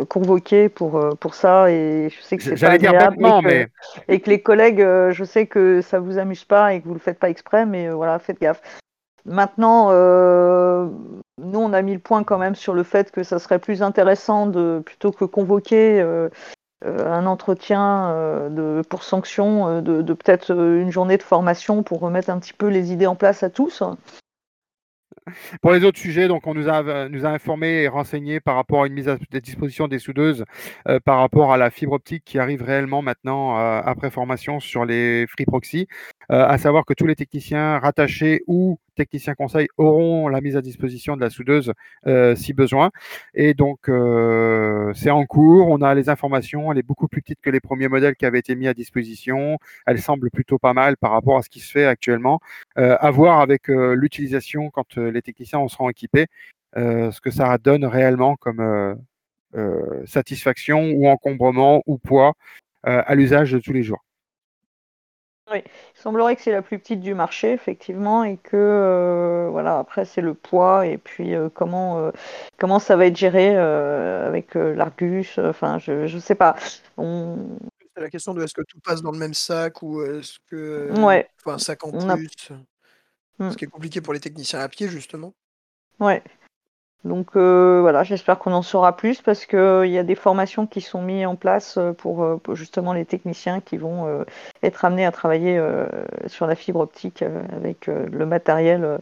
convoqué 0.10 0.68
pour, 0.68 1.16
pour 1.20 1.36
ça. 1.36 1.70
Et 1.70 2.10
je 2.10 2.22
sais 2.22 2.38
que 2.38 2.44
c'est 2.44 2.60
pas 2.60 2.72
agréable. 2.72 3.18
Et 3.20 3.22
que, 3.22 3.46
mais... 3.46 3.68
et 4.08 4.20
que 4.20 4.30
les 4.32 4.42
collègues, 4.42 4.82
je 4.82 5.24
sais 5.24 5.46
que 5.46 5.82
ça 5.82 6.00
vous 6.00 6.18
amuse 6.18 6.44
pas 6.44 6.74
et 6.74 6.82
que 6.82 6.88
vous 6.88 6.96
le 6.96 7.00
faites 7.00 7.20
pas 7.20 7.30
exprès, 7.30 7.68
mais 7.68 7.90
voilà, 7.90 8.18
faites 8.18 8.42
gaffe. 8.42 8.62
Maintenant, 9.26 9.90
nous, 11.38 11.60
on 11.60 11.74
a 11.74 11.82
mis 11.82 11.94
le 11.94 12.00
point 12.00 12.24
quand 12.24 12.38
même 12.38 12.56
sur 12.56 12.74
le 12.74 12.84
fait 12.84 13.12
que 13.12 13.24
ça 13.24 13.40
serait 13.40 13.60
plus 13.60 13.82
intéressant 13.82 14.48
de 14.48 14.82
plutôt 14.86 15.12
que 15.12 15.26
convoquer 15.26 16.02
euh, 16.84 17.10
un 17.10 17.26
entretien 17.26 18.10
euh, 18.12 18.84
pour 18.84 19.04
sanction 19.04 19.68
euh, 19.68 19.82
de, 19.82 20.14
peut-être 20.14 20.52
une 20.52 20.92
journée 20.92 21.18
de 21.18 21.24
formation 21.24 21.84
pour 21.84 22.00
remettre 22.02 22.30
un 22.30 22.40
petit 22.40 22.54
peu 22.54 22.68
les 22.68 22.92
idées 22.92 23.08
en 23.08 23.16
place 23.16 23.44
à 23.44 23.50
tous. 23.50 23.82
Pour 25.62 25.72
les 25.72 25.84
autres 25.84 25.98
sujets, 25.98 26.28
donc 26.28 26.46
on 26.46 26.54
nous 26.54 26.70
a, 26.70 27.10
nous 27.10 27.26
a 27.26 27.30
informé 27.30 27.84
et 27.84 27.88
renseigné 27.88 28.40
par 28.40 28.56
rapport 28.56 28.84
à 28.84 28.88
une 28.88 28.94
mise 28.94 29.10
à 29.10 29.18
disposition 29.42 29.88
des 29.88 29.98
soudeuses, 29.98 30.46
euh, 30.88 31.00
par 31.04 31.18
rapport 31.18 31.52
à 31.52 31.58
la 31.58 31.72
fibre 31.72 31.94
optique 31.94 32.24
qui 32.24 32.38
arrive 32.38 32.62
réellement 32.62 33.02
maintenant 33.02 33.58
euh, 33.58 33.82
après 33.84 34.12
formation 34.12 34.60
sur 34.60 34.86
les 34.86 35.26
free 35.28 35.46
proxy, 35.46 35.88
euh, 36.32 36.46
à 36.46 36.58
savoir 36.60 36.86
que 36.86 36.94
tous 36.94 37.08
les 37.08 37.16
techniciens 37.16 37.80
rattachés 37.80 38.44
ou 38.46 38.78
techniciens 38.96 39.36
conseils 39.36 39.68
auront 39.78 40.28
la 40.28 40.42
mise 40.42 40.58
à 40.58 40.62
disposition 40.62 41.16
de 41.16 41.22
la 41.22 41.30
soudeuse 41.30 41.74
si 42.36 42.54
besoin. 42.54 42.92
Et 43.34 43.54
donc 43.54 43.90
c'est 44.96 45.10
en 45.10 45.26
cours, 45.26 45.68
on 45.68 45.82
a 45.82 45.94
les 45.94 46.10
informations, 46.10 46.72
elle 46.72 46.78
est 46.78 46.84
beaucoup 46.84 47.08
plus 47.08 47.22
petite 47.22 47.40
que 47.42 47.50
les 47.50 47.60
premiers 47.60 47.88
modèles 47.88 48.16
qui 48.16 48.26
avaient 48.26 48.40
été 48.40 48.56
mis 48.56 48.68
à 48.68 48.74
disposition, 48.74 49.58
elle 49.86 50.02
semble 50.02 50.30
plutôt 50.32 50.58
pas 50.58 50.74
mal 50.74 50.98
par 50.98 51.12
rapport 51.12 51.38
à 51.38 51.42
ce 51.42 51.50
qui 51.50 51.60
se 51.60 51.72
fait 51.72 51.86
actuellement. 51.86 52.40
à 52.76 53.12
voir 53.12 53.40
avec 53.42 53.68
l'utilisation 53.68 54.70
quand 54.70 54.98
les 54.98 55.22
techniciens 55.22 55.60
en 55.60 55.68
seront 55.68 55.90
équipés, 55.90 56.28
euh, 56.78 57.12
ce 57.12 57.22
que 57.22 57.32
ça 57.32 57.58
donne 57.58 57.86
réellement 57.86 58.36
comme 58.36 58.60
euh, 58.60 58.96
euh, 59.56 60.06
satisfaction 60.06 60.92
ou 60.92 61.08
encombrement 61.08 61.82
ou 61.86 61.98
poids 61.98 62.34
à 62.84 63.16
l'usage 63.16 63.52
de 63.52 63.58
tous 63.58 63.74
les 63.74 63.82
jours. 63.82 64.06
Oui, 65.52 65.64
il 65.66 66.02
semblerait 66.02 66.36
que 66.36 66.42
c'est 66.42 66.52
la 66.52 66.62
plus 66.62 66.80
petite 66.80 67.02
du 67.02 67.14
marché, 67.14 67.52
effectivement, 67.52 68.24
et 68.24 68.38
que 68.38 69.48
voilà, 69.52 69.78
après 69.78 70.06
c'est 70.06 70.22
le 70.22 70.34
poids 70.34 70.88
et 70.88 70.98
puis 70.98 71.34
comment 71.54 72.12
comment 72.58 72.80
ça 72.80 72.96
va 72.96 73.06
être 73.06 73.16
géré 73.16 73.56
avec 73.56 74.56
l'Argus. 74.56 75.38
Enfin, 75.38 75.78
je 75.78 76.14
ne 76.14 76.20
sais 76.20 76.36
pas. 76.36 76.56
On... 76.98 77.58
C'est 77.96 78.02
la 78.02 78.10
question 78.10 78.34
de 78.34 78.44
est-ce 78.44 78.54
que 78.54 78.64
tout 78.64 78.80
passe 78.84 79.02
dans 79.02 79.12
le 79.12 79.20
même 79.20 79.34
sac 79.34 79.82
ou 79.82 80.02
est-ce 80.04 80.38
que 80.50 80.92
ouais. 81.00 81.30
un 81.46 81.58
sac 81.58 81.86
en 81.86 81.92
plus. 81.92 82.52
Mmh. 83.38 83.52
Ce 83.52 83.58
qui 83.58 83.66
est 83.66 83.70
compliqué 83.70 84.02
pour 84.02 84.14
les 84.14 84.20
techniciens 84.20 84.60
à 84.60 84.68
pied, 84.68 84.88
justement. 84.88 85.34
Ouais. 86.00 86.24
Donc 87.06 87.36
euh, 87.36 87.82
voilà, 87.82 88.04
j'espère 88.04 88.40
qu'on 88.40 88.52
en 88.52 88.64
saura 88.64 88.98
plus 88.98 89.22
parce 89.22 89.46
qu'il 89.46 89.60
euh, 89.60 89.86
y 89.86 90.00
a 90.00 90.04
des 90.04 90.16
formations 90.16 90.66
qui 90.66 90.82
sont 90.82 91.04
mises 91.04 91.28
en 91.28 91.36
place 91.36 91.78
euh, 91.78 91.94
pour, 91.94 92.40
justement 92.56 92.94
les 92.94 93.06
techniciens 93.06 93.62
qui 93.62 93.78
vont 93.78 94.26
être 94.64 94.86
amenés 94.86 95.06
à 95.06 95.12
travailler 95.12 95.62
sur 96.26 96.48
la 96.48 96.56
fibre 96.56 96.80
optique 96.80 97.24
avec 97.52 97.88
le 97.88 98.26
matériel 98.26 99.00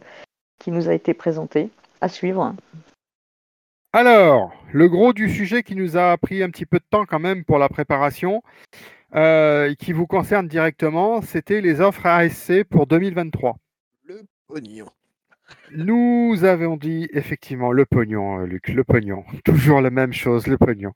qui 0.58 0.70
nous 0.70 0.88
a 0.88 0.94
été 0.94 1.14
présenté. 1.14 1.70
À 2.00 2.08
suivre. 2.08 2.54
Alors, 3.94 4.52
le 4.72 4.88
gros 4.88 5.14
du 5.14 5.30
sujet 5.30 5.62
qui 5.62 5.74
nous 5.74 5.96
a 5.96 6.16
pris 6.18 6.42
un 6.42 6.50
petit 6.50 6.66
peu 6.66 6.78
de 6.78 6.84
temps 6.90 7.06
quand 7.06 7.20
même 7.20 7.44
pour 7.44 7.58
la 7.58 7.70
préparation, 7.70 8.42
qui 9.12 9.92
vous 9.92 10.06
concerne 10.06 10.48
directement, 10.48 11.22
c'était 11.22 11.62
les 11.62 11.80
offres 11.80 12.04
ASC 12.04 12.64
pour 12.64 12.86
2023. 12.86 13.56
Le 14.04 14.22
pognon. 14.46 14.86
Nous 15.72 16.44
avons 16.44 16.76
dit 16.76 17.08
effectivement 17.12 17.72
le 17.72 17.84
pognon, 17.84 18.40
euh, 18.40 18.46
Luc, 18.46 18.68
le 18.68 18.84
pognon. 18.84 19.24
Toujours 19.44 19.80
la 19.80 19.90
même 19.90 20.12
chose, 20.12 20.46
le 20.46 20.58
pognon. 20.58 20.92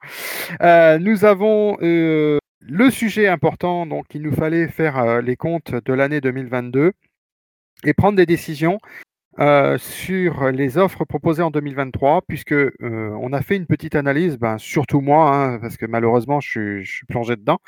Euh, 0.61 0.99
nous 0.99 1.25
avons 1.25 1.77
euh, 1.83 2.39
le 2.61 2.91
sujet 2.91 3.29
important, 3.29 3.87
donc 3.87 4.07
il 4.15 4.23
nous 4.23 4.33
fallait 4.33 4.69
faire 4.69 5.23
les 5.23 5.37
comptes 5.37 5.75
de 5.75 5.93
l'année 5.93 6.21
2022 6.21 6.93
et 7.85 7.95
prendre 7.95 8.17
des 8.17 8.27
décisions 8.27 8.79
sur 9.79 10.51
les 10.51 10.79
offres 10.79 11.05
proposées 11.05 11.43
en 11.43 11.51
2023, 11.51 12.23
puisque 12.27 12.55
on 12.81 13.33
a 13.33 13.43
fait 13.43 13.57
une 13.57 13.67
petite 13.67 13.95
analyse, 13.95 14.39
ben, 14.39 14.59
surtout 14.59 15.01
moi, 15.01 15.35
hein, 15.35 15.59
parce 15.61 15.77
que 15.77 15.87
malheureusement 15.87 16.41
je 16.41 16.83
suis, 16.83 17.07
plongé 17.09 17.37
dedans, 17.37 17.59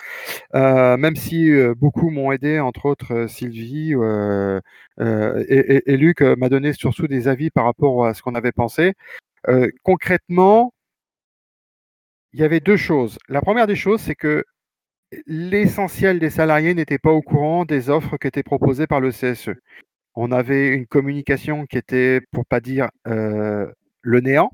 même 0.55 1.17
si 1.17 1.51
beaucoup 1.77 2.11
m'ont 2.11 2.33
aidé, 2.33 2.61
entre 2.61 2.87
autres 2.87 3.27
Sylvie 3.29 3.95
et, 4.99 5.97
Luc 5.97 6.23
m'a 6.23 6.49
donné 6.49 6.73
surtout 6.73 7.07
des 7.07 7.29
avis 7.29 7.51
par 7.51 7.65
rapport 7.65 8.07
à 8.07 8.15
ce 8.15 8.23
qu'on 8.23 8.35
avait 8.35 8.53
pensé. 8.53 8.95
concrètement, 9.83 10.73
il 12.33 12.41
y 12.41 12.45
avait 12.45 12.61
deux 12.61 12.77
choses. 12.77 13.19
La 13.29 13.41
première 13.41 13.67
des 13.67 13.77
choses, 13.77 14.01
c'est 14.01 14.15
que 14.15 14.45
l'essentiel 15.27 16.19
des 16.21 16.31
salariés 16.31 16.75
n'était 16.75 16.99
pas 16.99 17.11
au 17.11 17.23
courant 17.23 17.65
des 17.65 17.91
offres 17.91 18.17
qui 18.17 18.29
étaient 18.29 18.43
proposées 18.43 18.87
par 18.87 19.01
le 19.01 19.11
CSE 19.11 19.51
on 20.15 20.33
avait 20.33 20.69
une 20.69 20.87
communication 20.87 21.67
qui 21.67 21.79
était, 21.79 22.21
pour 22.33 22.47
pas 22.47 22.61
dire 22.61 22.89
euh, 23.07 23.71
le 24.03 24.21
néant. 24.21 24.51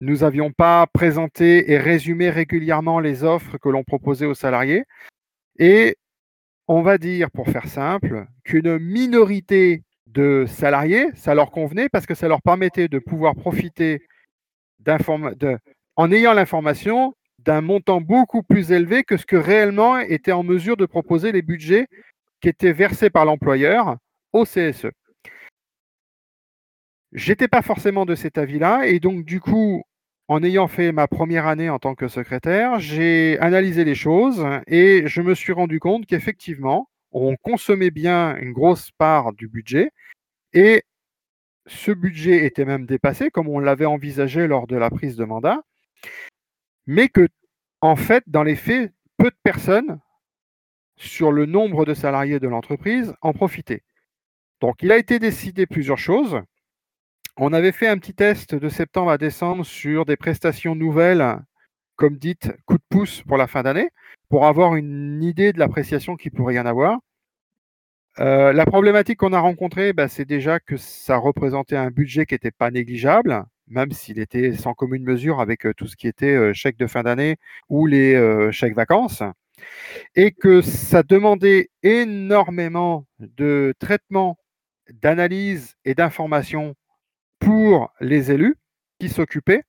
Nous 0.00 0.18
n'avions 0.18 0.52
pas 0.52 0.86
présenté 0.92 1.72
et 1.72 1.78
résumé 1.78 2.30
régulièrement 2.30 3.00
les 3.00 3.24
offres 3.24 3.58
que 3.58 3.68
l'on 3.68 3.82
proposait 3.82 4.26
aux 4.26 4.34
salariés. 4.34 4.84
Et 5.58 5.96
on 6.68 6.82
va 6.82 6.98
dire, 6.98 7.30
pour 7.30 7.48
faire 7.48 7.66
simple, 7.66 8.26
qu'une 8.44 8.78
minorité 8.78 9.82
de 10.06 10.44
salariés, 10.46 11.08
ça 11.14 11.34
leur 11.34 11.50
convenait 11.50 11.88
parce 11.88 12.06
que 12.06 12.14
ça 12.14 12.28
leur 12.28 12.42
permettait 12.42 12.88
de 12.88 12.98
pouvoir 12.98 13.34
profiter 13.34 14.02
en 15.96 16.12
ayant 16.12 16.32
l'information 16.32 17.14
d'un 17.38 17.60
montant 17.60 18.00
beaucoup 18.00 18.42
plus 18.42 18.72
élevé 18.72 19.04
que 19.04 19.16
ce 19.16 19.26
que 19.26 19.36
réellement 19.36 19.98
étaient 19.98 20.32
en 20.32 20.42
mesure 20.42 20.76
de 20.76 20.86
proposer 20.86 21.32
les 21.32 21.42
budgets 21.42 21.86
qui 22.40 22.48
étaient 22.48 22.72
versés 22.72 23.10
par 23.10 23.24
l'employeur 23.24 23.96
CSE. 24.44 24.88
J'étais 27.12 27.48
pas 27.48 27.62
forcément 27.62 28.04
de 28.04 28.14
cet 28.14 28.38
avis-là, 28.38 28.86
et 28.86 29.00
donc 29.00 29.24
du 29.24 29.40
coup, 29.40 29.82
en 30.28 30.42
ayant 30.42 30.68
fait 30.68 30.92
ma 30.92 31.08
première 31.08 31.46
année 31.46 31.70
en 31.70 31.78
tant 31.78 31.94
que 31.94 32.08
secrétaire, 32.08 32.78
j'ai 32.80 33.38
analysé 33.40 33.84
les 33.84 33.94
choses 33.94 34.44
et 34.66 35.06
je 35.06 35.22
me 35.22 35.34
suis 35.34 35.52
rendu 35.52 35.80
compte 35.80 36.06
qu'effectivement, 36.06 36.88
on 37.12 37.36
consommait 37.36 37.90
bien 37.90 38.36
une 38.36 38.52
grosse 38.52 38.90
part 38.98 39.32
du 39.32 39.48
budget 39.48 39.90
et 40.52 40.82
ce 41.66 41.92
budget 41.92 42.44
était 42.46 42.64
même 42.64 42.86
dépassé, 42.86 43.30
comme 43.30 43.48
on 43.48 43.58
l'avait 43.58 43.86
envisagé 43.86 44.46
lors 44.46 44.66
de 44.66 44.76
la 44.76 44.90
prise 44.90 45.16
de 45.16 45.24
mandat, 45.24 45.62
mais 46.86 47.08
que, 47.08 47.28
en 47.80 47.96
fait, 47.96 48.24
dans 48.26 48.42
les 48.42 48.56
faits, 48.56 48.92
peu 49.18 49.30
de 49.30 49.36
personnes, 49.42 50.00
sur 50.96 51.30
le 51.30 51.46
nombre 51.46 51.84
de 51.84 51.94
salariés 51.94 52.40
de 52.40 52.48
l'entreprise, 52.48 53.14
en 53.20 53.32
profitaient. 53.32 53.82
Donc, 54.60 54.82
il 54.82 54.92
a 54.92 54.98
été 54.98 55.18
décidé 55.18 55.66
plusieurs 55.66 55.98
choses. 55.98 56.40
On 57.36 57.52
avait 57.52 57.72
fait 57.72 57.86
un 57.86 57.98
petit 57.98 58.14
test 58.14 58.54
de 58.54 58.68
septembre 58.68 59.10
à 59.10 59.18
décembre 59.18 59.64
sur 59.64 60.04
des 60.04 60.16
prestations 60.16 60.74
nouvelles, 60.74 61.38
comme 61.96 62.16
dites 62.16 62.52
coup 62.66 62.78
de 62.78 62.82
pouce 62.88 63.22
pour 63.22 63.36
la 63.36 63.46
fin 63.46 63.62
d'année, 63.62 63.90
pour 64.28 64.46
avoir 64.46 64.74
une 64.74 65.22
idée 65.22 65.52
de 65.52 65.58
l'appréciation 65.58 66.16
qu'il 66.16 66.32
pourrait 66.32 66.54
y 66.54 66.60
en 66.60 66.66
avoir. 66.66 66.98
Euh, 68.20 68.52
la 68.52 68.66
problématique 68.66 69.18
qu'on 69.18 69.32
a 69.32 69.38
rencontrée, 69.38 69.92
bah, 69.92 70.08
c'est 70.08 70.24
déjà 70.24 70.58
que 70.58 70.76
ça 70.76 71.16
représentait 71.16 71.76
un 71.76 71.90
budget 71.90 72.26
qui 72.26 72.34
n'était 72.34 72.50
pas 72.50 72.70
négligeable, 72.72 73.44
même 73.68 73.92
s'il 73.92 74.18
était 74.18 74.54
sans 74.54 74.74
commune 74.74 75.04
mesure 75.04 75.40
avec 75.40 75.66
euh, 75.66 75.72
tout 75.74 75.86
ce 75.86 75.94
qui 75.96 76.08
était 76.08 76.34
euh, 76.34 76.52
chèque 76.52 76.78
de 76.78 76.88
fin 76.88 77.04
d'année 77.04 77.36
ou 77.68 77.86
les 77.86 78.50
chèques 78.50 78.74
vacances, 78.74 79.22
et 80.16 80.32
que 80.32 80.62
ça 80.62 81.02
demandait 81.02 81.70
énormément 81.82 83.06
de 83.20 83.74
traitement, 83.78 84.36
d'analyse 84.90 85.76
et 85.84 85.94
d'information 85.94 86.74
pour 87.38 87.92
les 88.00 88.32
élus 88.32 88.56
qui 88.98 89.08
s'occupaient 89.08 89.64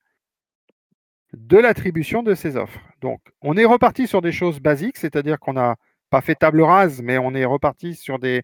de 1.33 1.57
l'attribution 1.57 2.23
de 2.23 2.33
ces 2.33 2.57
offres. 2.57 2.79
Donc, 3.01 3.21
on 3.41 3.55
est 3.57 3.65
reparti 3.65 4.07
sur 4.07 4.21
des 4.21 4.31
choses 4.31 4.59
basiques, 4.59 4.97
c'est-à-dire 4.97 5.39
qu'on 5.39 5.53
n'a 5.53 5.75
pas 6.09 6.21
fait 6.21 6.35
table 6.35 6.61
rase, 6.61 7.01
mais 7.01 7.17
on 7.17 7.33
est 7.35 7.45
reparti 7.45 7.95
sur 7.95 8.17
des 8.17 8.43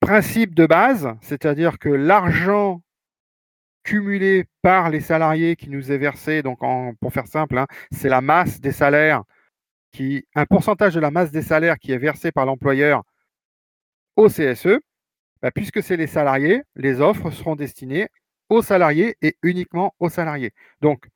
principes 0.00 0.54
de 0.54 0.66
base, 0.66 1.08
c'est-à-dire 1.20 1.78
que 1.78 1.88
l'argent 1.88 2.82
cumulé 3.84 4.46
par 4.62 4.90
les 4.90 5.00
salariés 5.00 5.56
qui 5.56 5.70
nous 5.70 5.92
est 5.92 5.98
versé, 5.98 6.42
donc 6.42 6.58
pour 7.00 7.12
faire 7.12 7.26
simple, 7.26 7.58
hein, 7.58 7.66
c'est 7.92 8.08
la 8.08 8.20
masse 8.20 8.60
des 8.60 8.72
salaires, 8.72 9.22
qui, 9.92 10.26
un 10.34 10.46
pourcentage 10.46 10.94
de 10.94 11.00
la 11.00 11.10
masse 11.10 11.30
des 11.30 11.42
salaires 11.42 11.78
qui 11.78 11.92
est 11.92 11.98
versé 11.98 12.32
par 12.32 12.46
l'employeur 12.46 13.02
au 14.16 14.28
CSE, 14.28 14.80
bah, 15.42 15.50
puisque 15.50 15.82
c'est 15.82 15.96
les 15.96 16.06
salariés, 16.06 16.62
les 16.76 17.00
offres 17.00 17.30
seront 17.30 17.56
destinées 17.56 18.08
aux 18.48 18.62
salariés 18.62 19.16
et 19.22 19.36
uniquement 19.42 19.94
aux 20.00 20.08
salariés. 20.08 20.52
Donc, 20.80 21.08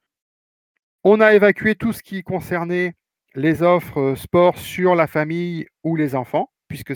on 1.02 1.20
a 1.20 1.34
évacué 1.34 1.74
tout 1.74 1.92
ce 1.92 2.02
qui 2.02 2.22
concernait 2.22 2.94
les 3.34 3.62
offres 3.62 4.00
euh, 4.00 4.16
sport 4.16 4.58
sur 4.58 4.94
la 4.94 5.06
famille 5.06 5.66
ou 5.82 5.96
les 5.96 6.14
enfants, 6.14 6.50
puisque 6.68 6.94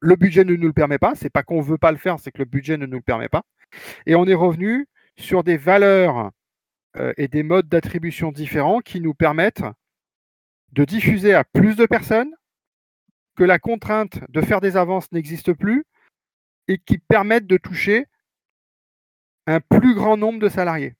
le 0.00 0.16
budget 0.16 0.44
ne 0.44 0.54
nous 0.54 0.68
le 0.68 0.72
permet 0.72 0.98
pas. 0.98 1.14
C'est 1.14 1.30
pas 1.30 1.42
qu'on 1.42 1.58
ne 1.58 1.66
veut 1.66 1.78
pas 1.78 1.92
le 1.92 1.98
faire, 1.98 2.18
c'est 2.18 2.30
que 2.30 2.38
le 2.38 2.44
budget 2.44 2.78
ne 2.78 2.86
nous 2.86 2.98
le 2.98 3.02
permet 3.02 3.28
pas. 3.28 3.42
Et 4.06 4.14
on 4.14 4.24
est 4.26 4.34
revenu 4.34 4.86
sur 5.16 5.44
des 5.44 5.56
valeurs 5.56 6.30
euh, 6.96 7.12
et 7.16 7.28
des 7.28 7.42
modes 7.42 7.68
d'attribution 7.68 8.32
différents 8.32 8.80
qui 8.80 9.00
nous 9.00 9.14
permettent 9.14 9.64
de 10.72 10.84
diffuser 10.84 11.34
à 11.34 11.44
plus 11.44 11.76
de 11.76 11.86
personnes, 11.86 12.32
que 13.36 13.44
la 13.44 13.58
contrainte 13.58 14.18
de 14.28 14.40
faire 14.40 14.60
des 14.60 14.76
avances 14.76 15.10
n'existe 15.12 15.52
plus 15.52 15.84
et 16.68 16.78
qui 16.78 16.98
permettent 16.98 17.46
de 17.46 17.56
toucher 17.56 18.06
un 19.46 19.60
plus 19.60 19.94
grand 19.94 20.16
nombre 20.16 20.40
de 20.40 20.48
salariés. 20.48 20.94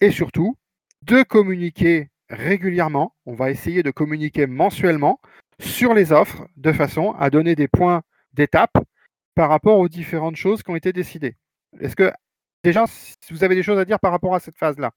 Et 0.00 0.10
surtout, 0.10 0.56
de 1.02 1.22
communiquer 1.22 2.10
régulièrement, 2.28 3.14
on 3.26 3.34
va 3.34 3.50
essayer 3.50 3.82
de 3.82 3.90
communiquer 3.90 4.46
mensuellement 4.46 5.20
sur 5.60 5.94
les 5.94 6.12
offres 6.12 6.46
de 6.56 6.72
façon 6.72 7.12
à 7.12 7.30
donner 7.30 7.54
des 7.54 7.68
points 7.68 8.02
d'étape 8.32 8.76
par 9.34 9.48
rapport 9.48 9.78
aux 9.78 9.88
différentes 9.88 10.36
choses 10.36 10.62
qui 10.62 10.70
ont 10.70 10.76
été 10.76 10.92
décidées. 10.92 11.36
Est-ce 11.80 11.96
que 11.96 12.12
déjà, 12.62 12.84
vous 13.30 13.44
avez 13.44 13.54
des 13.54 13.62
choses 13.62 13.78
à 13.78 13.84
dire 13.84 14.00
par 14.00 14.12
rapport 14.12 14.34
à 14.34 14.40
cette 14.40 14.58
phase-là? 14.58 14.92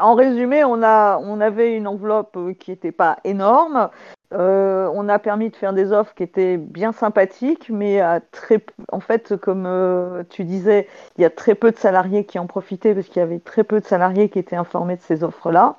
En 0.00 0.14
résumé, 0.14 0.64
on, 0.64 0.82
a, 0.82 1.18
on 1.18 1.40
avait 1.40 1.76
une 1.76 1.86
enveloppe 1.86 2.36
euh, 2.36 2.52
qui 2.54 2.70
n'était 2.70 2.92
pas 2.92 3.18
énorme. 3.24 3.90
Euh, 4.32 4.90
on 4.92 5.08
a 5.08 5.18
permis 5.20 5.50
de 5.50 5.56
faire 5.56 5.72
des 5.72 5.92
offres 5.92 6.14
qui 6.14 6.24
étaient 6.24 6.56
bien 6.56 6.92
sympathiques, 6.92 7.70
mais 7.70 8.00
à 8.00 8.20
très, 8.20 8.64
en 8.90 8.98
fait, 8.98 9.36
comme 9.36 9.66
euh, 9.66 10.24
tu 10.30 10.44
disais, 10.44 10.88
il 11.16 11.22
y 11.22 11.24
a 11.24 11.30
très 11.30 11.54
peu 11.54 11.70
de 11.70 11.76
salariés 11.76 12.24
qui 12.24 12.38
en 12.38 12.46
profitaient 12.46 12.94
parce 12.94 13.06
qu'il 13.06 13.20
y 13.20 13.22
avait 13.22 13.38
très 13.38 13.62
peu 13.62 13.80
de 13.80 13.86
salariés 13.86 14.28
qui 14.28 14.40
étaient 14.40 14.56
informés 14.56 14.96
de 14.96 15.02
ces 15.02 15.22
offres-là. 15.22 15.76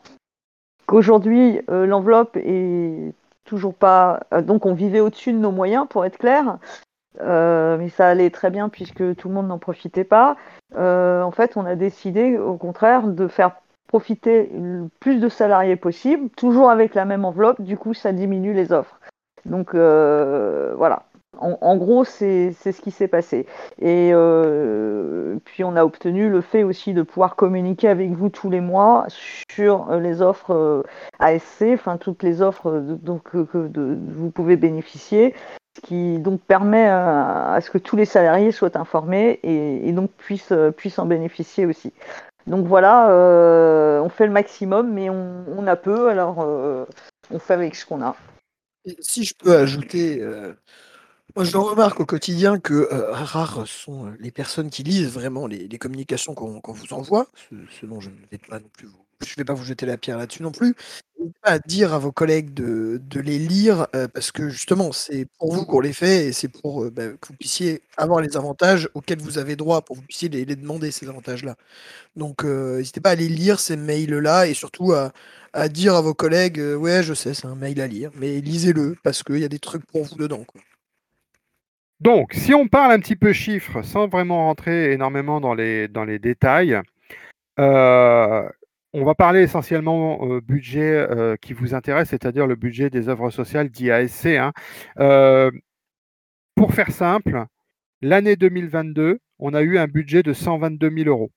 Qu'aujourd'hui, 0.86 1.62
l'enveloppe 1.68 2.38
est 2.38 3.14
toujours 3.44 3.74
pas. 3.74 4.20
donc, 4.44 4.68
on 4.68 4.76
vivait 4.76 5.00
au-dessus 5.00 5.34
de 5.34 5.40
nos 5.40 5.52
moyens, 5.52 5.88
pour 5.90 6.06
être 6.06 6.20
clair. 6.20 6.60
Euh, 7.22 7.78
mais 7.78 7.90
ça 7.90 8.08
allait 8.08 8.30
très 8.30 8.50
bien 8.50 8.70
puisque 8.70 9.16
tout 9.16 9.30
le 9.30 9.34
monde 9.34 9.48
n'en 9.48 9.60
profitait 9.60 10.04
pas. 10.04 10.36
Euh, 10.76 11.22
en 11.22 11.32
fait, 11.32 11.58
on 11.58 11.66
a 11.66 11.76
décidé 11.76 12.38
au 12.38 12.58
contraire 12.58 13.08
de 13.08 13.28
faire 13.28 13.56
profiter 13.88 14.50
le 14.54 14.90
plus 15.00 15.20
de 15.20 15.30
salariés 15.30 15.76
possible, 15.76 16.30
toujours 16.32 16.70
avec 16.70 16.96
la 16.96 17.06
même 17.06 17.26
enveloppe, 17.26 17.62
du 17.62 17.78
coup 17.78 17.94
ça 17.94 18.12
diminue 18.12 18.54
les 18.54 18.72
offres. 18.72 19.00
Donc 19.46 19.76
euh, 19.76 20.74
voilà, 20.76 21.04
en, 21.38 21.78
gros 21.78 22.04
c'est 22.04 22.52
ce 22.54 22.82
qui 22.82 22.92
s'est 22.92 23.08
passé. 23.08 23.46
Et 23.80 24.12
puis 25.46 25.64
on 25.64 25.76
a 25.76 25.84
obtenu 25.84 26.30
le 26.30 26.42
fait 26.42 26.64
aussi 26.64 26.94
de 26.94 27.04
pouvoir 27.04 27.36
communiquer 27.36 27.88
avec 27.88 28.12
vous 28.12 28.30
tous 28.30 28.50
les 28.50 28.62
mois 28.62 29.06
sur 29.52 29.92
les 29.98 30.22
offres 30.22 30.84
ASC, 31.20 31.66
enfin 31.74 31.98
toutes 31.98 32.24
les 32.24 32.42
offres 32.42 32.80
donc, 32.80 33.24
que 33.32 33.70
vous 34.14 34.32
pouvez 34.32 34.56
bénéficier 34.58 35.36
ce 35.76 35.82
qui 35.82 36.20
donc 36.20 36.42
permet 36.42 36.88
à, 36.88 37.60
ce 37.62 37.70
que 37.70 37.78
tous 37.78 37.96
les 37.96 38.06
salariés 38.06 38.52
soient 38.52 38.78
informés 38.78 39.40
et, 39.44 39.92
donc 39.92 40.12
puissent, 40.12 40.54
puissent, 40.78 41.00
en 41.00 41.06
bénéficier 41.06 41.66
aussi. 41.66 41.94
Donc 42.48 42.68
voilà, 42.68 43.10
euh, 43.10 44.00
on 44.02 44.10
fait 44.10 44.28
le 44.28 44.32
maximum, 44.32 44.94
mais 44.94 45.10
on, 45.10 45.68
a 45.68 45.76
peu, 45.76 46.10
alors 46.10 46.42
euh, 46.42 46.86
on 47.32 47.40
fait 47.40 47.54
avec 47.54 47.76
ce 47.76 47.86
qu'on 47.86 48.02
a. 48.02 48.16
si 49.00 49.24
je 49.24 49.34
peux 49.34 49.56
ajouter, 49.58 50.22
euh, 50.22 50.54
moi 51.36 51.44
je 51.44 51.58
remarque 51.58 52.00
au 52.00 52.06
quotidien 52.06 52.60
que 52.60 52.88
rares 52.92 53.66
sont 53.66 54.14
les 54.20 54.32
personnes 54.32 54.70
qui 54.70 54.84
lisent 54.84 55.12
vraiment 55.12 55.48
les, 55.48 55.68
communications 55.80 56.36
qu'on 56.36 56.62
vous 56.66 56.94
envoie, 56.94 57.28
ce, 57.50 57.86
dont 57.86 58.00
je 58.00 58.10
ne 58.10 58.16
vais 58.32 58.38
pas 58.38 58.60
non 58.60 58.70
plus 58.78 58.88
vous 58.88 59.06
je 59.22 59.32
ne 59.34 59.38
vais 59.38 59.46
pas 59.46 59.54
vous 59.54 59.64
jeter 59.64 59.86
la 59.86 59.98
pierre 59.98 60.18
là-dessus 60.18 60.44
non 60.44 60.52
plus. 60.52 60.76
Pas 61.42 61.52
à 61.52 61.60
dire 61.60 61.94
à 61.94 62.00
vos 62.00 62.12
collègues 62.12 62.54
de, 62.54 63.00
les 63.20 63.40
lire 63.40 63.88
euh, 63.96 64.08
parce 64.08 64.32
que 64.32 64.50
justement, 64.50 64.92
c'est 64.92 65.28
pour 65.38 65.54
vous 65.54 65.66
qu'on 65.66 65.80
les 65.80 65.94
fait 65.94 66.28
et 66.28 66.32
c'est 66.34 66.48
pour 66.48 66.84
euh, 66.84 66.90
bah, 66.90 67.08
que 67.10 67.28
vous 67.28 67.36
puissiez 67.36 67.82
avoir 67.98 68.22
les 68.22 68.36
avantages 68.38 68.90
auxquels 68.94 69.20
vous 69.20 69.38
avez 69.38 69.56
droit, 69.56 69.82
pour 69.82 69.96
que 69.96 70.02
vous 70.02 70.06
puissiez 70.08 70.30
les, 70.30 70.46
demander, 70.46 70.92
ces 70.92 71.08
avantages-là. 71.08 71.56
Donc, 72.16 72.44
euh, 72.44 72.78
n'hésitez 72.78 73.02
pas 73.02 73.12
à 73.12 73.16
les 73.16 73.30
lire, 73.30 73.60
ces 73.60 73.78
mails-là, 73.78 74.48
et 74.48 74.54
surtout 74.54 74.94
à, 74.94 75.12
dire 75.70 75.96
à 75.96 76.02
vos 76.02 76.14
collègues 76.14 76.60
Ouais, 76.60 77.02
je 77.04 77.14
sais, 77.14 77.34
c'est 77.34 77.48
un 77.48 77.56
mail 77.56 77.80
à 77.80 77.88
lire, 77.88 78.12
mais 78.16 78.42
lisez-le 78.42 78.96
parce 79.04 79.24
qu'il 79.24 79.40
y 79.40 79.46
a 79.46 79.50
des 79.50 79.60
trucs 79.60 79.86
pour 79.86 80.04
vous 80.04 80.16
dedans. 80.16 80.46
Donc, 82.02 82.34
si 82.34 82.54
on 82.54 82.68
parle 82.68 82.92
un 82.92 83.00
petit 83.00 83.16
peu 83.16 83.32
chiffres, 83.32 83.82
sans 83.82 84.08
vraiment 84.08 84.46
rentrer 84.46 84.92
énormément 84.92 85.40
dans 85.40 85.54
les, 85.54 85.88
dans 85.88 86.04
les 86.04 86.20
détails, 86.20 86.82
on 88.96 89.04
va 89.04 89.14
parler 89.14 89.42
essentiellement 89.42 90.22
au 90.22 90.40
budget 90.40 90.94
euh, 90.96 91.36
qui 91.36 91.52
vous 91.52 91.74
intéresse, 91.74 92.10
c'est-à-dire 92.10 92.48
le 92.48 92.56
budget 92.56 92.90
des 92.90 93.10
œuvres 93.10 93.30
sociales 93.30 93.70
d'IASC. 93.70 94.28
Hein. 94.28 94.54
Euh, 95.00 95.52
pour 96.56 96.74
faire 96.74 96.92
simple, 96.92 97.44
l'année 98.02 98.38
2022, 98.38 99.20
on 99.40 99.54
a 99.54 99.64
eu 99.64 99.78
un 99.78 99.88
budget 99.88 100.24
de 100.24 100.32
122 100.32 100.90
000 100.90 101.10
euros. 101.10 101.30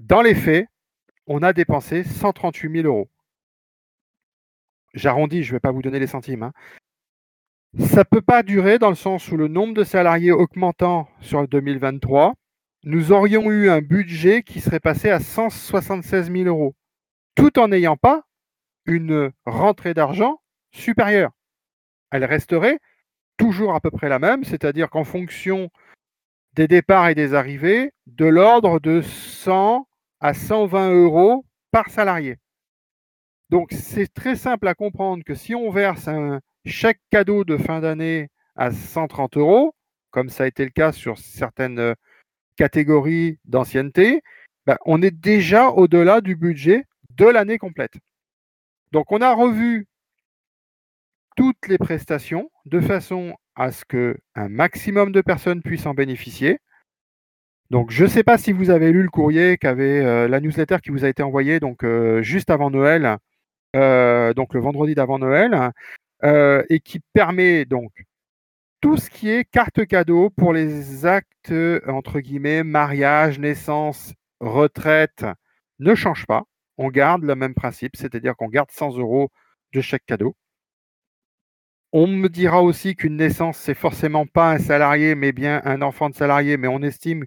Dans 0.00 0.22
les 0.22 0.36
faits, 0.36 0.68
on 1.26 1.42
a 1.42 1.52
dépensé 1.52 2.04
138 2.04 2.82
000 2.82 2.86
euros. 2.86 3.10
J'arrondis, 4.94 5.42
je 5.42 5.50
ne 5.50 5.56
vais 5.56 5.60
pas 5.60 5.72
vous 5.72 5.82
donner 5.82 5.98
les 5.98 6.06
centimes. 6.06 6.44
Hein. 6.44 6.52
Ça 7.80 7.98
ne 7.98 8.04
peut 8.04 8.22
pas 8.22 8.44
durer 8.44 8.78
dans 8.78 8.90
le 8.90 8.94
sens 8.94 9.28
où 9.32 9.36
le 9.36 9.48
nombre 9.48 9.74
de 9.74 9.82
salariés 9.82 10.30
augmentant 10.30 11.08
sur 11.20 11.48
2023 11.48 12.34
nous 12.84 13.12
aurions 13.12 13.50
eu 13.50 13.70
un 13.70 13.80
budget 13.80 14.42
qui 14.42 14.60
serait 14.60 14.80
passé 14.80 15.08
à 15.08 15.18
176 15.18 16.30
000 16.30 16.44
euros, 16.44 16.74
tout 17.34 17.58
en 17.58 17.68
n'ayant 17.68 17.96
pas 17.96 18.24
une 18.84 19.32
rentrée 19.46 19.94
d'argent 19.94 20.42
supérieure. 20.70 21.30
Elle 22.10 22.26
resterait 22.26 22.78
toujours 23.38 23.74
à 23.74 23.80
peu 23.80 23.90
près 23.90 24.10
la 24.10 24.18
même, 24.18 24.44
c'est-à-dire 24.44 24.90
qu'en 24.90 25.04
fonction 25.04 25.70
des 26.52 26.68
départs 26.68 27.08
et 27.08 27.14
des 27.14 27.32
arrivées, 27.32 27.92
de 28.06 28.26
l'ordre 28.26 28.78
de 28.80 29.00
100 29.00 29.88
à 30.20 30.34
120 30.34 30.90
euros 30.92 31.46
par 31.70 31.88
salarié. 31.88 32.36
Donc 33.48 33.72
c'est 33.72 34.12
très 34.12 34.36
simple 34.36 34.68
à 34.68 34.74
comprendre 34.74 35.24
que 35.24 35.34
si 35.34 35.54
on 35.54 35.70
verse 35.70 36.06
un 36.06 36.40
chèque 36.66 37.00
cadeau 37.10 37.44
de 37.44 37.56
fin 37.56 37.80
d'année 37.80 38.28
à 38.56 38.70
130 38.70 39.38
euros, 39.38 39.74
comme 40.10 40.28
ça 40.28 40.44
a 40.44 40.46
été 40.46 40.64
le 40.64 40.70
cas 40.70 40.92
sur 40.92 41.18
certaines 41.18 41.94
catégorie 42.56 43.38
d'ancienneté, 43.44 44.22
ben, 44.66 44.76
on 44.86 45.02
est 45.02 45.10
déjà 45.10 45.68
au-delà 45.68 46.20
du 46.20 46.36
budget 46.36 46.84
de 47.10 47.26
l'année 47.26 47.58
complète. 47.58 47.94
Donc 48.92 49.12
on 49.12 49.20
a 49.20 49.32
revu 49.34 49.86
toutes 51.36 51.68
les 51.68 51.78
prestations 51.78 52.50
de 52.66 52.80
façon 52.80 53.36
à 53.56 53.72
ce 53.72 53.84
que 53.84 54.16
un 54.34 54.48
maximum 54.48 55.12
de 55.12 55.20
personnes 55.20 55.62
puissent 55.62 55.86
en 55.86 55.94
bénéficier. 55.94 56.58
Donc, 57.70 57.90
je 57.90 58.04
ne 58.04 58.08
sais 58.08 58.22
pas 58.22 58.38
si 58.38 58.52
vous 58.52 58.70
avez 58.70 58.92
lu 58.92 59.02
le 59.02 59.08
courrier 59.08 59.56
qu'avait 59.56 60.04
euh, 60.04 60.28
la 60.28 60.40
newsletter 60.40 60.76
qui 60.82 60.90
vous 60.90 61.04
a 61.04 61.08
été 61.08 61.22
envoyée 61.22 61.60
donc 61.60 61.82
euh, 61.82 62.22
juste 62.22 62.50
avant 62.50 62.70
Noël, 62.70 63.16
euh, 63.74 64.34
donc 64.34 64.54
le 64.54 64.60
vendredi 64.60 64.94
d'avant 64.94 65.18
Noël, 65.18 65.72
et 66.22 66.80
qui 66.80 67.00
permet 67.12 67.64
donc 67.66 67.90
tout 68.84 68.98
ce 68.98 69.08
qui 69.08 69.30
est 69.30 69.46
carte 69.46 69.86
cadeau 69.86 70.28
pour 70.28 70.52
les 70.52 71.06
actes 71.06 71.54
entre 71.86 72.20
guillemets 72.20 72.62
mariage, 72.62 73.38
naissance, 73.38 74.12
retraite 74.40 75.24
ne 75.78 75.94
change 75.94 76.26
pas. 76.26 76.42
On 76.76 76.90
garde 76.90 77.22
le 77.22 77.34
même 77.34 77.54
principe, 77.54 77.96
c'est-à-dire 77.96 78.36
qu'on 78.36 78.48
garde 78.48 78.70
100 78.70 78.98
euros 78.98 79.30
de 79.72 79.80
chaque 79.80 80.04
cadeau. 80.04 80.36
On 81.94 82.06
me 82.06 82.28
dira 82.28 82.62
aussi 82.62 82.94
qu'une 82.94 83.16
naissance, 83.16 83.56
c'est 83.56 83.72
forcément 83.72 84.26
pas 84.26 84.52
un 84.52 84.58
salarié, 84.58 85.14
mais 85.14 85.32
bien 85.32 85.62
un 85.64 85.80
enfant 85.80 86.10
de 86.10 86.14
salarié, 86.14 86.58
mais 86.58 86.68
on 86.68 86.82
estime 86.82 87.24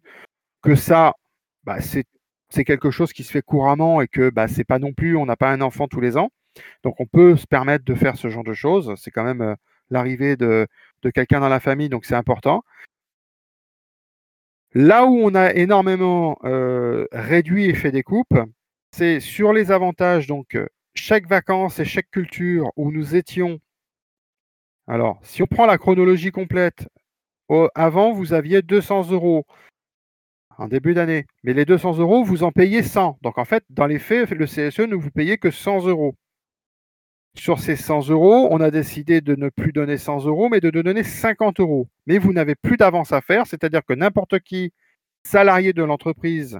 que 0.61 0.75
ça, 0.75 1.15
bah, 1.63 1.79
c'est 1.81 2.65
quelque 2.65 2.91
chose 2.91 3.13
qui 3.13 3.23
se 3.23 3.31
fait 3.31 3.41
couramment 3.41 3.99
et 4.01 4.07
que 4.07 4.29
bah, 4.29 4.47
c'est 4.47 4.63
pas 4.63 4.77
non 4.77 4.93
plus, 4.93 5.17
on 5.17 5.25
n'a 5.25 5.35
pas 5.35 5.49
un 5.51 5.61
enfant 5.61 5.87
tous 5.87 6.01
les 6.01 6.17
ans. 6.17 6.29
Donc 6.83 6.99
on 6.99 7.07
peut 7.07 7.35
se 7.35 7.47
permettre 7.47 7.83
de 7.83 7.95
faire 7.95 8.15
ce 8.15 8.29
genre 8.29 8.43
de 8.43 8.53
choses. 8.53 8.93
C'est 8.97 9.09
quand 9.09 9.23
même 9.23 9.55
l'arrivée 9.89 10.35
de, 10.35 10.67
quelqu'un 11.13 11.39
dans 11.39 11.49
la 11.49 11.59
famille, 11.59 11.89
donc 11.89 12.05
c'est 12.05 12.15
important. 12.15 12.63
Là 14.73 15.05
où 15.05 15.17
on 15.23 15.33
a 15.35 15.53
énormément 15.53 16.37
euh, 16.43 17.05
réduit 17.11 17.65
et 17.65 17.73
fait 17.73 17.91
des 17.91 18.03
coupes, 18.03 18.37
c'est 18.91 19.19
sur 19.19 19.53
les 19.53 19.71
avantages, 19.71 20.27
donc 20.27 20.55
euh, 20.55 20.67
chaque 20.93 21.27
vacances 21.27 21.79
et 21.79 21.85
chaque 21.85 22.09
culture 22.11 22.71
où 22.75 22.91
nous 22.91 23.15
étions 23.15 23.59
alors, 24.87 25.19
si 25.21 25.43
on 25.43 25.47
prend 25.47 25.65
la 25.65 25.77
chronologie 25.77 26.31
complète, 26.31 26.87
avant, 27.75 28.13
vous 28.13 28.33
aviez 28.33 28.61
200 28.61 29.11
euros 29.11 29.45
en 30.57 30.67
début 30.67 30.93
d'année. 30.93 31.25
Mais 31.43 31.53
les 31.53 31.65
200 31.65 31.97
euros, 31.97 32.23
vous 32.23 32.43
en 32.43 32.51
payez 32.51 32.83
100. 32.83 33.19
Donc, 33.21 33.37
en 33.37 33.45
fait, 33.45 33.63
dans 33.69 33.85
les 33.85 33.99
faits, 33.99 34.31
le 34.31 34.45
CSE 34.45 34.79
ne 34.79 34.95
vous 34.95 35.11
payez 35.11 35.37
que 35.37 35.51
100 35.51 35.87
euros. 35.87 36.15
Sur 37.37 37.59
ces 37.59 37.75
100 37.75 38.09
euros, 38.09 38.47
on 38.51 38.59
a 38.59 38.71
décidé 38.71 39.21
de 39.21 39.35
ne 39.35 39.49
plus 39.49 39.71
donner 39.71 39.97
100 39.97 40.25
euros, 40.25 40.49
mais 40.49 40.59
de 40.59 40.71
donner 40.71 41.03
50 41.03 41.59
euros. 41.59 41.87
Mais 42.07 42.17
vous 42.17 42.33
n'avez 42.33 42.55
plus 42.55 42.77
d'avance 42.77 43.11
à 43.13 43.21
faire, 43.21 43.45
c'est-à-dire 43.45 43.85
que 43.85 43.93
n'importe 43.93 44.39
qui, 44.39 44.73
salarié 45.23 45.71
de 45.71 45.83
l'entreprise, 45.83 46.59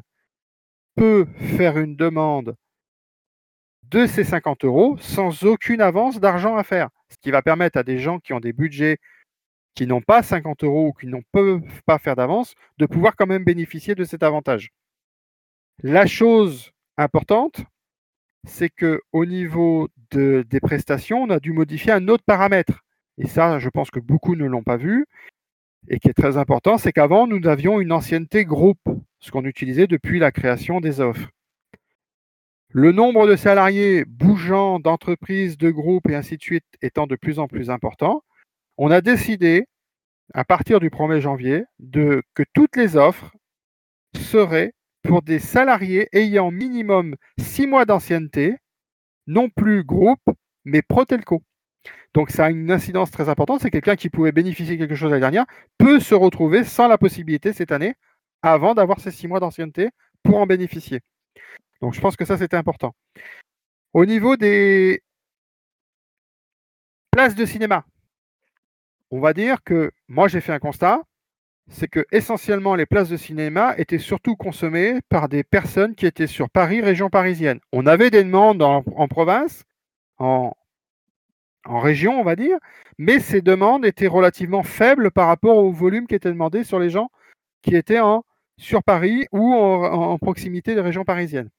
peut 0.96 1.26
faire 1.58 1.78
une 1.78 1.96
demande 1.96 2.56
de 3.90 4.06
ces 4.06 4.24
50 4.24 4.66
euros 4.66 4.98
sans 5.00 5.44
aucune 5.44 5.82
avance 5.82 6.20
d'argent 6.20 6.58
à 6.58 6.64
faire 6.64 6.90
ce 7.10 7.16
qui 7.22 7.32
va 7.32 7.42
permettre 7.42 7.78
à 7.80 7.84
des 7.84 8.00
gens 8.00 8.20
qui 8.20 8.34
ont 8.34 8.40
des 8.40 8.54
budgets 8.54 8.98
qui 9.76 9.88
n'ont 9.88 10.02
pas 10.02 10.24
50 10.24 10.64
euros 10.64 10.88
ou 10.88 10.94
qui 10.94 11.08
ne 11.08 11.22
peuvent 11.32 11.62
pas 11.86 12.00
faire 12.00 12.16
d'avance, 12.16 12.56
de 12.80 12.86
pouvoir 12.86 13.16
quand 13.16 13.28
même 13.28 13.44
bénéficier 13.44 13.96
de 13.96 14.04
cet 14.04 14.24
avantage. 14.24 14.72
La 15.84 16.08
chose 16.08 16.72
importante, 16.98 17.62
c'est 18.48 18.70
que 18.70 19.02
au 19.12 19.26
niveau 19.26 19.90
des 20.12 20.60
prestations, 20.62 21.24
on 21.24 21.30
a 21.30 21.40
dû 21.40 21.52
modifier 21.52 21.92
un 21.92 22.08
autre 22.08 22.24
paramètre. 22.26 22.84
Et 23.18 23.28
ça, 23.28 23.60
je 23.60 23.70
pense 23.70 23.92
que 23.92 24.00
beaucoup 24.00 24.36
ne 24.36 24.46
l'ont 24.46 24.64
pas 24.64 24.78
vu. 24.78 25.06
Et 25.90 26.00
qui 26.00 26.10
est 26.10 26.14
très 26.14 26.38
important, 26.38 26.78
c'est 26.78 26.92
qu'avant, 26.92 27.28
nous 27.28 27.48
avions 27.48 27.80
une 27.80 27.92
ancienneté 27.92 28.46
groupe, 28.46 28.82
ce 29.20 29.32
qu'on 29.32 29.46
utilisait 29.46 29.88
depuis 29.88 30.20
la 30.20 30.32
création 30.32 30.82
des 30.82 31.00
offres. 31.00 31.30
Le 32.70 32.92
nombre 32.92 33.28
de 33.28 33.36
salariés 33.36 34.04
bougeant 34.06 34.80
d'entreprises, 34.80 35.58
de 35.58 35.70
groupes 35.70 36.10
et 36.10 36.16
ainsi 36.16 36.36
de 36.38 36.42
suite 36.42 36.66
étant 36.82 37.08
de 37.08 37.16
plus 37.16 37.40
en 37.40 37.48
plus 37.48 37.70
important, 37.70 38.24
on 38.78 38.92
a 38.92 39.02
décidé, 39.02 39.68
à 40.34 40.44
partir 40.44 40.80
du 40.80 40.90
1er 40.90 41.22
janvier, 41.22 41.64
de, 41.80 42.22
que 42.34 42.44
toutes 42.54 42.76
les 42.76 42.98
offres 42.98 43.32
seraient 44.16 44.74
pour 45.08 45.22
des 45.22 45.40
salariés 45.40 46.10
ayant 46.12 46.52
minimum 46.52 47.16
six 47.40 47.66
mois 47.66 47.86
d'ancienneté, 47.86 48.58
non 49.26 49.50
plus 49.50 49.84
groupe, 49.84 50.24
mais 50.66 50.82
Protelco. 50.82 51.42
Donc 52.14 52.30
ça 52.30 52.46
a 52.46 52.50
une 52.50 52.72
incidence 52.72 53.10
très 53.10 53.30
importante, 53.30 53.62
c'est 53.62 53.72
quelqu'un 53.72 53.96
qui 53.96 54.10
pouvait 54.10 54.34
bénéficier 54.34 54.76
de 54.76 54.82
quelque 54.82 54.96
chose 54.96 55.10
l'année 55.10 55.22
dernière, 55.22 55.46
peut 55.78 56.00
se 56.00 56.14
retrouver 56.14 56.64
sans 56.66 56.88
la 56.88 56.98
possibilité 56.98 57.54
cette 57.54 57.72
année, 57.72 57.96
avant 58.42 58.76
d'avoir 58.76 59.00
ces 59.00 59.12
six 59.12 59.28
mois 59.28 59.40
d'ancienneté, 59.40 59.90
pour 60.24 60.38
en 60.38 60.46
bénéficier. 60.46 61.00
Donc 61.82 61.94
je 61.94 62.02
pense 62.02 62.18
que 62.18 62.26
ça, 62.26 62.38
c'était 62.38 62.58
important. 62.58 62.94
Au 63.94 64.06
niveau 64.06 64.36
des 64.36 65.02
places 67.12 67.36
de 67.36 67.46
cinéma, 67.46 67.86
on 69.10 69.22
va 69.22 69.34
dire 69.34 69.64
que 69.64 69.92
moi, 70.10 70.28
j'ai 70.28 70.42
fait 70.42 70.52
un 70.52 70.60
constat, 70.60 71.02
c'est 71.70 71.88
que 71.88 72.06
essentiellement 72.12 72.76
les 72.76 72.86
places 72.86 73.10
de 73.10 73.18
cinéma 73.18 73.76
étaient 73.78 74.00
surtout 74.00 74.36
consommées 74.36 75.00
par 75.10 75.30
des 75.30 75.44
personnes 75.44 75.96
qui 75.96 76.06
étaient 76.06 76.28
sur 76.28 76.50
Paris, 76.50 76.82
région 76.82 77.10
parisienne. 77.10 77.60
On 77.74 77.86
avait 77.86 78.10
des 78.10 78.24
demandes 78.24 78.62
en, 78.62 79.08
province, 79.08 79.64
en, 80.18 80.54
en, 81.66 81.80
région, 81.80 82.20
on 82.20 82.24
va 82.24 82.36
dire, 82.36 82.58
mais 82.98 83.20
ces 83.20 83.42
demandes 83.42 83.86
étaient 83.86 84.08
relativement 84.08 84.64
faibles 84.64 85.12
par 85.12 85.28
rapport 85.28 85.58
au 85.58 85.72
volume 85.72 86.08
qui 86.08 86.16
était 86.16 86.32
demandé 86.32 86.64
sur 86.64 86.80
les 86.80 86.90
gens 86.90 87.10
qui 87.62 87.76
étaient 87.76 88.00
en, 88.00 88.24
sur 88.58 88.84
Paris 88.84 89.28
ou 89.32 89.54
en 89.54 90.18
proximité 90.18 90.76
des 90.76 90.82
régions 90.82 91.04
parisiennes. 91.04 91.50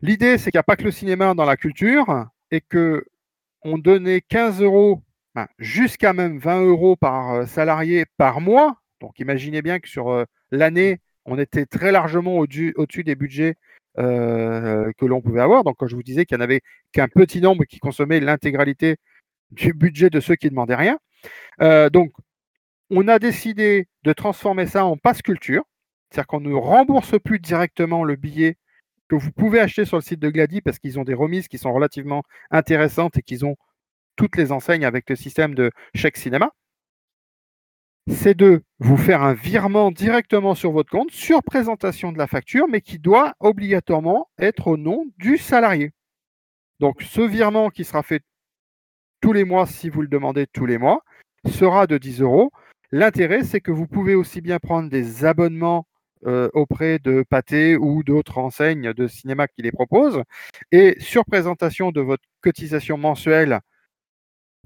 L'idée, 0.00 0.38
c'est 0.38 0.50
qu'il 0.50 0.58
n'y 0.58 0.60
a 0.60 0.64
pas 0.64 0.76
que 0.76 0.84
le 0.84 0.90
cinéma 0.92 1.34
dans 1.34 1.44
la 1.44 1.56
culture 1.56 2.26
et 2.50 2.60
que 2.60 3.04
on 3.62 3.78
donnait 3.78 4.20
15 4.20 4.62
euros, 4.62 5.02
ben, 5.38 5.46
jusqu'à 5.60 6.12
même 6.14 6.38
20 6.38 6.62
euros 6.64 6.96
par 6.96 7.32
euh, 7.32 7.46
salarié 7.46 8.06
par 8.16 8.40
mois. 8.40 8.80
Donc 9.00 9.20
imaginez 9.20 9.62
bien 9.62 9.78
que 9.78 9.88
sur 9.88 10.10
euh, 10.10 10.24
l'année, 10.50 10.98
on 11.26 11.38
était 11.38 11.64
très 11.64 11.92
largement 11.92 12.38
au-dessus 12.38 13.04
des 13.04 13.14
budgets 13.14 13.54
euh, 13.98 14.90
que 14.98 15.06
l'on 15.06 15.20
pouvait 15.20 15.40
avoir. 15.40 15.62
Donc 15.62 15.76
quand 15.78 15.86
je 15.86 15.94
vous 15.94 16.02
disais 16.02 16.24
qu'il 16.24 16.36
n'y 16.36 16.42
en 16.42 16.44
avait 16.44 16.62
qu'un 16.90 17.06
petit 17.06 17.40
nombre 17.40 17.66
qui 17.66 17.78
consommait 17.78 18.18
l'intégralité 18.18 18.96
du 19.52 19.72
budget 19.74 20.10
de 20.10 20.18
ceux 20.18 20.34
qui 20.34 20.46
ne 20.46 20.50
demandaient 20.50 20.74
rien. 20.74 20.98
donc 21.90 22.12
on 22.90 23.06
a 23.06 23.20
décidé 23.20 23.86
de 24.02 24.12
transformer 24.12 24.66
ça 24.66 24.84
en 24.86 24.96
passe 24.96 25.22
culture, 25.22 25.62
c'est-à-dire 26.10 26.26
qu'on 26.26 26.40
ne 26.40 26.52
rembourse 26.54 27.14
plus 27.20 27.38
directement 27.38 28.02
le 28.02 28.16
billet 28.16 28.56
que 29.08 29.14
vous 29.14 29.30
pouvez 29.30 29.60
acheter 29.60 29.84
sur 29.84 29.98
le 29.98 30.02
site 30.02 30.20
de 30.20 30.30
Glady 30.30 30.62
parce 30.62 30.80
qu'ils 30.80 30.98
ont 30.98 31.04
des 31.04 31.14
remises 31.14 31.46
qui 31.46 31.58
sont 31.58 31.72
relativement 31.72 32.24
intéressantes 32.50 33.18
et 33.18 33.22
qu'ils 33.22 33.44
ont 33.46 33.56
toutes 34.18 34.36
les 34.36 34.52
enseignes 34.52 34.84
avec 34.84 35.08
le 35.08 35.16
système 35.16 35.54
de 35.54 35.70
chèque 35.94 36.18
cinéma. 36.18 36.50
C'est 38.10 38.36
de 38.36 38.62
vous 38.80 38.96
faire 38.96 39.22
un 39.22 39.32
virement 39.32 39.90
directement 39.92 40.54
sur 40.54 40.72
votre 40.72 40.90
compte 40.90 41.12
sur 41.12 41.42
présentation 41.42 42.10
de 42.10 42.18
la 42.18 42.26
facture, 42.26 42.66
mais 42.68 42.80
qui 42.80 42.98
doit 42.98 43.34
obligatoirement 43.38 44.28
être 44.38 44.66
au 44.66 44.76
nom 44.76 45.06
du 45.18 45.38
salarié. 45.38 45.92
Donc 46.80 47.02
ce 47.02 47.20
virement 47.20 47.70
qui 47.70 47.84
sera 47.84 48.02
fait 48.02 48.22
tous 49.20 49.32
les 49.32 49.44
mois, 49.44 49.66
si 49.66 49.88
vous 49.88 50.02
le 50.02 50.08
demandez 50.08 50.46
tous 50.46 50.66
les 50.66 50.78
mois, 50.78 51.02
sera 51.46 51.86
de 51.86 51.96
10 51.96 52.22
euros. 52.22 52.50
L'intérêt, 52.90 53.44
c'est 53.44 53.60
que 53.60 53.70
vous 53.70 53.86
pouvez 53.86 54.14
aussi 54.14 54.40
bien 54.40 54.58
prendre 54.58 54.88
des 54.88 55.24
abonnements 55.24 55.86
euh, 56.26 56.48
auprès 56.54 56.98
de 56.98 57.24
Pathé 57.28 57.76
ou 57.76 58.02
d'autres 58.02 58.38
enseignes 58.38 58.92
de 58.92 59.06
cinéma 59.06 59.46
qui 59.46 59.62
les 59.62 59.70
proposent. 59.70 60.22
Et 60.72 60.96
sur 60.98 61.24
présentation 61.24 61.92
de 61.92 62.00
votre 62.00 62.24
cotisation 62.40 62.96
mensuelle 62.96 63.60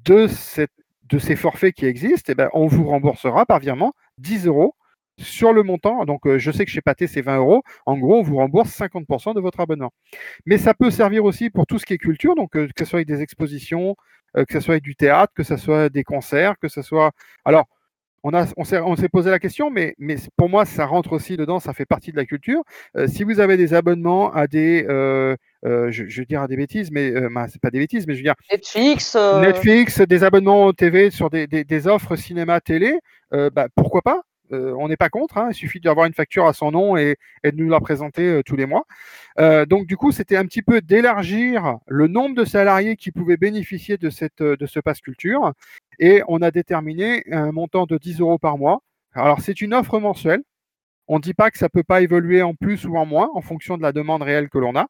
de, 0.05 0.27
ces 1.19 1.37
forfaits 1.37 1.75
qui 1.75 1.87
existent, 1.87 2.33
eh 2.33 2.35
ben, 2.35 2.49
on 2.53 2.67
vous 2.67 2.87
remboursera 2.87 3.47
par 3.47 3.59
virement 3.59 3.93
10 4.19 4.47
euros 4.47 4.75
sur 5.19 5.53
le 5.53 5.63
montant. 5.63 6.05
Donc, 6.05 6.27
euh, 6.27 6.39
je 6.39 6.51
sais 6.51 6.65
que 6.65 6.71
chez 6.71 6.81
Pathé, 6.81 7.07
c'est 7.07 7.21
20 7.21 7.39
euros. 7.39 7.63
En 7.87 7.99
gros, 7.99 8.19
on 8.19 8.23
vous 8.23 8.37
rembourse 8.37 8.71
50% 8.71 9.35
de 9.35 9.41
votre 9.41 9.61
abonnement. 9.61 9.93
Mais 10.47 10.59
ça 10.59 10.75
peut 10.75 10.91
servir 10.91 11.25
aussi 11.25 11.51
pour 11.51 11.67
tout 11.67 11.79
ce 11.79 11.87
qui 11.87 11.95
est 11.95 11.99
culture, 11.99 12.35
donc 12.35 12.57
euh, 12.57 12.67
que 12.75 12.85
ce 12.85 12.91
soit 12.91 13.05
des 13.05 13.21
expositions, 13.21 13.97
que 14.35 14.55
ce 14.55 14.61
soit 14.61 14.81
du 14.81 14.97
théâtre, 14.97 15.33
que 15.37 15.43
ce 15.43 15.59
soit 15.59 15.91
des 15.91 16.05
concerts, 16.05 16.55
que 16.59 16.69
ce 16.69 16.81
soit. 16.81 17.13
Alors, 17.45 17.67
on, 18.25 18.65
s'est, 18.65 19.09
posé 19.09 19.31
la 19.31 19.39
question, 19.39 19.71
mais, 19.71 19.95
pour 20.37 20.49
moi, 20.49 20.65
ça 20.65 20.87
rentre 20.87 21.13
aussi 21.13 21.37
dedans, 21.37 21.59
ça 21.59 21.73
fait 21.73 21.87
partie 21.87 22.13
de 22.13 22.17
la 22.17 22.25
culture. 22.25 22.63
Euh, 22.97 23.09
si 23.09 23.25
vous 23.25 23.41
avez 23.41 23.57
des 23.57 23.75
abonnements 23.75 24.33
à 24.33 24.47
des, 24.47 24.87
euh, 25.65 25.87
euh, 25.89 25.91
je, 25.91 26.21
veux 26.21 26.27
dire 26.27 26.47
des 26.49 26.57
bêtises, 26.57 26.91
mais 26.91 27.13
bah, 27.31 27.47
c'est 27.49 27.61
pas 27.61 27.71
des 27.71 27.79
bêtises, 27.79 28.07
mais 28.07 28.15
je 28.15 28.19
veux 28.19 28.25
dire 28.25 28.35
Netflix, 28.51 29.17
Netflix, 29.17 30.01
des 30.01 30.25
abonnements 30.25 30.73
TV 30.73 31.11
sur 31.11 31.31
des, 31.31 31.89
offres 31.89 32.17
cinéma, 32.17 32.61
télé, 32.61 32.99
bah, 33.31 33.69
pourquoi 33.75 34.03
pas? 34.03 34.23
On 34.51 34.89
n'est 34.89 34.99
pas 34.99 35.09
contre, 35.09 35.39
hein. 35.39 35.49
il 35.51 35.55
suffit 35.55 35.81
d'avoir 35.81 36.05
une 36.05 36.13
facture 36.13 36.47
à 36.47 36.53
son 36.53 36.73
nom 36.73 36.99
et, 36.99 37.17
de 37.43 37.57
nous 37.57 37.71
la 37.71 37.81
présenter 37.81 38.43
tous 38.45 38.57
les 38.57 38.67
mois. 38.67 38.85
donc 39.67 39.87
du 39.87 39.97
coup, 39.97 40.13
c'était 40.13 40.37
un 40.37 40.45
petit 40.45 40.61
peu 40.61 40.83
d'élargir 40.83 41.79
le 41.87 42.07
nombre 42.07 42.35
de 42.35 42.45
salariés 42.45 42.97
qui 42.97 43.13
pouvaient 43.13 43.39
bénéficier 43.39 43.97
de, 43.97 44.11
cette, 44.11 44.43
de 44.43 44.67
ce 44.67 44.79
pass 44.79 45.01
culture 45.01 45.53
et 45.99 46.23
on 46.29 46.43
a 46.43 46.51
déterminé 46.51 47.23
un 47.31 47.53
montant 47.53 47.87
de 47.87 47.97
10 47.97 48.21
euros 48.21 48.39
par 48.39 48.59
mois. 48.59 48.83
Alors, 49.15 49.41
c'est 49.41 49.61
une 49.61 49.75
offre 49.75 49.99
mensuelle. 50.01 50.43
On 51.09 51.17
ne 51.17 51.23
dit 51.23 51.35
pas 51.35 51.51
que 51.51 51.59
ça 51.59 51.67
ne 51.67 51.71
peut 51.71 51.83
pas 51.83 52.01
évoluer 52.01 52.43
en 52.43 52.55
plus 52.55 52.87
ou 52.87 52.97
en 52.97 53.07
moins 53.07 53.31
en 53.35 53.41
fonction 53.41 53.77
de 53.77 53.83
la 53.83 53.93
demande 53.93 54.23
réelle 54.23 54.49
que 54.49 54.59
l'on 54.59 54.77
a. 54.77 54.87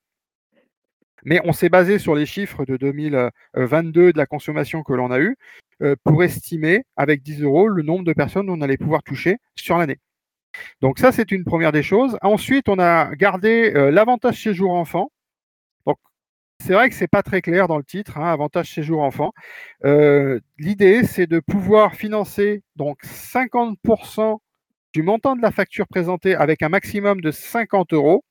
Mais 1.25 1.41
on 1.45 1.53
s'est 1.53 1.69
basé 1.69 1.99
sur 1.99 2.15
les 2.15 2.27
chiffres 2.27 2.65
de 2.65 2.77
2022 2.77 4.13
de 4.13 4.19
la 4.19 4.27
consommation 4.27 4.83
que 4.83 4.93
l'on 4.93 5.11
a 5.11 5.21
eue 5.21 5.37
pour 6.05 6.23
estimer 6.25 6.85
avec 6.97 7.23
10 7.23 7.43
euros 7.43 7.69
le 7.69 7.83
nombre 7.83 8.05
de 8.05 8.13
personnes 8.13 8.47
qu'on 8.47 8.61
allait 8.61 8.77
pouvoir 8.77 9.03
toucher 9.03 9.39
sur 9.57 9.79
l'année. 9.79 9.99
Donc 10.81 10.99
ça, 10.99 11.13
c'est 11.13 11.33
une 11.33 11.45
première 11.45 11.73
des 11.73 11.83
choses. 11.83 12.19
Ensuite, 12.23 12.69
on 12.69 12.79
a 12.79 13.15
gardé 13.15 13.71
l'avantage 13.91 14.43
séjour 14.43 14.75
enfant. 14.75 15.11
Donc 15.87 15.99
c'est 16.61 16.75
vrai 16.75 16.89
que 16.89 16.95
c'est 16.95 17.09
pas 17.09 17.23
très 17.23 17.41
clair 17.41 17.69
dans 17.69 17.79
le 17.79 17.85
titre, 17.85 18.19
hein, 18.19 18.31
avantage 18.33 18.71
séjour 18.73 19.03
enfant. 19.03 19.33
L'idée, 20.59 21.05
c'est 21.05 21.27
de 21.27 21.41
pouvoir 21.41 21.95
financer 21.95 22.63
donc 22.77 22.99
50% 23.03 24.39
du 24.93 25.03
montant 25.03 25.37
de 25.37 25.43
la 25.43 25.51
facture 25.51 25.89
présentée 25.89 26.35
avec 26.35 26.63
un 26.63 26.69
maximum 26.69 27.21
de 27.23 27.31
50 27.31 27.95
euros. 27.95 28.25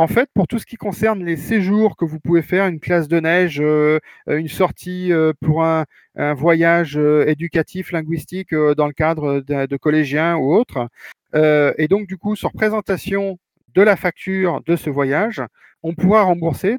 En 0.00 0.06
fait, 0.06 0.30
pour 0.34 0.48
tout 0.48 0.58
ce 0.58 0.64
qui 0.64 0.76
concerne 0.76 1.22
les 1.22 1.36
séjours 1.36 1.94
que 1.94 2.06
vous 2.06 2.20
pouvez 2.20 2.40
faire, 2.40 2.66
une 2.66 2.80
classe 2.80 3.06
de 3.06 3.20
neige, 3.20 3.60
euh, 3.60 3.98
une 4.28 4.48
sortie 4.48 5.12
euh, 5.12 5.34
pour 5.42 5.62
un, 5.62 5.84
voyage 6.32 6.96
euh, 6.96 7.28
éducatif, 7.28 7.92
linguistique 7.92 8.54
dans 8.54 8.86
le 8.86 8.94
cadre 8.94 9.40
de, 9.40 9.76
collégiens 9.76 10.36
ou 10.38 10.54
autre, 10.54 10.88
et 11.34 11.86
donc 11.86 12.06
du 12.06 12.16
coup, 12.16 12.34
sur 12.34 12.50
présentation 12.50 13.38
de 13.74 13.82
la 13.82 13.94
facture 13.94 14.62
de 14.64 14.74
ce 14.74 14.88
voyage, 14.88 15.42
on 15.82 15.94
pourra 15.94 16.22
rembourser 16.22 16.78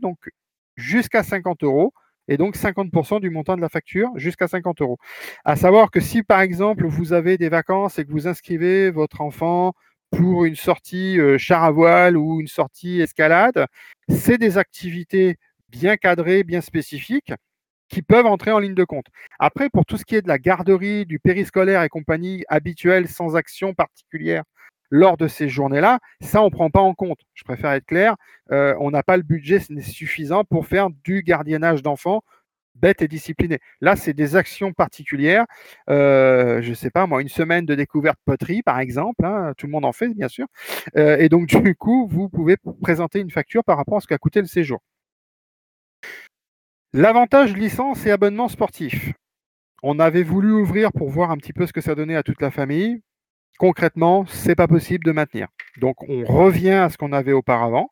jusqu'à 0.75 1.21
50 1.21 1.63
euros 1.63 1.93
et 2.27 2.37
donc 2.37 2.55
50% 2.55 3.19
du 3.19 3.29
montant 3.29 3.55
de 3.55 3.61
la 3.61 3.69
facture 3.69 4.09
jusqu'à 4.15 4.47
50 4.47 4.81
euros. 4.81 4.97
À 5.45 5.55
savoir 5.55 5.91
que 5.91 5.99
si 5.99 6.23
par 6.23 6.41
exemple 6.41 6.87
vous 6.87 7.13
avez 7.13 7.37
des 7.37 7.49
vacances 7.49 7.99
et 7.99 8.05
que 8.05 8.11
vous 8.11 8.27
inscrivez 8.27 8.89
votre 8.89 9.21
enfant 9.21 9.73
pour 10.11 10.45
une 10.45 10.55
sortie 10.55 11.19
euh, 11.19 11.37
char 11.37 11.63
à 11.63 11.71
voile 11.71 12.17
ou 12.17 12.39
une 12.41 12.47
sortie 12.47 13.01
escalade, 13.01 13.65
c'est 14.09 14.37
des 14.37 14.57
activités 14.57 15.37
bien 15.69 15.97
cadrées, 15.97 16.43
bien 16.43 16.61
spécifiques 16.61 17.33
qui 17.89 18.01
peuvent 18.01 18.25
entrer 18.25 18.51
en 18.51 18.59
ligne 18.59 18.75
de 18.75 18.83
compte. 18.83 19.07
Après, 19.39 19.69
pour 19.69 19.85
tout 19.85 19.97
ce 19.97 20.05
qui 20.05 20.15
est 20.15 20.21
de 20.21 20.27
la 20.27 20.37
garderie, 20.37 21.05
du 21.05 21.19
périscolaire 21.19 21.83
et 21.83 21.89
compagnie 21.89 22.43
habituelle 22.47 23.07
sans 23.07 23.35
action 23.35 23.73
particulière 23.73 24.43
lors 24.89 25.17
de 25.17 25.27
ces 25.27 25.49
journées-là, 25.49 25.99
ça, 26.21 26.41
on 26.41 26.45
ne 26.45 26.51
prend 26.51 26.69
pas 26.69 26.81
en 26.81 26.93
compte. 26.93 27.19
Je 27.33 27.43
préfère 27.43 27.71
être 27.71 27.85
clair, 27.85 28.15
euh, 28.51 28.75
on 28.79 28.91
n'a 28.91 29.03
pas 29.03 29.17
le 29.17 29.23
budget 29.23 29.59
suffisant 29.81 30.43
pour 30.43 30.67
faire 30.67 30.89
du 31.03 31.23
gardiennage 31.23 31.81
d'enfants 31.81 32.21
bête 32.75 33.01
et 33.01 33.07
discipliné. 33.07 33.59
Là, 33.81 33.95
c'est 33.95 34.13
des 34.13 34.35
actions 34.35 34.73
particulières. 34.73 35.45
Euh, 35.89 36.61
je 36.61 36.69
ne 36.69 36.75
sais 36.75 36.89
pas, 36.89 37.07
moi, 37.07 37.21
une 37.21 37.29
semaine 37.29 37.65
de 37.65 37.75
découverte 37.75 38.19
poterie, 38.25 38.63
par 38.63 38.79
exemple. 38.79 39.25
Hein, 39.25 39.53
tout 39.57 39.67
le 39.67 39.71
monde 39.71 39.85
en 39.85 39.91
fait, 39.91 40.09
bien 40.09 40.27
sûr. 40.27 40.47
Euh, 40.97 41.17
et 41.17 41.29
donc, 41.29 41.47
du 41.47 41.75
coup, 41.75 42.07
vous 42.09 42.29
pouvez 42.29 42.57
présenter 42.81 43.19
une 43.19 43.31
facture 43.31 43.63
par 43.63 43.77
rapport 43.77 43.97
à 43.97 44.01
ce 44.01 44.07
qu'a 44.07 44.17
coûté 44.17 44.41
le 44.41 44.47
séjour. 44.47 44.79
L'avantage 46.93 47.55
licence 47.55 48.05
et 48.05 48.11
abonnement 48.11 48.49
sportif. 48.49 49.13
On 49.83 49.99
avait 49.99 50.23
voulu 50.23 50.51
ouvrir 50.51 50.91
pour 50.91 51.09
voir 51.09 51.31
un 51.31 51.37
petit 51.37 51.53
peu 51.53 51.65
ce 51.65 51.73
que 51.73 51.81
ça 51.81 51.95
donnait 51.95 52.15
à 52.15 52.23
toute 52.23 52.41
la 52.41 52.51
famille 52.51 53.01
concrètement, 53.61 54.25
c'est 54.25 54.55
pas 54.55 54.67
possible 54.67 55.05
de 55.05 55.11
maintenir. 55.11 55.47
Donc, 55.79 55.95
on 56.09 56.23
revient 56.25 56.71
à 56.71 56.89
ce 56.89 56.97
qu'on 56.97 57.11
avait 57.11 57.31
auparavant, 57.31 57.91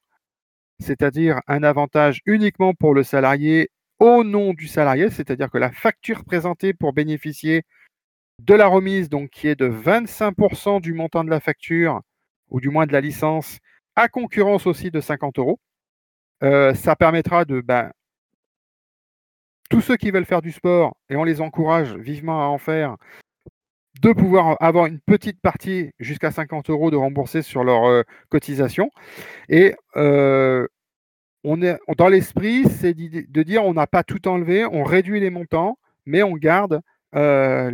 c'est-à-dire 0.80 1.42
un 1.46 1.62
avantage 1.62 2.22
uniquement 2.26 2.74
pour 2.74 2.96
le 2.96 3.04
salarié 3.04 3.70
au 4.00 4.24
nom 4.24 4.54
du 4.54 4.68
salarié, 4.68 5.10
c'est-à-dire 5.10 5.50
que 5.52 5.58
la 5.58 5.72
facture 5.72 6.24
présentée 6.24 6.74
pour 6.74 6.94
bénéficier 6.94 7.64
de 8.40 8.54
la 8.54 8.68
remise, 8.68 9.10
donc 9.10 9.30
qui 9.30 9.48
est 9.48 9.60
de 9.60 9.70
25% 9.70 10.82
du 10.82 10.94
montant 10.94 11.24
de 11.24 11.30
la 11.30 11.40
facture, 11.40 12.02
ou 12.50 12.62
du 12.62 12.70
moins 12.70 12.88
de 12.88 12.94
la 12.94 13.02
licence, 13.02 13.60
à 13.96 14.08
concurrence 14.08 14.66
aussi 14.66 14.92
de 14.92 15.02
50 15.02 15.40
euros. 15.40 15.60
Euh, 16.44 16.74
ça 16.74 16.96
permettra 16.96 17.44
de 17.44 17.60
ben, 17.62 17.92
tous 19.70 19.82
ceux 19.82 19.98
qui 19.98 20.10
veulent 20.12 20.26
faire 20.26 20.42
du 20.42 20.52
sport, 20.52 20.96
et 21.10 21.16
on 21.16 21.24
les 21.24 21.42
encourage 21.42 21.94
vivement 21.96 22.42
à 22.44 22.48
en 22.48 22.58
faire, 22.58 22.96
de 24.02 24.14
pouvoir 24.14 24.56
avoir 24.62 24.86
une 24.86 25.00
petite 25.00 25.42
partie 25.42 25.92
jusqu'à 26.00 26.32
50 26.32 26.70
euros 26.70 26.92
de 26.92 26.96
rembourser 26.96 27.42
sur 27.42 27.64
leur 27.64 27.86
euh, 27.86 28.04
cotisation. 28.30 28.90
Et 29.50 29.76
euh, 29.98 30.68
dans 31.44 32.08
l'esprit, 32.08 32.66
c'est 32.70 32.94
de 32.94 33.44
dire 33.44 33.64
on 33.64 33.74
n'a 33.74 33.88
pas 33.88 34.04
tout 34.04 34.28
enlevé, 34.28 34.66
on 34.66 34.84
réduit 34.84 35.20
les 35.20 35.30
montants, 35.30 35.78
mais 36.06 36.24
on 36.24 36.34
garde 36.34 36.82
euh, 37.16 37.70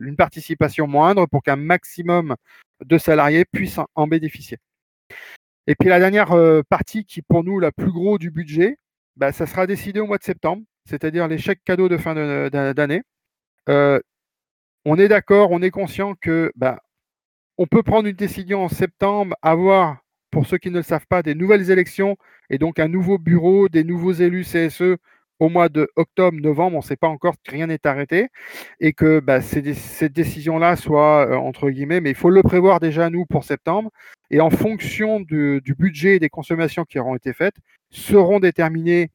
une 0.00 0.16
participation 0.16 0.86
moindre 0.86 1.26
pour 1.26 1.42
qu'un 1.42 1.56
maximum 1.56 2.36
de 2.84 2.98
salariés 2.98 3.44
puissent 3.44 3.80
en, 3.94 4.06
bénéficier. 4.06 4.58
Et 5.66 5.74
puis 5.74 5.88
la 5.88 5.98
dernière 6.00 6.34
partie 6.68 7.04
qui 7.04 7.22
pour 7.22 7.44
nous 7.44 7.60
la 7.60 7.72
plus 7.72 7.92
gros 7.92 8.18
du 8.18 8.30
budget, 8.30 8.78
bah, 9.16 9.32
ça 9.32 9.46
sera 9.46 9.66
décidé 9.66 10.00
au 10.00 10.06
mois 10.06 10.18
de 10.18 10.24
septembre, 10.24 10.62
c'est-à-dire 10.88 11.28
les 11.28 11.38
chèques 11.38 11.62
cadeaux 11.64 11.88
de 11.88 11.98
fin 11.98 12.14
d'année 12.14 13.02
on 14.84 14.98
est 14.98 15.08
d'accord, 15.08 15.50
on 15.50 15.62
est 15.62 15.70
conscient 15.70 16.14
que 16.14 16.52
bah, 16.56 16.80
on 17.58 17.66
peut 17.66 17.82
prendre 17.82 18.08
une 18.08 18.16
décision 18.16 18.64
en 18.64 18.68
septembre, 18.68 19.36
avoir, 19.42 19.98
pour 20.32 20.46
ceux 20.46 20.58
qui 20.58 20.70
ne 20.70 20.78
le 20.78 20.82
savent 20.82 21.06
pas, 21.06 21.22
des 21.22 21.36
nouvelles 21.36 21.70
élections 21.70 22.16
et 22.50 22.58
donc 22.58 22.80
un 22.80 22.88
nouveau 22.88 23.18
bureau, 23.18 23.68
des 23.68 23.84
nouveaux 23.84 24.12
élus 24.12 24.44
CSE 24.44 24.96
au 25.38 25.48
mois 25.48 25.68
de 25.68 25.88
octobre, 25.96 26.38
novembre, 26.40 26.76
on 26.76 26.80
ne 26.80 26.84
sait 26.84 26.96
pas 26.96 27.08
encore, 27.08 27.34
rien 27.48 27.66
n'est 27.66 27.86
arrêté, 27.86 28.28
et 28.80 28.92
que 28.92 29.18
bah, 29.20 29.40
cette 29.40 30.12
décision-là 30.12 30.76
soit 30.76 31.26
euh, 31.26 31.34
entre 31.34 31.68
guillemets, 31.70 32.00
mais 32.00 32.10
il 32.10 32.16
faut 32.16 32.30
le 32.30 32.42
prévoir 32.42 32.78
déjà 32.80 33.10
nous 33.10 33.26
pour 33.26 33.44
septembre, 33.44 33.90
et 34.30 34.40
en 34.40 34.50
fonction 34.50 35.20
du 35.20 35.60
budget 35.78 36.16
et 36.16 36.18
des 36.20 36.28
consommations 36.28 36.84
qui 36.84 36.98
auront 36.98 37.16
été 37.16 37.32
faites, 37.32 37.56
seront 37.90 38.38
déterminés 38.40 39.10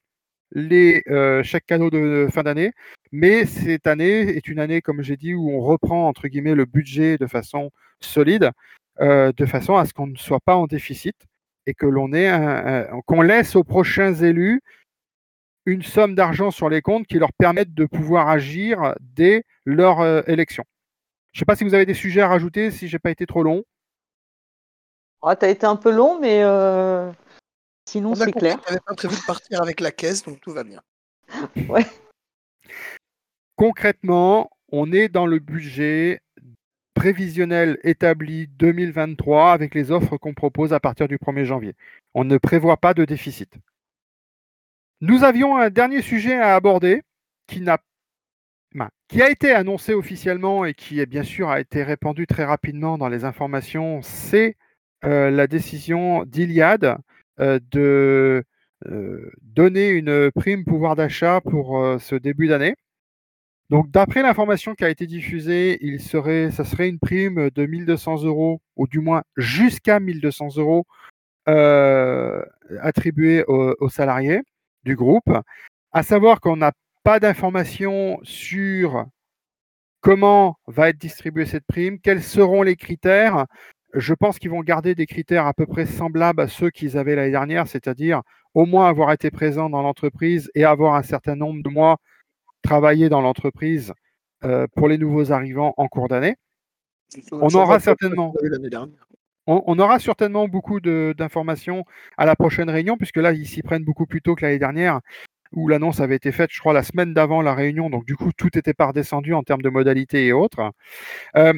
les 0.52 1.04
euh, 1.10 1.44
chèques 1.44 1.66
cadeaux 1.66 1.90
de 1.90 2.28
fin 2.32 2.44
d'année, 2.44 2.72
mais 3.12 3.46
cette 3.46 3.88
année 3.88 4.20
est 4.36 4.48
une 4.48 4.60
année, 4.60 4.82
comme 4.82 5.02
j'ai 5.02 5.18
dit, 5.18 5.34
où 5.34 5.50
on 5.50 5.62
reprend 5.62 6.08
entre 6.08 6.28
guillemets 6.28 6.56
le 6.56 6.66
budget 6.66 7.18
de 7.18 7.28
façon 7.28 7.72
solide, 8.02 8.52
de 9.00 9.46
façon 9.46 9.76
à 9.76 9.86
ce 9.86 9.94
qu'on 9.94 10.08
ne 10.08 10.16
soit 10.16 10.40
pas 10.40 10.56
en 10.56 10.68
déficit 10.68 11.16
et 11.66 11.74
que 11.74 11.86
l'on 11.86 12.14
ait 12.14 12.88
qu'on 13.06 13.22
laisse 13.22 13.56
aux 13.56 13.64
prochains 13.64 14.14
élus 14.14 14.62
une 15.66 15.84
somme 15.84 16.16
d'argent 16.16 16.50
sur 16.50 16.70
les 16.70 16.82
comptes 16.82 17.08
qui 17.08 17.20
leur 17.20 17.34
permettent 17.34 17.74
de 17.74 17.86
pouvoir 17.86 18.30
agir 18.30 18.96
dès 19.02 19.44
leur 19.66 20.00
euh, 20.00 20.22
élection. 20.26 20.64
Je 21.34 21.38
ne 21.38 21.40
sais 21.40 21.46
pas 21.46 21.58
si 21.58 21.66
vous 21.66 21.74
avez 21.74 21.86
des 21.86 21.94
sujets 21.94 22.22
à 22.22 22.30
rajouter, 22.30 22.72
si 22.72 22.88
j'ai 22.88 23.00
pas 23.00 23.12
été 23.12 23.26
trop 23.26 23.44
long. 23.44 23.64
Ah, 25.22 25.36
tu 25.36 25.46
as 25.46 25.50
été 25.50 25.66
un 25.66 25.76
peu 25.76 25.92
long, 25.92 26.20
mais 26.22 26.42
euh, 26.42 27.12
sinon 27.86 28.16
c'est 28.16 28.32
clair. 28.32 28.58
On 28.66 28.72
n'avait 28.72 28.80
pas 28.80 28.96
prévu 28.96 29.16
de 29.18 29.26
partir 29.26 29.62
avec 29.62 29.82
la 29.82 29.92
caisse, 29.92 30.24
donc 30.24 30.40
tout 30.40 30.54
va 30.54 30.64
bien. 30.64 30.82
ouais 31.68 31.86
concrètement, 33.58 34.50
on 34.72 34.94
est 34.94 35.10
dans 35.10 35.26
le 35.26 35.40
budget 35.40 36.22
prévisionnel 36.98 37.78
établi 37.84 38.48
2023 38.58 39.52
avec 39.52 39.76
les 39.76 39.92
offres 39.92 40.18
qu'on 40.18 40.34
propose 40.34 40.74
à 40.74 40.80
partir 40.80 41.08
du 41.08 41.18
1er 41.18 41.44
janvier. 41.44 41.76
On 42.16 42.24
ne 42.24 42.40
prévoit 42.40 42.78
pas 42.78 42.96
de 42.96 43.06
déficit. 43.06 43.54
Nous 45.02 45.24
avions 45.24 45.58
un 45.58 45.70
dernier 45.70 46.02
sujet 46.02 46.38
à 46.38 46.56
aborder 46.56 47.04
qui, 47.46 47.62
n'a, 47.62 47.78
qui 49.08 49.22
a 49.22 49.30
été 49.30 49.52
annoncé 49.52 49.94
officiellement 49.94 50.66
et 50.66 50.74
qui, 50.74 51.06
bien 51.06 51.22
sûr, 51.22 51.50
a 51.50 51.60
été 51.60 51.84
répandu 51.84 52.26
très 52.26 52.46
rapidement 52.46 52.98
dans 52.98 53.10
les 53.10 53.26
informations. 53.26 54.02
C'est 54.02 54.56
euh, 55.06 55.30
la 55.30 55.46
décision 55.46 56.24
d'Iliade 56.26 56.98
euh, 57.40 57.60
de 57.72 58.44
euh, 58.88 59.32
donner 59.44 59.90
une 59.90 60.32
prime 60.32 60.66
pouvoir 60.66 60.96
d'achat 60.96 61.42
pour 61.42 61.98
ce 62.00 62.16
début 62.16 62.48
d'année. 62.48 62.74
Donc, 63.70 63.92
d'après 63.92 64.22
l'information 64.22 64.76
qui 64.76 64.86
a 64.86 64.90
été 64.90 65.08
diffusée, 65.08 65.78
il 65.82 66.00
serait, 66.00 66.52
ça 66.52 66.64
serait 66.64 66.88
une 66.88 67.00
prime 67.00 67.50
de 67.50 67.66
1200 67.66 68.24
euros, 68.24 68.62
ou 68.78 68.88
du 68.88 69.00
moins 69.00 69.24
jusqu'à 69.36 70.00
1200 70.00 70.56
euros 70.58 70.86
euh, 71.50 72.42
attribuée 72.82 73.44
aux, 73.48 73.90
salariés 73.90 74.42
du 74.84 74.96
groupe. 74.96 75.30
À 75.92 76.04
savoir 76.04 76.40
qu'on 76.40 76.58
n'a 76.58 76.72
pas 77.04 77.20
d'informations 77.20 78.20
sur 78.24 79.06
comment 80.02 80.58
va 80.68 80.90
être 80.90 80.98
distribuée 80.98 81.46
cette 81.46 81.66
prime, 81.68 82.00
quels 82.00 82.24
seront 82.24 82.62
les 82.64 82.78
critères. 82.78 83.46
Je 83.94 84.14
pense 84.14 84.40
qu'ils 84.40 84.52
vont 84.52 84.62
garder 84.62 84.96
des 84.96 85.06
critères 85.06 85.46
à 85.46 85.54
peu 85.54 85.66
près 85.66 85.86
semblables 85.86 86.42
à 86.42 86.48
ceux 86.48 86.70
qu'ils 86.70 86.98
avaient 86.98 87.16
l'année 87.16 87.32
dernière, 87.32 87.68
c'est-à-dire 87.68 88.22
au 88.54 88.66
moins 88.66 88.88
avoir 88.88 89.12
été 89.12 89.32
présent 89.32 89.70
dans 89.70 89.82
l'entreprise 89.82 90.50
et 90.56 90.64
avoir 90.64 90.96
un 90.96 91.04
certain 91.04 91.36
nombre 91.36 91.62
de 91.64 91.70
mois 91.70 91.98
travailler 92.62 93.10
dans 93.10 93.22
l'entreprise 93.22 93.94
euh, 94.44 94.68
pour 94.76 94.88
les 94.88 94.98
nouveaux 94.98 95.32
arrivants 95.32 95.74
en 95.78 95.88
cours 95.88 96.08
d'année. 96.08 96.36
On 97.32 97.50
aura 97.56 97.80
certainement. 97.80 98.34
On, 99.50 99.80
aura 99.80 99.98
certainement 100.00 100.50
beaucoup 100.50 100.82
d'informations 100.82 101.86
à 102.18 102.26
la 102.26 102.36
prochaine 102.36 102.70
réunion, 102.70 102.98
puisque 102.98 103.16
là, 103.16 103.32
ils 103.32 103.48
s'y 103.48 103.62
prennent 103.62 103.86
beaucoup 103.86 104.06
plus 104.06 104.22
tôt 104.22 104.36
que 104.36 104.44
l'année 104.44 104.60
dernière, 104.60 105.00
où 105.54 105.70
l'annonce 105.70 106.02
avait 106.02 106.18
été 106.18 106.34
faite, 106.34 106.50
je 106.52 106.60
crois, 106.60 106.74
la 106.74 106.84
semaine 106.84 107.14
d'avant 107.14 107.42
la 107.42 107.56
réunion. 107.56 107.90
Donc, 107.90 108.06
du 108.06 108.18
coup, 108.18 108.32
tout 108.36 108.58
était 108.58 108.74
par 108.74 108.92
descendu 108.92 109.34
en 109.34 109.44
termes 109.44 109.62
de 109.62 109.70
modalités 109.70 110.28
et 110.28 110.34
autres. 110.34 110.74
Euh, 111.38 111.54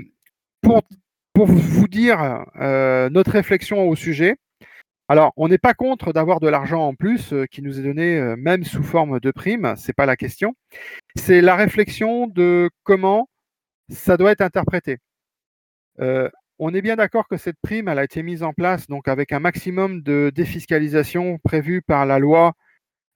pour, 0.62 0.84
pour 1.34 1.48
vous 1.48 1.88
dire 1.88 2.46
euh, 2.62 3.10
notre 3.10 3.32
réflexion 3.32 3.90
au 3.90 3.96
sujet, 3.96 4.36
Alors, 5.12 5.34
on 5.38 5.48
n'est 5.48 5.58
pas 5.58 5.74
contre 5.74 6.14
d'avoir 6.14 6.40
de 6.40 6.48
l'argent 6.48 6.86
en 6.88 6.94
plus 6.94 7.34
qui 7.50 7.64
nous 7.64 7.80
est 7.80 7.84
donné 7.84 8.22
même 8.38 8.64
sous 8.64 8.84
forme 8.84 9.20
de 9.20 9.32
prime, 9.32 9.74
c'est 9.76 9.92
pas 9.94 10.06
la 10.06 10.16
question. 10.16 10.54
C'est 11.16 11.42
la 11.42 11.56
réflexion 11.56 12.28
de 12.28 12.70
comment 12.84 13.28
ça 13.90 14.18
doit 14.18 14.32
être 14.32 14.42
interprété. 14.42 15.00
on 16.60 16.74
est 16.76 16.82
bien 16.84 16.96
d'accord 16.96 17.28
que 17.28 17.38
cette 17.38 17.58
prime, 17.64 17.88
elle 17.88 17.98
a 17.98 18.04
été 18.04 18.22
mise 18.22 18.44
en 18.44 18.54
place 18.54 18.86
donc 18.86 19.08
avec 19.08 19.32
un 19.32 19.40
maximum 19.40 20.04
de 20.04 20.32
défiscalisation 20.36 21.40
prévu 21.44 21.82
par 21.82 22.06
la 22.06 22.20
loi 22.20 22.54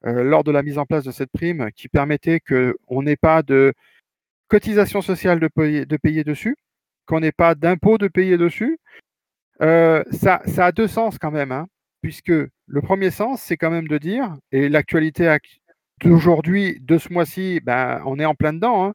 lors 0.03 0.43
de 0.43 0.51
la 0.51 0.63
mise 0.63 0.79
en 0.79 0.85
place 0.87 1.03
de 1.03 1.11
cette 1.11 1.31
prime 1.31 1.69
qui 1.75 1.89
permettait 1.89 2.39
qu'on 2.39 3.03
n'ait 3.03 3.17
pas 3.17 3.43
de 3.43 3.71
cotisation 4.47 5.03
sociale 5.03 5.39
de 5.39 5.47
payer, 5.47 6.23
dessus, 6.23 6.57
qu'on 7.05 7.19
n'ait 7.19 7.31
pas 7.31 7.53
d'impôt 7.53 7.99
de 7.99 8.07
payer 8.07 8.37
dessus. 8.37 8.79
ça, 9.59 10.41
a 10.57 10.71
deux 10.71 10.87
sens 10.87 11.19
quand 11.19 11.31
même, 11.31 11.51
hein, 11.51 11.67
puisque 12.03 12.27
le 12.31 12.81
premier 12.81 13.09
sens, 13.09 13.41
c'est 13.41 13.57
quand 13.57 13.71
même 13.71 13.87
de 13.87 13.97
dire, 13.97 14.35
et 14.51 14.67
l'actualité 14.67 15.37
d'aujourd'hui, 16.03 16.77
de 16.81 16.97
ce 16.97 17.11
mois-ci, 17.11 17.61
ben, 17.61 18.03
on 18.05 18.19
est 18.19 18.25
en 18.25 18.35
plein 18.35 18.53
dedans, 18.53 18.85
hein, 18.85 18.93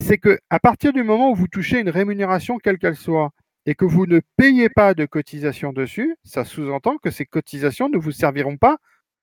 c'est 0.00 0.18
que 0.18 0.38
à 0.48 0.60
partir 0.60 0.92
du 0.92 1.02
moment 1.02 1.32
où 1.32 1.34
vous 1.34 1.48
touchez 1.48 1.80
une 1.80 1.90
rémunération 1.90 2.58
quelle 2.58 2.78
qu'elle 2.78 2.96
soit 2.96 3.30
et 3.66 3.74
que 3.74 3.84
vous 3.84 4.06
ne 4.06 4.20
payez 4.36 4.68
pas 4.68 4.94
de 4.94 5.06
cotisation 5.06 5.72
dessus, 5.72 6.16
ça 6.22 6.44
sous-entend 6.44 6.98
que 6.98 7.10
ces 7.10 7.26
cotisations 7.26 7.88
ne 7.88 7.98
vous 7.98 8.12
serviront 8.12 8.56
pas 8.56 8.78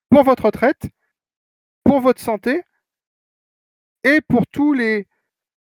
pour 0.09 0.23
votre 0.23 0.45
retraite, 0.45 0.89
pour 1.85 2.01
votre 2.01 2.21
santé 2.21 2.61
et 4.03 4.19
pour 4.19 4.45
tous 4.47 4.73
les 4.73 5.07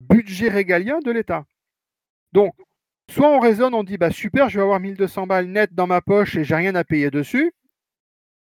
budgets 0.00 0.48
régaliens 0.48 1.00
de 1.00 1.10
l'État. 1.10 1.44
Donc, 2.32 2.54
soit 3.10 3.28
on 3.30 3.40
raisonne, 3.40 3.74
on 3.74 3.84
dit 3.84 3.98
bah 3.98 4.10
super, 4.10 4.48
je 4.48 4.58
vais 4.58 4.62
avoir 4.62 4.80
1200 4.80 5.26
balles 5.26 5.46
net 5.46 5.74
dans 5.74 5.86
ma 5.86 6.00
poche 6.00 6.36
et 6.36 6.44
j'ai 6.44 6.54
rien 6.54 6.74
à 6.74 6.84
payer 6.84 7.10
dessus. 7.10 7.52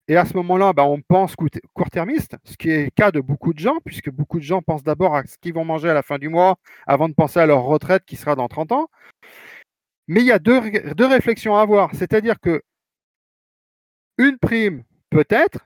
Et 0.08 0.16
à 0.16 0.24
ce 0.24 0.34
moment-là, 0.38 0.72
bah, 0.72 0.84
on 0.84 1.00
pense 1.00 1.36
court-termiste, 1.36 2.36
ce 2.44 2.56
qui 2.56 2.68
est 2.70 2.84
le 2.86 2.90
cas 2.90 3.12
de 3.12 3.20
beaucoup 3.20 3.54
de 3.54 3.60
gens, 3.60 3.78
puisque 3.84 4.10
beaucoup 4.10 4.40
de 4.40 4.44
gens 4.44 4.60
pensent 4.60 4.82
d'abord 4.82 5.14
à 5.14 5.24
ce 5.24 5.38
qu'ils 5.38 5.54
vont 5.54 5.64
manger 5.64 5.88
à 5.88 5.94
la 5.94 6.02
fin 6.02 6.18
du 6.18 6.28
mois 6.28 6.56
avant 6.88 7.08
de 7.08 7.14
penser 7.14 7.38
à 7.38 7.46
leur 7.46 7.62
retraite 7.62 8.02
qui 8.04 8.16
sera 8.16 8.34
dans 8.34 8.48
30 8.48 8.72
ans. 8.72 8.88
Mais 10.08 10.20
il 10.20 10.26
y 10.26 10.32
a 10.32 10.40
deux, 10.40 10.60
deux 10.96 11.06
réflexions 11.06 11.56
à 11.56 11.60
avoir. 11.62 11.94
C'est-à-dire 11.94 12.40
que 12.40 12.60
une 14.18 14.36
prime, 14.38 14.82
peut-être, 15.10 15.64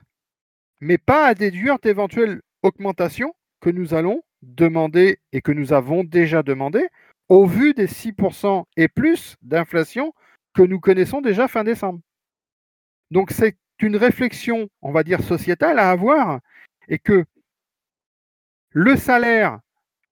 mais 0.79 0.99
pas 0.99 1.25
à 1.25 1.33
déduire 1.33 1.79
d'éventuelles 1.79 2.41
augmentations 2.61 3.33
que 3.61 3.71
nous 3.71 3.95
allons 3.95 4.21
demander 4.43 5.17
et 5.31 5.41
que 5.41 5.51
nous 5.51 5.73
avons 5.73 6.03
déjà 6.03 6.43
demandé 6.43 6.87
au 7.29 7.45
vu 7.45 7.73
des 7.73 7.87
6% 7.87 8.65
et 8.77 8.87
plus 8.87 9.35
d'inflation 9.41 10.13
que 10.53 10.61
nous 10.61 10.79
connaissons 10.79 11.21
déjà 11.21 11.47
fin 11.47 11.63
décembre. 11.63 11.99
Donc 13.11 13.31
c'est 13.31 13.57
une 13.79 13.97
réflexion, 13.97 14.69
on 14.81 14.91
va 14.91 15.03
dire, 15.03 15.21
sociétale 15.21 15.79
à 15.79 15.89
avoir 15.89 16.39
et 16.87 16.99
que 16.99 17.25
le 18.71 18.95
salaire 18.95 19.59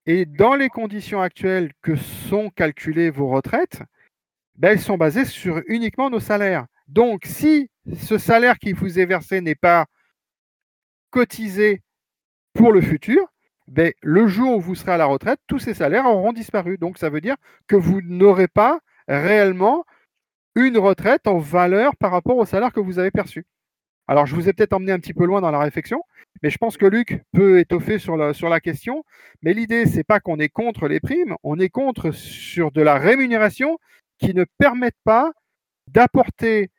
et 0.06 0.26
dans 0.26 0.56
les 0.56 0.70
conditions 0.70 1.22
actuelles 1.22 1.72
que 1.82 1.96
sont 1.96 2.50
calculées 2.50 3.10
vos 3.10 3.30
retraites, 3.30 3.82
ben, 4.56 4.72
elles 4.72 4.82
sont 4.82 4.98
basées 4.98 5.26
sur 5.26 5.62
uniquement 5.68 6.10
nos 6.10 6.20
salaires. 6.20 6.68
Donc 6.88 7.26
si 7.26 7.70
ce 8.02 8.18
salaire 8.18 8.60
qui 8.60 8.74
vous 8.74 9.00
est 9.00 9.06
versé 9.06 9.42
n'est 9.42 9.56
pas 9.56 9.86
cotisé 11.10 11.82
pour 12.54 12.72
le 12.72 12.82
futur, 12.82 13.33
ben, 13.68 13.94
le 14.02 14.28
jour 14.28 14.58
où 14.58 14.62
vous 14.62 14.76
serez 14.76 14.92
à 14.92 14.98
la 14.98 15.06
retraite, 15.06 15.40
tous 15.48 15.60
ces 15.60 15.74
salaires 15.74 16.06
auront 16.06 16.34
disparu. 16.34 16.78
Donc 16.78 16.98
ça 16.98 17.10
veut 17.10 17.22
dire 17.22 17.36
que 17.68 17.76
vous 17.76 18.02
n'aurez 18.02 18.48
pas 18.48 18.80
réellement 19.08 19.86
une 20.56 20.78
retraite 20.78 21.28
en 21.28 21.38
valeur 21.40 21.96
par 21.96 22.12
rapport 22.12 22.38
au 22.38 22.46
salaire 22.46 22.74
que 22.74 22.80
vous 22.80 23.00
avez 23.00 23.12
perçu. 23.12 23.46
Alors 24.08 24.26
je 24.26 24.36
vous 24.36 24.50
ai 24.50 24.54
peut-être 24.54 24.74
emmené 24.74 24.92
un 24.92 25.00
petit 25.00 25.14
peu 25.14 25.26
loin 25.26 25.40
dans 25.42 25.52
la 25.52 25.60
réflexion, 25.60 26.04
mais 26.42 26.50
je 26.50 26.58
pense 26.58 26.78
que 26.78 26.86
Luc 26.86 27.24
peut 27.32 27.60
étoffer 27.60 28.00
sur 28.00 28.18
la, 28.18 28.60
question. 28.60 29.04
Mais 29.42 29.54
l'idée, 29.54 29.86
c'est 29.86 30.04
pas 30.04 30.20
qu'on 30.20 30.40
est 30.40 30.50
contre 30.50 30.88
les 30.88 31.00
primes, 31.00 31.36
on 31.44 31.58
est 31.58 31.70
contre 31.70 32.12
sur 32.12 32.72
de 32.72 32.82
la 32.82 32.98
rémunération 32.98 33.80
qui 34.18 34.34
ne 34.34 34.46
permette 34.58 34.98
pas 35.06 35.32
d'apporter 35.88 36.70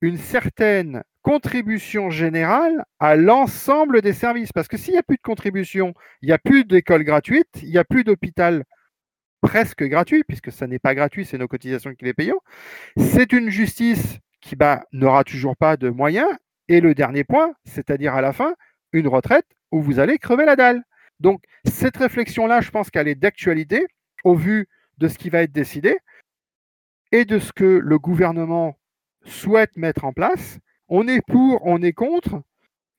une 0.00 0.18
certaine 0.18 1.02
contribution 1.26 2.08
générale 2.08 2.84
à 3.00 3.16
l'ensemble 3.16 4.00
des 4.00 4.12
services. 4.12 4.52
Parce 4.52 4.68
que 4.68 4.76
s'il 4.76 4.92
n'y 4.92 4.98
a 4.98 5.02
plus 5.02 5.16
de 5.16 5.22
contribution, 5.22 5.92
il 6.22 6.26
n'y 6.26 6.32
a 6.32 6.38
plus 6.38 6.64
d'école 6.64 7.02
gratuite, 7.02 7.48
il 7.62 7.70
n'y 7.70 7.78
a 7.78 7.84
plus 7.84 8.04
d'hôpital 8.04 8.62
presque 9.40 9.82
gratuit, 9.82 10.22
puisque 10.22 10.52
ça 10.52 10.68
n'est 10.68 10.78
pas 10.78 10.94
gratuit, 10.94 11.24
c'est 11.24 11.36
nos 11.36 11.48
cotisations 11.48 11.92
qui 11.96 12.04
les 12.04 12.14
payons. 12.14 12.38
C'est 12.96 13.32
une 13.32 13.50
justice 13.50 14.18
qui 14.40 14.54
bah, 14.54 14.84
n'aura 14.92 15.24
toujours 15.24 15.56
pas 15.56 15.76
de 15.76 15.88
moyens. 15.88 16.28
Et 16.68 16.80
le 16.80 16.94
dernier 16.94 17.24
point, 17.24 17.54
c'est-à-dire 17.64 18.14
à 18.14 18.20
la 18.20 18.32
fin, 18.32 18.54
une 18.92 19.08
retraite 19.08 19.46
où 19.72 19.82
vous 19.82 19.98
allez 19.98 20.18
crever 20.18 20.44
la 20.44 20.54
dalle. 20.54 20.84
Donc 21.18 21.42
cette 21.64 21.96
réflexion-là, 21.96 22.60
je 22.60 22.70
pense 22.70 22.88
qu'elle 22.88 23.08
est 23.08 23.16
d'actualité 23.16 23.88
au 24.22 24.36
vu 24.36 24.68
de 24.98 25.08
ce 25.08 25.18
qui 25.18 25.30
va 25.30 25.42
être 25.42 25.52
décidé 25.52 25.98
et 27.10 27.24
de 27.24 27.40
ce 27.40 27.52
que 27.52 27.64
le 27.64 27.98
gouvernement 27.98 28.78
souhaite 29.24 29.76
mettre 29.76 30.04
en 30.04 30.12
place 30.12 30.60
on 30.88 31.08
est 31.08 31.20
pour, 31.26 31.60
on 31.64 31.82
est 31.82 31.92
contre, 31.92 32.42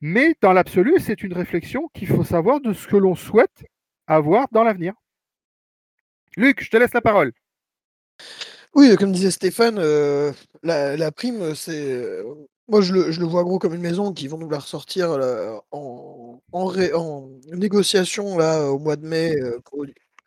mais 0.01 0.35
dans 0.41 0.53
l'absolu, 0.53 0.95
c'est 0.99 1.23
une 1.23 1.33
réflexion 1.33 1.89
qu'il 1.93 2.07
faut 2.07 2.23
savoir 2.23 2.61
de 2.61 2.73
ce 2.73 2.87
que 2.87 2.97
l'on 2.97 3.15
souhaite 3.15 3.65
avoir 4.05 4.47
dans 4.51 4.63
l'avenir. 4.63 4.93
Luc, 6.35 6.63
je 6.63 6.69
te 6.69 6.77
laisse 6.77 6.93
la 6.93 7.01
parole. 7.01 7.33
Oui, 8.75 8.95
comme 8.95 9.11
disait 9.11 9.31
Stéphane, 9.31 9.77
euh, 9.79 10.31
la, 10.63 11.11
prime, 11.11 11.55
c'est. 11.55 11.91
Euh, 11.91 12.23
moi, 12.67 12.81
je 12.81 12.93
le, 12.93 13.25
vois 13.25 13.43
gros 13.43 13.59
comme 13.59 13.73
une 13.73 13.81
maison 13.81 14.13
qui 14.13 14.27
vont 14.27 14.37
nous 14.37 14.49
la 14.49 14.59
ressortir 14.59 15.17
en, 15.71 16.39
négociation 17.53 18.37
là, 18.37 18.69
au 18.69 18.77
mois 18.77 18.97
de 18.97 19.07
mai, 19.07 19.35
euh, 19.41 19.59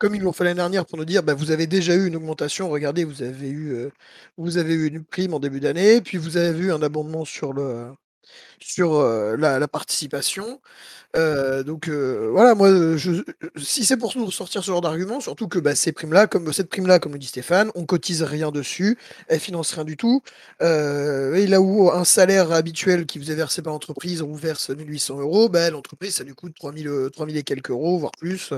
comme 0.01 0.15
ils 0.15 0.21
l'ont 0.23 0.33
fait 0.33 0.43
l'année 0.45 0.55
dernière 0.55 0.87
pour 0.87 0.97
nous 0.97 1.05
dire 1.05 1.21
bah, 1.21 1.35
vous 1.35 1.51
avez 1.51 1.67
déjà 1.67 1.93
eu 1.93 2.07
une 2.07 2.15
augmentation, 2.15 2.69
regardez, 2.71 3.03
vous 3.03 3.21
avez 3.21 3.49
eu, 3.49 3.73
euh, 3.73 3.91
vous 4.35 4.57
avez 4.57 4.73
eu 4.73 4.87
une 4.87 5.03
prime 5.03 5.35
en 5.35 5.39
début 5.39 5.59
d'année, 5.59 6.01
puis 6.01 6.17
vous 6.17 6.37
avez 6.37 6.57
eu 6.59 6.71
un 6.71 6.81
abondement 6.81 7.23
sur, 7.23 7.53
le, 7.53 7.91
sur 8.63 9.01
la, 9.37 9.67
participation. 9.67 10.61
Donc 11.15 11.89
voilà, 11.89 12.55
moi, 12.55 12.69
si 13.57 13.85
c'est 13.85 13.97
pour 13.97 14.13
sortir 14.31 14.61
ce 14.63 14.67
genre 14.67 14.81
d'argument, 14.81 15.19
surtout 15.19 15.47
que 15.47 15.59
bah, 15.59 15.75
ces 15.75 15.91
primes-là, 15.91 16.27
comme 16.27 16.51
cette 16.53 16.69
prime-là, 16.69 16.99
comme 16.99 17.13
le 17.13 17.19
dit 17.19 17.27
Stéphane, 17.27 17.71
on 17.75 17.85
cotise 17.85 18.23
rien 18.23 18.51
dessus, 18.51 18.97
elle 19.27 19.39
finance 19.39 19.73
rien 19.73 19.83
du 19.85 19.97
tout. 19.97 20.21
et 20.61 21.47
là 21.47 21.61
où 21.61 21.91
un 21.91 22.05
salaire 22.05 22.51
habituel 22.51 23.05
qui 23.05 23.19
vous 23.19 23.31
est 23.31 23.35
versé 23.35 23.61
par 23.61 23.73
l'entreprise, 23.73 24.21
on 24.21 24.27
vous 24.27 24.35
verse 24.37 24.69
1800 24.69 25.19
euros, 25.19 25.49
bah, 25.49 25.69
l'entreprise, 25.69 26.15
ça 26.15 26.23
lui 26.23 26.33
coûte 26.33 26.53
3000, 26.55 27.09
3000 27.13 27.37
et 27.37 27.43
quelques 27.43 27.71
euros, 27.71 27.99
voire 27.99 28.11
plus, 28.19 28.53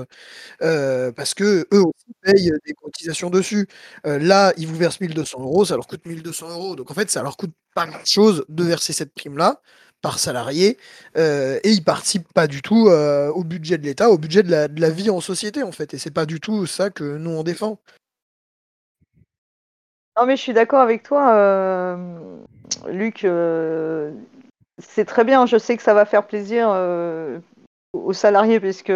parce 0.60 1.34
que 1.34 1.66
eux 1.72 1.82
aussi 1.82 2.14
payent 2.22 2.52
des 2.66 2.74
cotisations 2.74 3.30
dessus. 3.30 3.66
là, 4.04 4.52
ils 4.56 4.66
vous 4.66 4.76
versent 4.76 5.00
1200 5.00 5.40
euros, 5.40 5.64
ça 5.64 5.74
leur 5.76 5.86
coûte 5.86 6.04
1200 6.06 6.50
euros. 6.50 6.76
Donc 6.76 6.90
en 6.90 6.94
fait, 6.94 7.10
ça 7.10 7.22
leur 7.22 7.36
coûte 7.36 7.52
pas 7.74 7.86
grand-chose 7.86 8.44
de 8.48 8.64
verser 8.64 8.92
cette 8.92 9.14
prime-là 9.14 9.60
par 10.04 10.18
salarié 10.18 10.76
euh, 11.16 11.58
et 11.64 11.70
ils 11.70 11.82
participent 11.82 12.30
pas 12.34 12.46
du 12.46 12.60
tout 12.60 12.88
euh, 12.88 13.30
au 13.30 13.42
budget 13.42 13.78
de 13.78 13.84
l'État, 13.84 14.10
au 14.10 14.18
budget 14.18 14.42
de 14.42 14.50
la, 14.50 14.90
vie 14.90 15.08
en 15.08 15.22
société 15.22 15.62
en 15.62 15.72
fait. 15.72 15.94
Et 15.94 15.98
c'est 15.98 16.12
pas 16.12 16.26
du 16.26 16.40
tout 16.40 16.66
ça 16.66 16.90
que 16.90 17.16
nous 17.16 17.30
on 17.30 17.42
défend. 17.42 17.78
Non 20.18 20.26
mais 20.26 20.36
je 20.36 20.42
suis 20.42 20.52
d'accord 20.52 20.82
avec 20.82 21.04
toi, 21.04 21.34
euh, 21.34 21.96
Luc. 22.88 23.26
c'est 24.78 25.06
très 25.06 25.24
bien. 25.24 25.46
Je 25.46 25.56
sais 25.56 25.74
que 25.78 25.82
ça 25.82 25.94
va 25.94 26.04
faire 26.04 26.26
plaisir 26.26 26.68
aux 27.94 28.12
salariés 28.12 28.60
puisque 28.60 28.92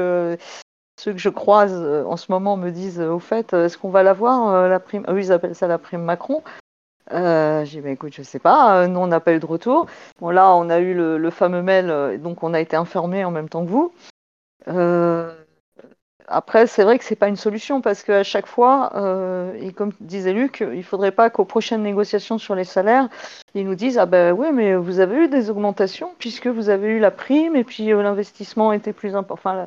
ceux 1.01 1.13
que 1.13 1.19
je 1.19 1.31
croise 1.31 1.73
en 2.07 2.19
ce 2.19 2.31
moment 2.31 2.59
me 2.59 2.69
disent 2.69 3.01
au 3.01 3.19
fait, 3.19 3.55
est-ce 3.55 3.79
qu'on 3.79 3.91
va 3.91 4.03
l'avoir 4.03 4.69
la 4.69 4.79
prime? 4.79 5.07
Eux 5.09 5.19
ils 5.19 5.33
appellent 5.33 5.55
ça 5.57 5.69
la 5.69 5.79
prime 5.79 6.03
Macron. 6.03 6.43
Euh, 7.13 7.65
j'ai 7.65 7.79
dit, 7.79 7.85
bah, 7.85 7.91
écoute, 7.91 8.13
je 8.15 8.23
sais 8.23 8.39
pas, 8.39 8.83
euh, 8.83 8.87
nous 8.87 9.01
on 9.01 9.07
n'a 9.07 9.21
pas 9.21 9.33
eu 9.33 9.39
de 9.39 9.47
retour. 9.47 9.87
Bon, 10.21 10.31
là, 10.31 10.55
on 10.55 10.69
a 10.71 10.79
eu 10.79 10.95
le, 10.95 11.31
fameux 11.31 11.63
mail, 11.63 11.91
euh, 11.91 12.19
donc 12.19 12.43
on 12.43 12.55
a 12.55 12.61
été 12.61 12.77
informé 12.77 13.25
en 13.25 13.31
même 13.31 13.49
temps 13.49 13.65
que 13.65 13.71
vous. 13.71 13.93
Après, 16.31 16.67
c'est 16.67 16.85
vrai 16.85 16.99
que 16.99 17.05
c'est 17.05 17.17
pas 17.17 17.29
une 17.29 17.37
solution 17.37 17.81
parce 17.81 18.03
qu'à 18.03 18.23
chaque 18.23 18.47
fois, 18.47 18.93
et 19.59 19.73
comme 19.73 19.93
disait 20.01 20.35
Luc, 20.35 20.63
il 20.75 20.85
faudrait 20.85 21.11
pas 21.11 21.31
qu'aux 21.31 21.47
prochaines 21.47 21.83
négociations 21.83 22.37
sur 22.37 22.55
les 22.55 22.65
salaires, 22.65 23.09
ils 23.55 23.65
nous 23.65 23.75
disent 23.75 23.97
ah 23.97 24.05
ben 24.05 24.35
oui, 24.35 24.49
mais 24.53 24.77
vous 24.77 25.01
avez 25.01 25.25
eu 25.25 25.29
des 25.29 25.49
augmentations 25.49 26.15
puisque 26.19 26.47
vous 26.47 26.69
avez 26.69 26.89
eu 26.89 26.99
la 26.99 27.11
prime 27.11 27.57
et 27.57 27.65
puis 27.65 27.87
l'investissement 27.87 28.75
était 28.75 28.93
plus 28.93 29.17
important. 29.17 29.41
Enfin, 29.43 29.67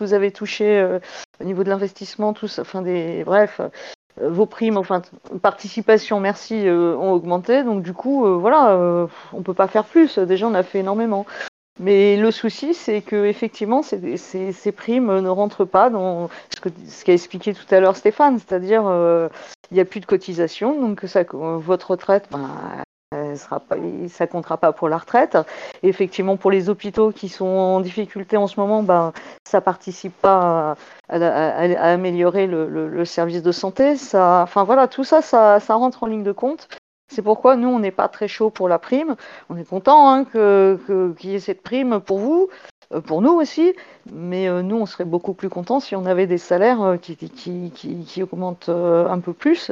vous 0.00 0.12
avez 0.12 0.32
touché 0.32 0.98
au 1.40 1.44
niveau 1.44 1.62
de 1.62 1.68
l'investissement, 1.68 2.32
tout 2.32 2.48
ça, 2.48 2.62
enfin 2.62 2.82
des, 2.82 3.22
bref, 3.22 3.60
vos 4.20 4.46
primes, 4.46 4.76
enfin 4.76 5.02
participation, 5.42 6.20
merci, 6.20 6.66
euh, 6.66 6.96
ont 6.96 7.12
augmenté. 7.12 7.62
Donc 7.64 7.82
du 7.82 7.92
coup, 7.92 8.26
euh, 8.26 8.36
voilà, 8.36 9.08
on 9.32 9.42
peut 9.42 9.54
pas 9.54 9.68
faire 9.68 9.84
plus. 9.84 10.18
Déjà, 10.18 10.46
on 10.46 10.54
a 10.54 10.62
fait 10.62 10.80
énormément. 10.80 11.26
Mais 11.78 12.16
le 12.16 12.30
souci, 12.30 12.74
c'est 12.74 13.00
que 13.00 13.24
effectivement, 13.24 13.82
ces, 13.82 14.18
ces, 14.18 14.72
primes 14.72 15.20
ne 15.20 15.28
rentrent 15.28 15.64
pas 15.64 15.88
dans 15.88 16.28
ce 16.54 16.60
qu'a 16.60 16.70
ce 16.86 17.10
expliqué 17.10 17.54
tout 17.54 17.74
à 17.74 17.80
l'heure 17.80 17.96
Stéphane, 17.96 18.38
c'est-à-dire 18.38 18.82
il 19.70 19.74
n'y 19.74 19.80
a 19.80 19.84
plus 19.86 20.00
de 20.00 20.06
cotisation, 20.06 20.78
donc 20.78 21.02
ça, 21.06 21.22
votre 21.32 21.92
retraite, 21.92 22.26
ben, 22.30 22.50
ça 23.36 24.26
comptera 24.26 24.56
pas 24.56 24.72
pour 24.72 24.88
la 24.88 24.98
retraite. 24.98 25.38
effectivement, 25.82 26.36
pour 26.36 26.50
les 26.50 26.68
hôpitaux 26.68 27.12
qui 27.12 27.28
sont 27.28 27.46
en 27.46 27.80
difficulté 27.80 28.36
en 28.36 28.46
ce 28.46 28.58
moment, 28.58 28.82
ben, 28.82 29.12
ça 29.44 29.60
participe 29.60 30.14
pas 30.20 30.76
à, 31.08 31.92
améliorer 31.92 32.46
le, 32.46 33.04
service 33.04 33.42
de 33.42 33.52
santé. 33.52 33.96
Ça, 33.96 34.42
enfin 34.42 34.64
voilà, 34.64 34.88
tout 34.88 35.04
ça, 35.04 35.22
ça, 35.22 35.58
rentre 35.68 36.02
en 36.02 36.06
ligne 36.06 36.24
de 36.24 36.32
compte. 36.32 36.68
C'est 37.12 37.22
pourquoi 37.22 37.56
nous, 37.56 37.68
on 37.68 37.80
n'est 37.80 37.90
pas 37.90 38.08
très 38.08 38.28
chaud 38.28 38.50
pour 38.50 38.68
la 38.68 38.78
prime. 38.78 39.16
On 39.48 39.56
est 39.56 39.68
content 39.68 40.08
hein, 40.08 40.24
qu'il 40.24 41.30
y 41.30 41.34
ait 41.34 41.40
cette 41.40 41.62
prime 41.62 42.00
pour 42.00 42.18
vous, 42.18 42.48
pour 43.06 43.22
nous 43.22 43.32
aussi, 43.32 43.72
mais 44.12 44.48
euh, 44.48 44.62
nous, 44.62 44.76
on 44.76 44.86
serait 44.86 45.04
beaucoup 45.04 45.32
plus 45.32 45.48
contents 45.48 45.78
si 45.78 45.94
on 45.94 46.06
avait 46.06 46.26
des 46.26 46.38
salaires 46.38 46.82
euh, 46.82 46.96
qui, 46.96 48.22
augmentent 48.22 48.68
un 48.68 49.18
peu 49.20 49.32
plus, 49.32 49.70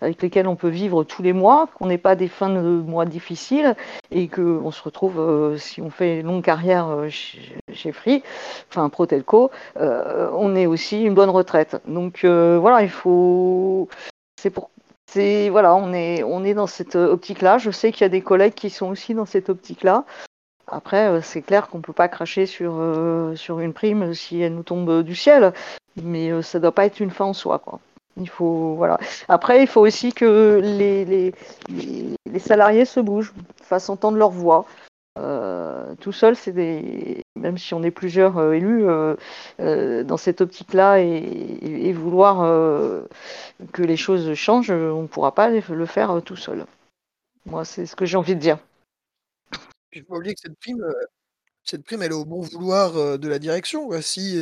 avec 0.00 0.22
lesquels 0.22 0.48
on 0.48 0.56
peut 0.56 0.68
vivre 0.68 1.04
tous 1.04 1.22
les 1.22 1.32
mois, 1.32 1.68
qu'on 1.74 1.86
n'ait 1.86 1.98
pas 1.98 2.16
des 2.16 2.28
fins 2.28 2.48
de 2.48 2.60
mois 2.60 3.04
difficiles 3.04 3.76
et 4.10 4.28
qu'on 4.28 4.70
se 4.70 4.82
retrouve, 4.82 5.56
si 5.58 5.80
on 5.82 5.90
fait 5.90 6.20
une 6.20 6.26
longue 6.26 6.42
carrière 6.42 6.88
chez, 7.10 7.92
Free, 7.92 8.22
enfin 8.70 8.88
Protelco, 8.88 9.50
on 9.76 10.56
ait 10.56 10.66
aussi 10.66 11.02
une 11.02 11.14
bonne 11.14 11.30
retraite. 11.30 11.80
Donc 11.86 12.24
voilà, 12.24 12.82
il 12.82 12.90
faut. 12.90 13.88
C'est 14.40 14.50
pour 14.50 14.70
voilà, 15.14 15.74
on 15.74 15.92
est 15.92 16.22
on 16.22 16.44
est 16.44 16.54
dans 16.54 16.66
cette 16.66 16.96
optique-là. 16.96 17.58
Je 17.58 17.70
sais 17.70 17.92
qu'il 17.92 18.02
y 18.02 18.04
a 18.04 18.10
des 18.10 18.20
collègues 18.20 18.54
qui 18.54 18.70
sont 18.70 18.88
aussi 18.88 19.14
dans 19.14 19.26
cette 19.26 19.48
optique-là. 19.48 20.04
Après, 20.68 21.08
euh, 21.08 21.20
c'est 21.22 21.42
clair 21.42 21.68
qu'on 21.68 21.78
ne 21.78 21.82
peut 21.82 21.92
pas 21.92 22.08
cracher 22.08 22.46
sur, 22.46 22.74
euh, 22.76 23.36
sur 23.36 23.60
une 23.60 23.72
prime 23.72 24.14
si 24.14 24.40
elle 24.40 24.54
nous 24.54 24.64
tombe 24.64 25.02
du 25.02 25.14
ciel, 25.14 25.52
mais 26.02 26.30
euh, 26.30 26.42
ça 26.42 26.58
ne 26.58 26.62
doit 26.62 26.72
pas 26.72 26.86
être 26.86 27.00
une 27.00 27.10
fin 27.10 27.24
en 27.24 27.32
soi. 27.32 27.60
Quoi. 27.60 27.78
Il 28.16 28.28
faut, 28.28 28.74
voilà. 28.74 28.98
Après, 29.28 29.62
il 29.62 29.68
faut 29.68 29.82
aussi 29.86 30.12
que 30.12 30.60
les, 30.62 31.04
les, 31.04 31.32
les, 31.68 32.38
salariés 32.40 32.84
se 32.84 32.98
bougent, 32.98 33.32
fassent 33.62 33.90
entendre 33.90 34.16
leur 34.16 34.30
voix. 34.30 34.64
tout 36.00 36.12
seul, 36.12 36.34
c'est 36.34 36.52
des. 36.52 37.22
Même 37.36 37.58
si 37.58 37.74
on 37.74 37.82
est 37.82 37.90
plusieurs 37.90 38.52
élus 38.52 38.86
dans 39.58 40.16
cette 40.16 40.40
optique-là 40.40 40.98
et, 41.00 41.92
vouloir 41.92 42.38
que 43.72 43.82
les 43.82 43.96
choses 43.96 44.32
changent, 44.34 44.70
on 44.70 45.02
ne 45.02 45.06
pourra 45.06 45.34
pas 45.34 45.50
le 45.50 45.86
faire 45.86 46.22
tout 46.24 46.36
seul. 46.36 46.64
Moi, 47.44 47.64
c'est 47.64 47.86
ce 47.86 47.96
que 47.96 48.06
j'ai 48.06 48.16
envie 48.16 48.34
de 48.34 48.40
dire. 48.40 48.58
Il 49.96 50.02
faut 50.02 50.08
pas 50.14 50.16
oublier 50.18 50.34
que 50.34 50.40
cette 50.42 50.58
prime, 50.60 50.82
cette 51.64 51.84
prime, 51.84 52.02
elle 52.02 52.12
est 52.12 52.14
au 52.14 52.24
bon 52.26 52.40
vouloir, 52.42 53.18
de 53.18 53.28
la 53.28 53.38
direction, 53.40 53.90
Si, 54.02 54.40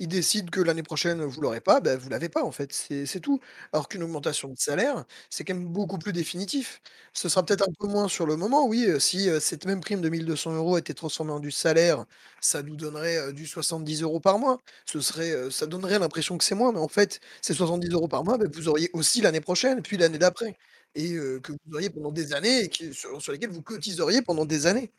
ils 0.00 0.08
décident 0.08 0.50
que 0.50 0.60
l'année 0.60 0.82
prochaine, 0.84 1.22
vous 1.24 1.40
l'aurez 1.42 1.60
pas, 1.62 1.80
ben, 1.80 1.98
vous 1.98 2.08
l'avez 2.10 2.28
pas, 2.30 2.44
en 2.44 2.52
fait, 2.52 2.72
c'est 2.72 3.20
tout. 3.20 3.40
Alors 3.72 3.88
qu'une 3.88 4.02
augmentation 4.04 4.48
de 4.50 4.58
salaire, 4.58 5.04
c'est 5.30 5.44
quand 5.44 5.54
même 5.54 5.68
beaucoup 5.68 5.98
plus 5.98 6.12
définitif. 6.14 6.82
Ce 7.14 7.28
sera 7.28 7.44
peut-être 7.44 7.68
un 7.68 7.72
peu 7.78 7.88
moins 7.88 8.08
sur 8.08 8.26
le 8.26 8.36
moment, 8.36 8.66
oui, 8.68 8.88
si, 9.00 9.28
cette 9.40 9.66
même 9.66 9.80
prime 9.80 10.00
de 10.02 10.10
1 10.10 10.24
200 10.24 10.76
était 10.78 10.94
transformée 10.94 11.32
en 11.32 11.40
du 11.40 11.50
salaire, 11.52 12.06
ça 12.40 12.62
nous 12.62 12.76
donnerait, 12.76 13.32
du 13.34 13.46
70 13.46 14.02
euros 14.02 14.20
par 14.20 14.38
mois. 14.38 14.58
Ce 14.86 15.00
serait, 15.00 15.50
ça 15.50 15.66
donnerait 15.66 15.98
l'impression 16.00 16.38
que 16.38 16.44
c'est 16.44 16.54
moins, 16.56 16.72
mais 16.72 16.80
en 16.80 16.88
fait, 16.88 17.20
ces 17.42 17.54
70 17.54 17.90
euros 17.90 18.08
par 18.08 18.24
mois, 18.24 18.38
ben, 18.38 18.50
vous 18.54 18.68
auriez 18.68 18.90
aussi 18.94 19.20
l'année 19.22 19.40
prochaine, 19.42 19.82
puis 19.82 19.96
l'année 19.98 20.18
d'après 20.18 20.56
et 20.94 21.10
que 21.42 21.52
vous 21.52 21.74
auriez 21.74 21.90
pendant 21.90 22.10
des 22.10 22.32
années 22.32 22.64
et 22.64 22.92
sur, 22.92 23.32
lesquelles 23.32 23.50
vous 23.50 23.62
cotiseriez 23.62 24.22
pendant 24.22 24.44
des 24.44 24.66
années. 24.66 24.90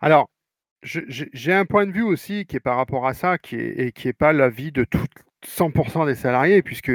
Alors, 0.00 0.28
j'ai 0.82 1.52
un 1.52 1.64
point 1.64 1.86
de 1.86 1.92
vue 1.92 2.02
aussi 2.02 2.44
qui 2.46 2.56
est 2.56 2.60
par 2.60 2.76
rapport 2.76 3.06
à 3.06 3.14
ça, 3.14 3.38
qui 3.38 3.56
est, 3.56 3.78
et 3.78 3.92
qui 3.92 4.08
n'est 4.08 4.12
pas 4.12 4.32
l'avis 4.32 4.72
de 4.72 4.84
tout 4.84 5.06
100% 5.46 6.06
des 6.06 6.14
salariés, 6.14 6.62
puisque, 6.62 6.92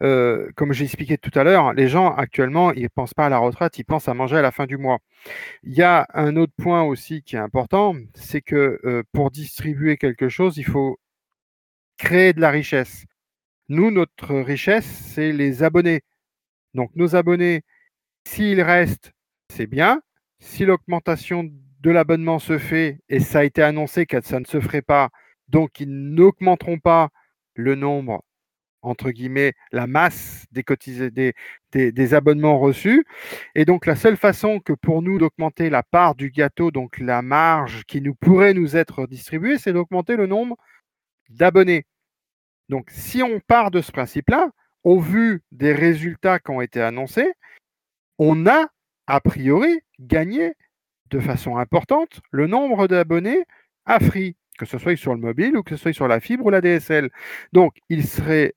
comme 0.00 0.72
j'ai 0.72 0.84
expliqué 0.84 1.18
tout 1.18 1.36
à 1.38 1.44
l'heure, 1.44 1.72
les 1.72 1.88
gens 1.88 2.14
actuellement, 2.14 2.72
ils 2.72 2.84
ne 2.84 2.88
pensent 2.88 3.14
pas 3.14 3.26
à 3.26 3.28
la 3.28 3.38
retraite, 3.38 3.78
ils 3.78 3.84
pensent 3.84 4.08
à 4.08 4.14
manger 4.14 4.36
à 4.36 4.42
la 4.42 4.50
fin 4.52 4.66
du 4.66 4.76
mois. 4.76 4.98
Il 5.62 5.74
y 5.74 5.82
a 5.82 6.06
un 6.14 6.36
autre 6.36 6.52
point 6.56 6.82
aussi 6.82 7.22
qui 7.22 7.36
est 7.36 7.40
important, 7.40 7.94
c'est 8.14 8.40
que 8.42 9.04
pour 9.12 9.30
distribuer 9.30 9.96
quelque 9.96 10.28
chose, 10.28 10.56
il 10.58 10.64
faut 10.64 10.98
créer 11.98 12.32
de 12.32 12.40
la 12.40 12.50
richesse. 12.50 13.04
Nous, 13.68 13.90
notre 13.90 14.34
richesse, 14.36 14.86
c'est 14.86 15.32
les 15.32 15.62
abonnés. 15.62 16.02
Donc 16.74 16.90
nos 16.94 17.16
abonnés, 17.16 17.62
s'ils 18.24 18.62
restent, 18.62 19.12
c'est 19.50 19.66
bien. 19.66 20.02
Si 20.40 20.64
l'augmentation 20.64 21.50
de 21.80 21.90
l'abonnement 21.90 22.38
se 22.38 22.58
fait, 22.58 23.00
et 23.08 23.20
ça 23.20 23.40
a 23.40 23.44
été 23.44 23.62
annoncé 23.62 24.06
que 24.06 24.20
ça 24.20 24.40
ne 24.40 24.44
se 24.44 24.60
ferait 24.60 24.82
pas, 24.82 25.10
donc 25.48 25.80
ils 25.80 25.90
n'augmenteront 25.90 26.78
pas 26.78 27.08
le 27.54 27.74
nombre, 27.74 28.22
entre 28.82 29.10
guillemets, 29.10 29.54
la 29.72 29.86
masse 29.86 30.46
des, 30.52 32.14
abonnements 32.14 32.58
reçus. 32.58 33.04
Et 33.54 33.64
donc 33.64 33.86
la 33.86 33.96
seule 33.96 34.16
façon 34.16 34.60
que 34.60 34.72
pour 34.72 35.02
nous 35.02 35.18
d'augmenter 35.18 35.70
la 35.70 35.82
part 35.82 36.14
du 36.14 36.30
gâteau, 36.30 36.70
donc 36.70 36.98
la 36.98 37.22
marge 37.22 37.84
qui 37.84 38.00
nous 38.00 38.14
pourrait 38.14 38.54
nous 38.54 38.76
être 38.76 39.06
distribuée, 39.06 39.58
c'est 39.58 39.72
d'augmenter 39.72 40.16
le 40.16 40.26
nombre 40.26 40.56
d'abonnés. 41.28 41.86
Donc 42.68 42.88
si 42.90 43.22
on 43.22 43.40
part 43.40 43.70
de 43.70 43.80
ce 43.80 43.92
principe-là, 43.92 44.50
au 44.84 45.00
vu 45.00 45.42
des 45.52 45.72
résultats 45.72 46.38
qui 46.38 46.50
ont 46.50 46.60
été 46.60 46.80
annoncés, 46.80 47.32
on 48.18 48.46
a 48.46 48.68
a 49.06 49.20
priori 49.20 49.80
gagné 49.98 50.54
de 51.10 51.20
façon 51.20 51.56
importante 51.56 52.20
le 52.30 52.46
nombre 52.46 52.86
d'abonnés 52.86 53.44
à 53.86 54.00
Free, 54.00 54.36
que 54.58 54.66
ce 54.66 54.78
soit 54.78 54.96
sur 54.96 55.14
le 55.14 55.20
mobile 55.20 55.56
ou 55.56 55.62
que 55.62 55.76
ce 55.76 55.82
soit 55.82 55.92
sur 55.92 56.08
la 56.08 56.20
fibre 56.20 56.46
ou 56.46 56.50
la 56.50 56.60
DSL. 56.60 57.10
Donc, 57.52 57.78
il 57.88 58.06
serait 58.06 58.54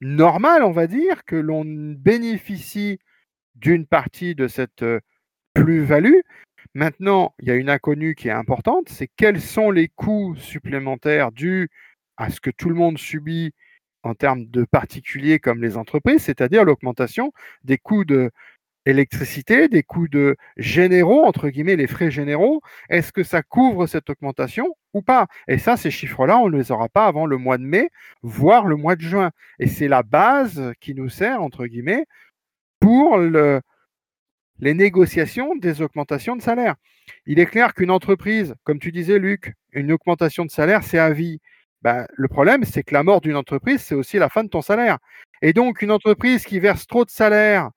normal, 0.00 0.64
on 0.64 0.72
va 0.72 0.86
dire, 0.86 1.24
que 1.24 1.36
l'on 1.36 1.64
bénéficie 1.64 2.98
d'une 3.54 3.86
partie 3.86 4.34
de 4.34 4.48
cette 4.48 4.82
euh, 4.82 5.00
plus-value. 5.54 6.20
Maintenant, 6.74 7.34
il 7.38 7.48
y 7.48 7.50
a 7.50 7.54
une 7.54 7.70
inconnue 7.70 8.14
qui 8.14 8.28
est 8.28 8.32
importante, 8.32 8.88
c'est 8.88 9.08
quels 9.16 9.40
sont 9.40 9.70
les 9.70 9.88
coûts 9.88 10.34
supplémentaires 10.36 11.32
dus 11.32 11.68
à 12.16 12.30
ce 12.30 12.40
que 12.40 12.50
tout 12.50 12.68
le 12.68 12.74
monde 12.74 12.98
subit 12.98 13.52
en 14.02 14.14
termes 14.14 14.46
de 14.46 14.64
particuliers 14.64 15.38
comme 15.38 15.62
les 15.62 15.76
entreprises, 15.76 16.22
c'est-à-dire 16.22 16.64
l'augmentation 16.64 17.32
des 17.64 17.78
coûts 17.78 18.04
de 18.04 18.30
électricité, 18.86 19.68
des 19.68 19.82
coûts 19.82 20.08
de 20.08 20.36
généraux, 20.56 21.24
entre 21.24 21.48
guillemets, 21.48 21.76
les 21.76 21.86
frais 21.86 22.10
généraux. 22.10 22.60
Est-ce 22.88 23.12
que 23.12 23.22
ça 23.22 23.42
couvre 23.42 23.86
cette 23.86 24.10
augmentation 24.10 24.76
ou 24.92 25.02
pas? 25.02 25.26
Et 25.48 25.58
ça, 25.58 25.76
ces 25.76 25.90
chiffres-là, 25.90 26.38
on 26.38 26.48
ne 26.48 26.56
les 26.56 26.72
aura 26.72 26.88
pas 26.88 27.06
avant 27.06 27.26
le 27.26 27.36
mois 27.36 27.58
de 27.58 27.64
mai, 27.64 27.90
voire 28.22 28.66
le 28.66 28.76
mois 28.76 28.96
de 28.96 29.02
juin. 29.02 29.30
Et 29.58 29.68
c'est 29.68 29.88
la 29.88 30.02
base 30.02 30.72
qui 30.80 30.94
nous 30.94 31.08
sert, 31.08 31.42
entre 31.42 31.66
guillemets, 31.66 32.06
pour 32.80 33.18
le, 33.18 33.60
les 34.58 34.74
négociations 34.74 35.54
des 35.56 35.82
augmentations 35.82 36.36
de 36.36 36.42
salaire. 36.42 36.76
Il 37.26 37.38
est 37.38 37.46
clair 37.46 37.74
qu'une 37.74 37.90
entreprise, 37.90 38.54
comme 38.64 38.78
tu 38.78 38.92
disais, 38.92 39.18
Luc, 39.18 39.54
une 39.72 39.92
augmentation 39.92 40.44
de 40.44 40.50
salaire, 40.50 40.82
c'est 40.82 40.98
à 40.98 41.10
vie. 41.10 41.40
Ben, 41.82 42.06
le 42.14 42.28
problème, 42.28 42.64
c'est 42.64 42.82
que 42.84 42.94
la 42.94 43.02
mort 43.02 43.20
d'une 43.20 43.36
entreprise, 43.36 43.82
c'est 43.82 43.94
aussi 43.94 44.18
la 44.18 44.28
fin 44.28 44.44
de 44.44 44.48
ton 44.48 44.62
salaire. 44.62 44.98
Et 45.42 45.52
donc, 45.52 45.82
une 45.82 45.90
entreprise 45.90 46.44
qui 46.44 46.60
verse 46.60 46.86
trop 46.86 47.04
de 47.04 47.10
salaire 47.10 47.70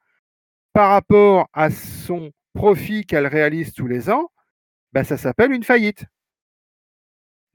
par 0.74 0.92
rapport 0.92 1.50
à 1.54 1.72
son 1.72 2.32
profit 2.54 3.06
qu'elle 3.06 3.28
réalise 3.28 3.74
tous 3.74 3.88
les 3.88 4.10
ans, 4.10 4.32
ben, 4.94 5.04
ça 5.04 5.18
s'appelle 5.18 5.52
une 5.54 5.64
faillite. 5.64 6.06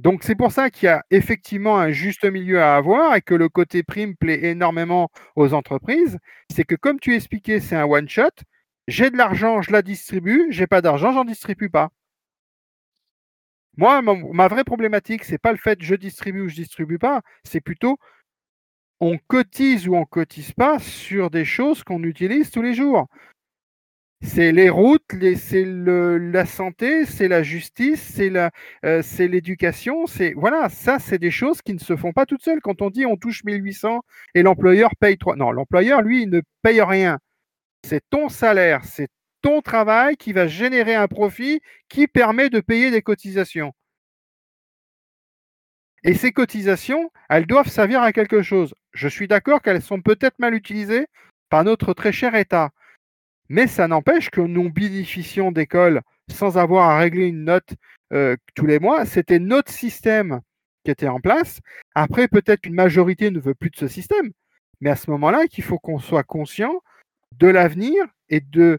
Donc, 0.00 0.22
c'est 0.24 0.34
pour 0.34 0.50
ça 0.50 0.70
qu'il 0.70 0.86
y 0.86 0.88
a 0.88 1.04
effectivement 1.10 1.78
un 1.78 1.90
juste 1.90 2.24
milieu 2.24 2.60
à 2.62 2.76
avoir 2.76 3.14
et 3.14 3.20
que 3.20 3.34
le 3.34 3.48
côté 3.50 3.82
prime 3.82 4.16
plaît 4.16 4.46
énormément 4.46 5.10
aux 5.36 5.52
entreprises. 5.52 6.18
C'est 6.50 6.64
que, 6.64 6.74
comme 6.74 6.98
tu 6.98 7.14
expliquais, 7.14 7.60
c'est 7.60 7.76
un 7.76 7.84
one-shot. 7.84 8.30
J'ai 8.88 9.10
de 9.10 9.16
l'argent, 9.18 9.60
je 9.62 9.72
la 9.72 9.82
distribue. 9.82 10.46
J'ai 10.50 10.66
pas 10.66 10.80
d'argent, 10.80 11.12
j'en 11.12 11.24
distribue 11.24 11.68
pas. 11.70 11.90
Moi, 13.76 14.02
ma, 14.02 14.48
vraie 14.48 14.64
problématique, 14.64 15.24
c'est 15.24 15.38
pas 15.38 15.52
le 15.52 15.58
fait 15.58 15.78
je 15.80 15.94
distribue 15.94 16.42
ou 16.42 16.48
je 16.48 16.56
distribue 16.56 16.98
pas, 16.98 17.22
c'est 17.44 17.60
plutôt 17.60 17.98
on 19.00 19.18
cotise 19.18 19.88
ou 19.88 19.96
on 19.96 20.04
cotise 20.04 20.52
pas 20.52 20.78
sur 20.78 21.30
des 21.30 21.44
choses 21.44 21.82
qu'on 21.84 22.02
utilise 22.02 22.50
tous 22.50 22.62
les 22.62 22.74
jours. 22.74 23.06
C'est 24.22 24.52
les 24.52 24.68
routes, 24.68 25.14
c'est 25.36 25.64
la 25.64 26.44
santé, 26.44 27.06
c'est 27.06 27.26
la 27.26 27.42
justice, 27.42 28.02
c'est 28.02 28.30
euh, 28.84 29.02
l'éducation, 29.18 30.04
voilà, 30.36 30.68
ça 30.68 30.98
c'est 30.98 31.18
des 31.18 31.30
choses 31.30 31.62
qui 31.62 31.72
ne 31.72 31.78
se 31.78 31.96
font 31.96 32.12
pas 32.12 32.26
toutes 32.26 32.42
seules. 32.42 32.60
Quand 32.60 32.82
on 32.82 32.90
dit 32.90 33.06
on 33.06 33.16
touche 33.16 33.44
1800 33.44 34.02
et 34.34 34.42
l'employeur 34.42 34.90
paye 35.00 35.16
3, 35.16 35.36
non, 35.36 35.52
l'employeur 35.52 36.02
lui 36.02 36.22
il 36.22 36.28
ne 36.30 36.42
paye 36.62 36.82
rien. 36.82 37.18
C'est 37.86 38.02
ton 38.10 38.28
salaire, 38.28 38.84
c'est 38.84 39.08
ton 39.42 39.62
travail 39.62 40.16
qui 40.16 40.32
va 40.32 40.46
générer 40.46 40.94
un 40.94 41.08
profit 41.08 41.60
qui 41.88 42.06
permet 42.06 42.50
de 42.50 42.60
payer 42.60 42.90
des 42.90 43.02
cotisations. 43.02 43.72
Et 46.02 46.14
ces 46.14 46.32
cotisations, 46.32 47.10
elles 47.28 47.46
doivent 47.46 47.68
servir 47.68 48.02
à 48.02 48.12
quelque 48.12 48.42
chose. 48.42 48.74
Je 48.92 49.08
suis 49.08 49.28
d'accord 49.28 49.60
qu'elles 49.60 49.82
sont 49.82 50.00
peut-être 50.00 50.38
mal 50.38 50.54
utilisées 50.54 51.06
par 51.50 51.64
notre 51.64 51.92
très 51.92 52.12
cher 52.12 52.34
État. 52.34 52.70
Mais 53.48 53.66
ça 53.66 53.88
n'empêche 53.88 54.30
que 54.30 54.40
nous 54.40 54.72
bénéficions 54.72 55.52
d'écoles 55.52 56.00
sans 56.30 56.56
avoir 56.56 56.88
à 56.88 56.98
régler 56.98 57.26
une 57.26 57.44
note 57.44 57.74
euh, 58.12 58.36
tous 58.54 58.66
les 58.66 58.78
mois. 58.78 59.04
C'était 59.04 59.40
notre 59.40 59.72
système 59.72 60.40
qui 60.84 60.90
était 60.90 61.08
en 61.08 61.20
place. 61.20 61.60
Après, 61.94 62.28
peut-être 62.28 62.62
qu'une 62.62 62.74
majorité 62.74 63.30
ne 63.30 63.40
veut 63.40 63.54
plus 63.54 63.70
de 63.70 63.76
ce 63.76 63.88
système. 63.88 64.30
Mais 64.80 64.90
à 64.90 64.96
ce 64.96 65.10
moment-là, 65.10 65.44
il 65.52 65.62
faut 65.62 65.78
qu'on 65.78 65.98
soit 65.98 66.22
conscient 66.22 66.80
de 67.38 67.48
l'avenir 67.48 68.06
et 68.28 68.40
de 68.40 68.78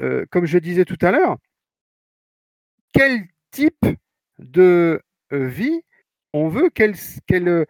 euh, 0.00 0.24
comme 0.30 0.46
je 0.46 0.58
disais 0.58 0.84
tout 0.84 0.98
à 1.00 1.10
l'heure, 1.10 1.36
quel 2.92 3.22
type 3.50 3.86
de 4.38 5.00
euh, 5.32 5.46
vie 5.46 5.82
on 6.32 6.48
veut, 6.48 6.70
quel, 6.70 6.94
quel, 7.26 7.66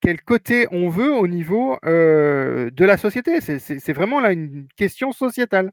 quel 0.00 0.22
côté 0.22 0.66
on 0.70 0.88
veut 0.88 1.12
au 1.12 1.26
niveau 1.26 1.76
euh, 1.84 2.70
de 2.70 2.84
la 2.84 2.96
société? 2.96 3.40
C'est 3.40 3.92
vraiment 3.92 4.20
là 4.20 4.32
une 4.32 4.66
question 4.76 5.12
sociétale. 5.12 5.70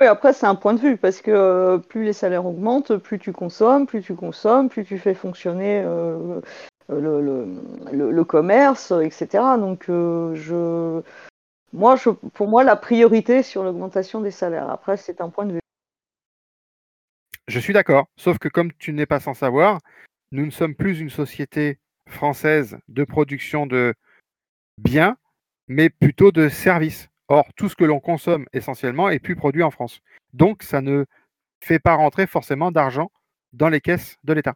Oui, 0.00 0.06
après, 0.06 0.32
c'est 0.32 0.46
un 0.46 0.54
point 0.54 0.74
de 0.74 0.80
vue, 0.80 0.96
parce 0.96 1.20
que 1.20 1.30
euh, 1.30 1.78
plus 1.78 2.04
les 2.04 2.12
salaires 2.12 2.46
augmentent, 2.46 2.96
plus 2.96 3.18
tu 3.18 3.32
consommes, 3.32 3.86
plus 3.86 4.02
tu 4.02 4.14
consommes, 4.14 4.68
plus 4.68 4.84
tu 4.84 4.98
fais 4.98 5.14
fonctionner 5.14 5.82
euh, 5.84 6.40
le, 6.88 7.20
le, 7.20 8.10
le, 8.10 8.24
commerce, 8.24 8.92
etc. 8.92 9.44
Donc, 9.58 9.84
je, 9.88 11.02
moi, 11.72 11.96
je, 11.96 12.10
pour 12.10 12.48
moi, 12.48 12.64
la 12.64 12.76
priorité 12.76 13.42
sur 13.42 13.64
l'augmentation 13.64 14.20
des 14.20 14.30
salaires. 14.30 14.70
Après, 14.70 14.96
c'est 14.96 15.20
un 15.20 15.30
point 15.30 15.46
de 15.46 15.54
vue. 15.54 15.60
Je 17.48 17.58
suis 17.58 17.72
d'accord, 17.72 18.06
sauf 18.16 18.38
que 18.38 18.48
comme 18.48 18.72
tu 18.74 18.92
n'es 18.92 19.06
pas 19.06 19.20
sans 19.20 19.34
savoir, 19.34 19.78
nous 20.30 20.46
ne 20.46 20.50
sommes 20.50 20.74
plus 20.74 21.00
une 21.00 21.10
société 21.10 21.78
française 22.08 22.78
de 22.88 23.04
production 23.04 23.66
de 23.66 23.94
biens, 24.78 25.16
mais 25.68 25.90
plutôt 25.90 26.30
de 26.32 26.48
services. 26.48 27.08
Or, 27.28 27.46
tout 27.56 27.68
ce 27.68 27.76
que 27.76 27.84
l'on 27.84 28.00
consomme 28.00 28.46
essentiellement 28.52 29.08
est 29.08 29.18
plus 29.18 29.36
produit 29.36 29.62
en 29.62 29.70
France. 29.70 30.00
Donc, 30.34 30.62
ça 30.62 30.82
ne 30.82 31.06
fait 31.62 31.78
pas 31.78 31.94
rentrer 31.94 32.26
forcément 32.26 32.70
d'argent 32.70 33.10
dans 33.52 33.68
les 33.68 33.80
caisses 33.80 34.16
de 34.24 34.32
l'État, 34.32 34.54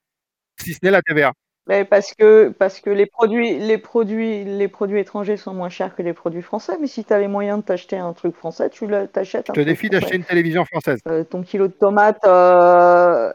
si 0.61 0.75
ce 0.75 0.81
n'est 0.83 0.91
la 0.91 1.03
TVA. 1.03 1.33
Mais 1.69 1.85
parce 1.85 2.15
que, 2.15 2.51
parce 2.51 2.81
que 2.81 2.91
les, 2.91 3.07
produits, 3.07 3.59
les, 3.59 3.79
produits, 3.79 4.45
les 4.45 4.69
produits 4.69 5.01
étrangers 5.01 5.37
sont 5.37 5.53
moins 5.53 5.69
chers 5.69 5.97
que 5.97 6.03
les 6.03 6.13
produits 6.13 6.43
français, 6.43 6.77
mais 6.81 6.87
si 6.87 7.05
tu 7.05 7.13
as 7.13 7.19
les 7.19 7.27
moyens 7.27 7.59
de 7.59 7.65
t'acheter 7.65 7.97
un 7.97 8.13
truc 8.13 8.37
français, 8.37 8.71
tu 8.71 8.87
t'achètes 9.13 9.51
un 9.51 9.55
Je 9.55 9.61
te 9.61 9.67
défie 9.67 9.91
d'acheter 9.91 10.15
une 10.15 10.25
télévision 10.25 10.65
française. 10.65 11.01
Euh, 11.09 11.25
ton 11.25 11.43
kilo 11.43 11.67
de 11.67 11.73
tomates, 11.73 12.25
euh, 12.25 13.33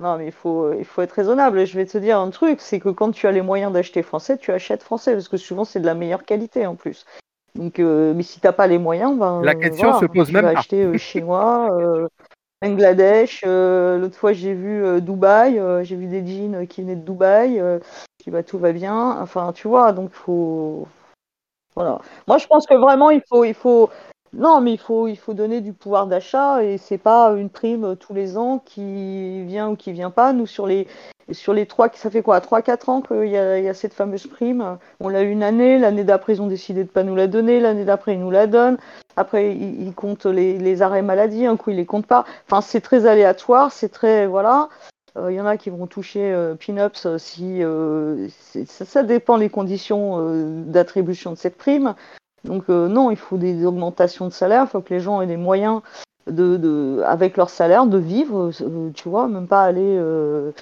non, 0.00 0.18
mais 0.18 0.26
il 0.26 0.32
faut, 0.32 0.72
il 0.72 0.84
faut 0.84 1.02
être 1.02 1.12
raisonnable. 1.12 1.64
Je 1.64 1.76
vais 1.76 1.86
te 1.86 1.98
dire 1.98 2.18
un 2.18 2.30
truc, 2.30 2.60
c'est 2.60 2.80
que 2.80 2.88
quand 2.88 3.12
tu 3.12 3.28
as 3.28 3.32
les 3.32 3.42
moyens 3.42 3.72
d'acheter 3.72 4.02
français, 4.02 4.36
tu 4.36 4.50
achètes 4.50 4.82
français, 4.82 5.12
parce 5.12 5.28
que 5.28 5.36
souvent 5.36 5.64
c'est 5.64 5.78
de 5.78 5.86
la 5.86 5.94
meilleure 5.94 6.24
qualité 6.24 6.66
en 6.66 6.74
plus. 6.74 7.06
Donc, 7.54 7.78
euh, 7.78 8.14
mais 8.14 8.22
si 8.22 8.40
t'as 8.40 8.52
pas 8.52 8.66
les 8.66 8.78
moyens, 8.78 9.16
ben, 9.16 9.40
la 9.42 9.54
question 9.54 10.00
se 10.00 10.06
pose 10.06 10.28
tu 10.28 10.32
même 10.32 10.46
vas 10.46 10.58
acheter 10.58 10.82
euh, 10.84 10.96
chinois, 10.96 12.08
Bangladesh. 12.62 13.44
L'autre 13.44 14.16
fois, 14.16 14.32
j'ai 14.32 14.54
vu 14.54 15.00
Dubaï, 15.00 15.60
j'ai 15.82 15.96
vu 15.96 16.06
des 16.06 16.26
jeans 16.26 16.66
qui 16.66 16.82
venaient 16.82 16.96
de 16.96 17.04
Dubaï. 17.04 17.62
qui 18.18 18.30
bah, 18.30 18.42
tout 18.42 18.58
va 18.58 18.72
bien. 18.72 19.18
Enfin, 19.20 19.52
tu 19.52 19.68
vois, 19.68 19.92
donc 19.92 20.12
faut. 20.12 20.86
Voilà. 21.74 22.00
Moi, 22.28 22.38
je 22.38 22.46
pense 22.46 22.66
que 22.66 22.74
vraiment, 22.74 23.10
il 23.10 23.22
faut, 23.28 23.44
il 23.44 23.54
faut, 23.54 23.90
non, 24.34 24.62
mais 24.62 24.72
il 24.72 24.78
faut, 24.78 25.08
il 25.08 25.16
faut 25.16 25.34
donner 25.34 25.60
du 25.60 25.74
pouvoir 25.74 26.06
d'achat 26.06 26.64
et 26.64 26.78
c'est 26.78 26.96
pas 26.96 27.32
une 27.32 27.50
prime 27.50 27.96
tous 27.96 28.14
les 28.14 28.38
ans 28.38 28.62
qui 28.64 29.44
vient 29.44 29.68
ou 29.68 29.76
qui 29.76 29.92
vient 29.92 30.10
pas. 30.10 30.32
Nous, 30.32 30.46
sur 30.46 30.66
les, 30.66 30.88
sur 31.30 31.52
les 31.52 31.66
trois, 31.66 31.90
ça 31.92 32.10
fait 32.10 32.22
quoi, 32.22 32.38
3-4 32.38 32.90
ans 32.90 33.00
qu'il 33.02 33.28
y, 33.28 33.36
a, 33.36 33.58
y 33.58 33.68
a 33.68 33.74
cette 33.74 33.92
fameuse 33.92 34.26
prime. 34.26 34.78
On 35.00 35.10
l'a 35.10 35.22
eu 35.22 35.30
une 35.30 35.42
année, 35.42 35.78
l'année 35.78 36.04
d'après, 36.04 36.34
ils 36.34 36.42
ont 36.42 36.46
décidé 36.46 36.84
de 36.84 36.88
pas 36.88 37.02
nous 37.02 37.14
la 37.14 37.26
donner, 37.26 37.60
l'année 37.60 37.84
d'après, 37.84 38.14
ils 38.14 38.20
nous 38.20 38.30
la 38.30 38.46
donnent. 38.46 38.78
Après, 39.16 39.54
ils, 39.54 39.92
comptent 39.94 40.24
les, 40.24 40.82
arrêts 40.82 41.02
maladie, 41.02 41.44
un 41.44 41.58
coup, 41.58 41.70
ils 41.70 41.76
les 41.76 41.86
comptent 41.86 42.06
pas. 42.06 42.24
Enfin, 42.46 42.62
c'est 42.62 42.80
très 42.80 43.06
aléatoire, 43.06 43.70
c'est 43.70 43.90
très, 43.90 44.26
voilà. 44.26 44.70
Il 45.16 45.20
euh, 45.20 45.32
y 45.32 45.40
en 45.42 45.46
a 45.46 45.58
qui 45.58 45.68
vont 45.68 45.86
toucher 45.86 46.32
euh, 46.32 46.54
pin-ups 46.54 47.18
si 47.18 47.62
euh, 47.62 48.28
ça, 48.66 48.86
ça, 48.86 49.02
dépend 49.02 49.36
des 49.36 49.50
conditions 49.50 50.16
euh, 50.18 50.62
d'attribution 50.64 51.32
de 51.32 51.36
cette 51.36 51.58
prime. 51.58 51.94
Donc 52.44 52.64
euh, 52.68 52.88
non, 52.88 53.10
il 53.10 53.16
faut 53.16 53.36
des 53.36 53.64
augmentations 53.64 54.26
de 54.26 54.32
salaire, 54.32 54.64
il 54.66 54.68
faut 54.68 54.80
que 54.80 54.92
les 54.92 55.00
gens 55.00 55.20
aient 55.20 55.26
les 55.26 55.36
moyens 55.36 55.80
de, 56.26 57.02
avec 57.04 57.36
leur 57.36 57.50
salaire 57.50 57.86
de 57.86 57.98
vivre, 57.98 58.50
euh, 58.60 58.90
tu 58.94 59.08
vois, 59.08 59.28
même 59.28 59.46
pas 59.46 59.62
aller 59.62 59.96
euh, 59.98 60.52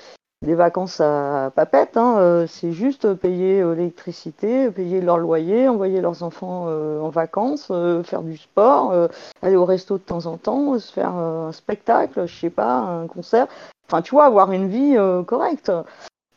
des 0.43 0.55
vacances 0.55 1.01
à 1.01 1.51
papette, 1.55 1.97
hein, 1.97 2.47
c'est 2.49 2.73
juste 2.73 3.13
payer 3.13 3.63
l'électricité, 3.75 4.71
payer 4.71 5.03
leur 5.03 5.19
loyer, 5.19 5.69
envoyer 5.69 6.01
leurs 6.01 6.23
enfants 6.23 6.65
en 6.65 7.11
vacances, 7.11 7.71
faire 8.05 8.23
du 8.23 8.39
sport, 8.39 8.95
aller 9.43 9.57
au 9.57 9.67
resto 9.67 9.99
de 9.99 10.03
temps 10.03 10.25
en 10.25 10.39
temps, 10.39 10.79
se 10.79 10.91
faire 10.91 11.11
un 11.15 11.53
spectacle, 11.53 12.27
je 12.27 12.35
sais 12.35 12.49
pas, 12.49 12.79
un 12.79 13.07
concert, 13.07 13.49
enfin 13.87 14.01
tu 14.01 14.13
vois, 14.13 14.25
avoir 14.25 14.51
une 14.53 14.69
vie 14.69 14.97
correcte. 15.27 15.71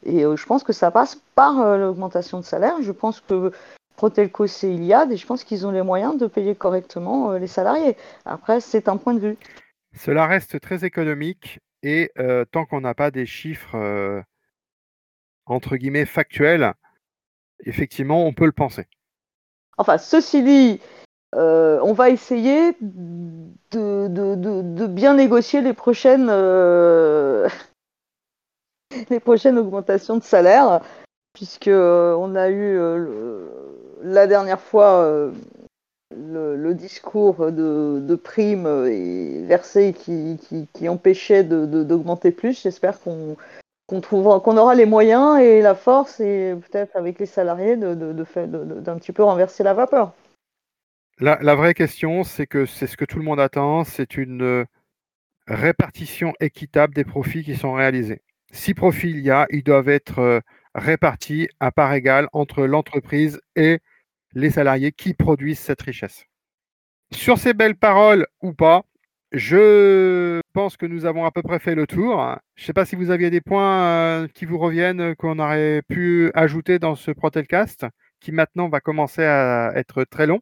Et 0.06 0.24
je 0.24 0.46
pense 0.46 0.66
que 0.66 0.74
ça 0.74 0.92
passe 0.92 1.18
par 1.34 1.78
l'augmentation 1.78 2.42
de 2.42 2.44
salaire. 2.44 2.76
Je 2.82 2.92
pense 2.92 3.22
que 3.22 3.54
Protelco, 3.96 4.48
c'est 4.48 4.74
Iliad, 4.74 5.12
et 5.12 5.18
je 5.18 5.26
pense 5.26 5.44
qu'ils 5.44 5.68
ont 5.68 5.72
les 5.72 5.84
moyens 5.84 6.18
de 6.18 6.28
payer 6.28 6.56
correctement 6.56 7.32
euh, 7.32 7.40
les 7.40 7.48
salariés. 7.48 7.96
Après, 8.26 8.60
c'est 8.60 8.88
un 8.88 8.98
point 8.98 9.14
de 9.14 9.20
vue. 9.20 9.38
Cela 9.96 10.26
reste 10.26 10.60
très 10.60 10.84
économique, 10.84 11.60
et 11.84 12.12
euh, 12.18 12.46
tant 12.46 12.66
qu'on 12.66 12.82
n'a 12.82 12.96
pas 12.96 13.12
des 13.12 13.28
chiffres, 13.28 13.76
euh, 13.76 14.22
entre 15.46 15.76
guillemets, 15.76 16.06
factuels, 16.06 16.74
effectivement, 17.66 18.26
on 18.26 18.34
peut 18.34 18.46
le 18.46 18.52
penser. 18.52 18.88
Enfin, 19.78 19.98
ceci 19.98 20.44
dit, 20.44 20.82
on 21.36 21.94
va 21.94 22.10
essayer 22.10 22.76
de, 22.82 24.08
de, 24.08 24.88
bien 24.88 25.16
négocier 25.16 25.62
les 25.62 25.74
prochaines, 25.74 26.28
les 29.10 29.20
prochaines 29.20 29.58
augmentations 29.58 30.18
de 30.18 30.24
salaire, 30.24 30.82
puisque 31.34 31.68
on 31.68 32.36
a 32.36 32.50
eu 32.50 32.78
la 34.04 34.28
dernière 34.28 34.62
fois, 34.62 35.02
euh, 35.04 35.32
le, 36.12 36.74
discours 36.74 37.52
de, 37.52 38.00
de 38.00 38.16
prime 38.16 38.68
est 38.68 39.46
versé 39.46 39.94
qui, 39.94 40.90
empêchait 40.90 41.44
d'augmenter 41.44 42.32
plus. 42.32 42.62
J'espère 42.62 43.00
qu'on 43.00 43.36
qu'on 43.88 44.58
aura 44.58 44.76
les 44.76 44.86
moyens 44.86 45.40
et 45.40 45.62
la 45.62 45.76
force 45.76 46.20
et 46.20 46.56
peut-être 46.56 46.96
avec 46.96 47.20
les 47.20 47.26
salariés 47.26 47.76
d'un 47.76 48.98
petit 48.98 49.12
peu 49.12 49.24
renverser 49.24 49.64
la 49.64 49.74
vapeur. 49.74 50.14
La, 51.20 51.38
la 51.42 51.54
vraie 51.54 51.74
question, 51.74 52.24
c'est 52.24 52.48
que 52.48 52.66
c'est 52.66 52.88
ce 52.88 52.98
que 52.98 53.06
tout 53.06 53.20
le 53.20 53.26
monde 53.26 53.40
attend, 53.40 53.84
c'est 53.84 54.18
une 54.18 54.66
répartition 55.48 56.34
équitable 56.40 56.96
des 56.96 57.04
profits 57.04 57.44
qui 57.44 57.56
sont 57.56 57.74
réalisés. 57.74 58.22
Si 58.52 58.74
profits 58.74 59.10
il 59.10 59.20
y 59.20 59.32
a, 59.32 59.48
ils 59.50 59.64
doivent 59.64 59.90
être 59.90 60.20
euh, 60.20 60.40
répartis 60.76 61.50
à 61.60 61.72
part 61.72 61.94
égale 61.94 62.28
entre 62.34 62.64
l'entreprise 62.66 63.40
et 63.56 63.80
les 64.36 64.50
salariés 64.52 64.92
qui 64.92 65.14
produisent 65.14 65.60
cette 65.60 65.82
richesse. 65.82 66.26
Sur 67.12 67.38
ces 67.38 67.54
belles 67.54 67.76
paroles 67.76 68.28
ou 68.42 68.54
pas, 68.54 68.84
je 69.32 70.42
pense 70.54 70.78
que 70.78 70.86
nous 70.86 71.06
avons 71.06 71.26
à 71.26 71.32
peu 71.32 71.42
près 71.42 71.60
fait 71.60 71.76
le 71.76 71.88
tour. 71.88 72.36
Je 72.56 72.64
ne 72.64 72.66
sais 72.66 72.74
pas 72.74 72.86
si 72.86 72.96
vous 72.96 73.10
aviez 73.10 73.30
des 73.30 73.42
points 73.42 73.84
euh, 73.84 74.28
qui 74.28 74.46
vous 74.46 74.60
reviennent 74.60 75.16
qu'on 75.16 75.40
aurait 75.40 75.82
pu 75.88 76.32
ajouter 76.36 76.80
dans 76.80 76.96
ce 76.96 77.12
Protelcast, 77.12 77.86
qui 78.20 78.32
maintenant 78.32 78.70
va 78.70 78.80
commencer 78.80 79.24
à 79.24 79.72
être 79.76 80.04
très 80.04 80.28
long. 80.28 80.40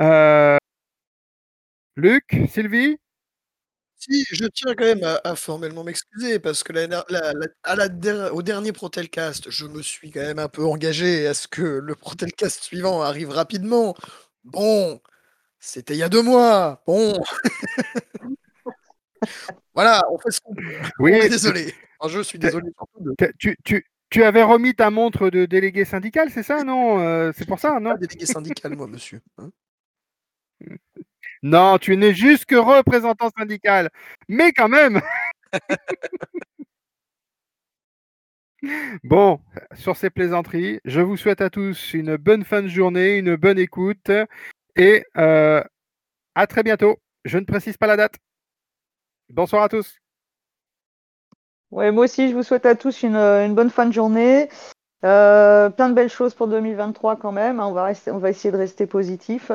Euh, 0.00 0.56
Luc, 1.96 2.36
Sylvie 2.48 2.98
si, 4.04 4.24
je 4.30 4.46
tiens 4.46 4.74
quand 4.74 4.84
même 4.84 5.18
à, 5.24 5.36
formellement 5.36 5.84
m'excuser 5.84 6.38
parce 6.38 6.62
que 6.62 6.72
au 8.30 8.42
dernier 8.42 8.72
Protelcast, 8.72 9.50
je 9.50 9.66
me 9.66 9.82
suis 9.82 10.10
quand 10.10 10.20
même 10.20 10.38
un 10.38 10.48
peu 10.48 10.64
engagé 10.64 11.26
à 11.26 11.34
ce 11.34 11.48
que 11.48 11.62
le 11.62 11.94
Protelcast 11.94 12.62
suivant 12.62 13.02
arrive 13.02 13.30
rapidement. 13.30 13.94
Bon, 14.44 15.00
c'était 15.58 15.94
il 15.94 15.98
y 15.98 16.02
a 16.02 16.08
deux 16.08 16.22
mois. 16.22 16.82
Bon. 16.86 17.18
voilà, 19.74 20.02
on 20.10 20.18
fait 20.18 20.30
ce 20.30 20.40
qu'on 20.40 20.54
peut. 20.54 20.62
Oui, 20.98 21.28
désolé. 21.28 21.74
je 22.06 22.20
suis 22.20 22.38
désolé. 22.38 22.70
Tu, 23.38 23.56
tu, 23.64 23.86
tu 24.10 24.22
avais 24.22 24.42
remis 24.42 24.74
ta 24.74 24.90
montre 24.90 25.30
de 25.30 25.46
délégué 25.46 25.84
syndical, 25.84 26.30
c'est 26.30 26.42
ça, 26.42 26.62
non 26.62 27.00
euh, 27.00 27.32
C'est 27.36 27.46
pour 27.46 27.58
ça, 27.58 27.80
non? 27.80 27.90
Pas 27.90 27.98
délégué 27.98 28.26
syndical, 28.26 28.76
moi, 28.76 28.86
monsieur. 28.86 29.20
Hein. 29.38 29.50
Non, 31.44 31.76
tu 31.76 31.94
n'es 31.98 32.14
juste 32.14 32.46
que 32.46 32.54
représentant 32.54 33.28
syndical. 33.36 33.90
Mais 34.28 34.52
quand 34.52 34.70
même. 34.70 35.02
bon, 39.04 39.38
sur 39.74 39.94
ces 39.94 40.08
plaisanteries, 40.08 40.80
je 40.86 41.02
vous 41.02 41.18
souhaite 41.18 41.42
à 41.42 41.50
tous 41.50 41.92
une 41.92 42.16
bonne 42.16 42.44
fin 42.44 42.62
de 42.62 42.68
journée, 42.68 43.18
une 43.18 43.36
bonne 43.36 43.58
écoute 43.58 44.10
et 44.74 45.04
euh, 45.18 45.62
à 46.34 46.46
très 46.46 46.62
bientôt. 46.62 46.96
Je 47.26 47.36
ne 47.36 47.44
précise 47.44 47.76
pas 47.76 47.88
la 47.88 47.98
date. 47.98 48.14
Bonsoir 49.28 49.64
à 49.64 49.68
tous. 49.68 49.98
Ouais, 51.70 51.92
moi 51.92 52.04
aussi, 52.04 52.30
je 52.30 52.34
vous 52.34 52.42
souhaite 52.42 52.64
à 52.64 52.74
tous 52.74 53.02
une, 53.02 53.54
bonne 53.54 53.68
fin 53.68 53.84
de 53.84 53.92
journée. 53.92 54.48
Euh, 55.04 55.68
plein 55.68 55.90
de 55.90 55.94
belles 55.94 56.08
choses 56.08 56.32
pour 56.32 56.48
2023 56.48 57.16
quand 57.16 57.32
même. 57.32 57.60
On 57.60 57.72
va, 57.72 57.84
rester, 57.84 58.10
on 58.10 58.18
va 58.18 58.30
essayer 58.30 58.50
de 58.50 58.56
rester 58.56 58.86
positif. 58.86 59.52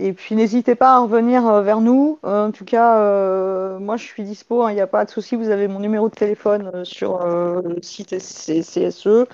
Et 0.00 0.12
puis 0.12 0.36
n'hésitez 0.36 0.76
pas 0.76 0.94
à 0.94 0.98
revenir 1.00 1.46
euh, 1.46 1.62
vers 1.62 1.80
nous. 1.80 2.20
Euh, 2.24 2.46
en 2.46 2.52
tout 2.52 2.64
cas, 2.64 2.98
euh, 2.98 3.80
moi 3.80 3.96
je 3.96 4.04
suis 4.04 4.22
dispo, 4.22 4.62
il 4.62 4.70
hein, 4.70 4.74
n'y 4.74 4.80
a 4.80 4.86
pas 4.86 5.04
de 5.04 5.10
souci. 5.10 5.34
Vous 5.34 5.50
avez 5.50 5.66
mon 5.66 5.80
numéro 5.80 6.08
de 6.08 6.14
téléphone 6.14 6.84
sur 6.84 7.26
le 7.26 7.82
site 7.82 8.16
CSE. 8.16 9.26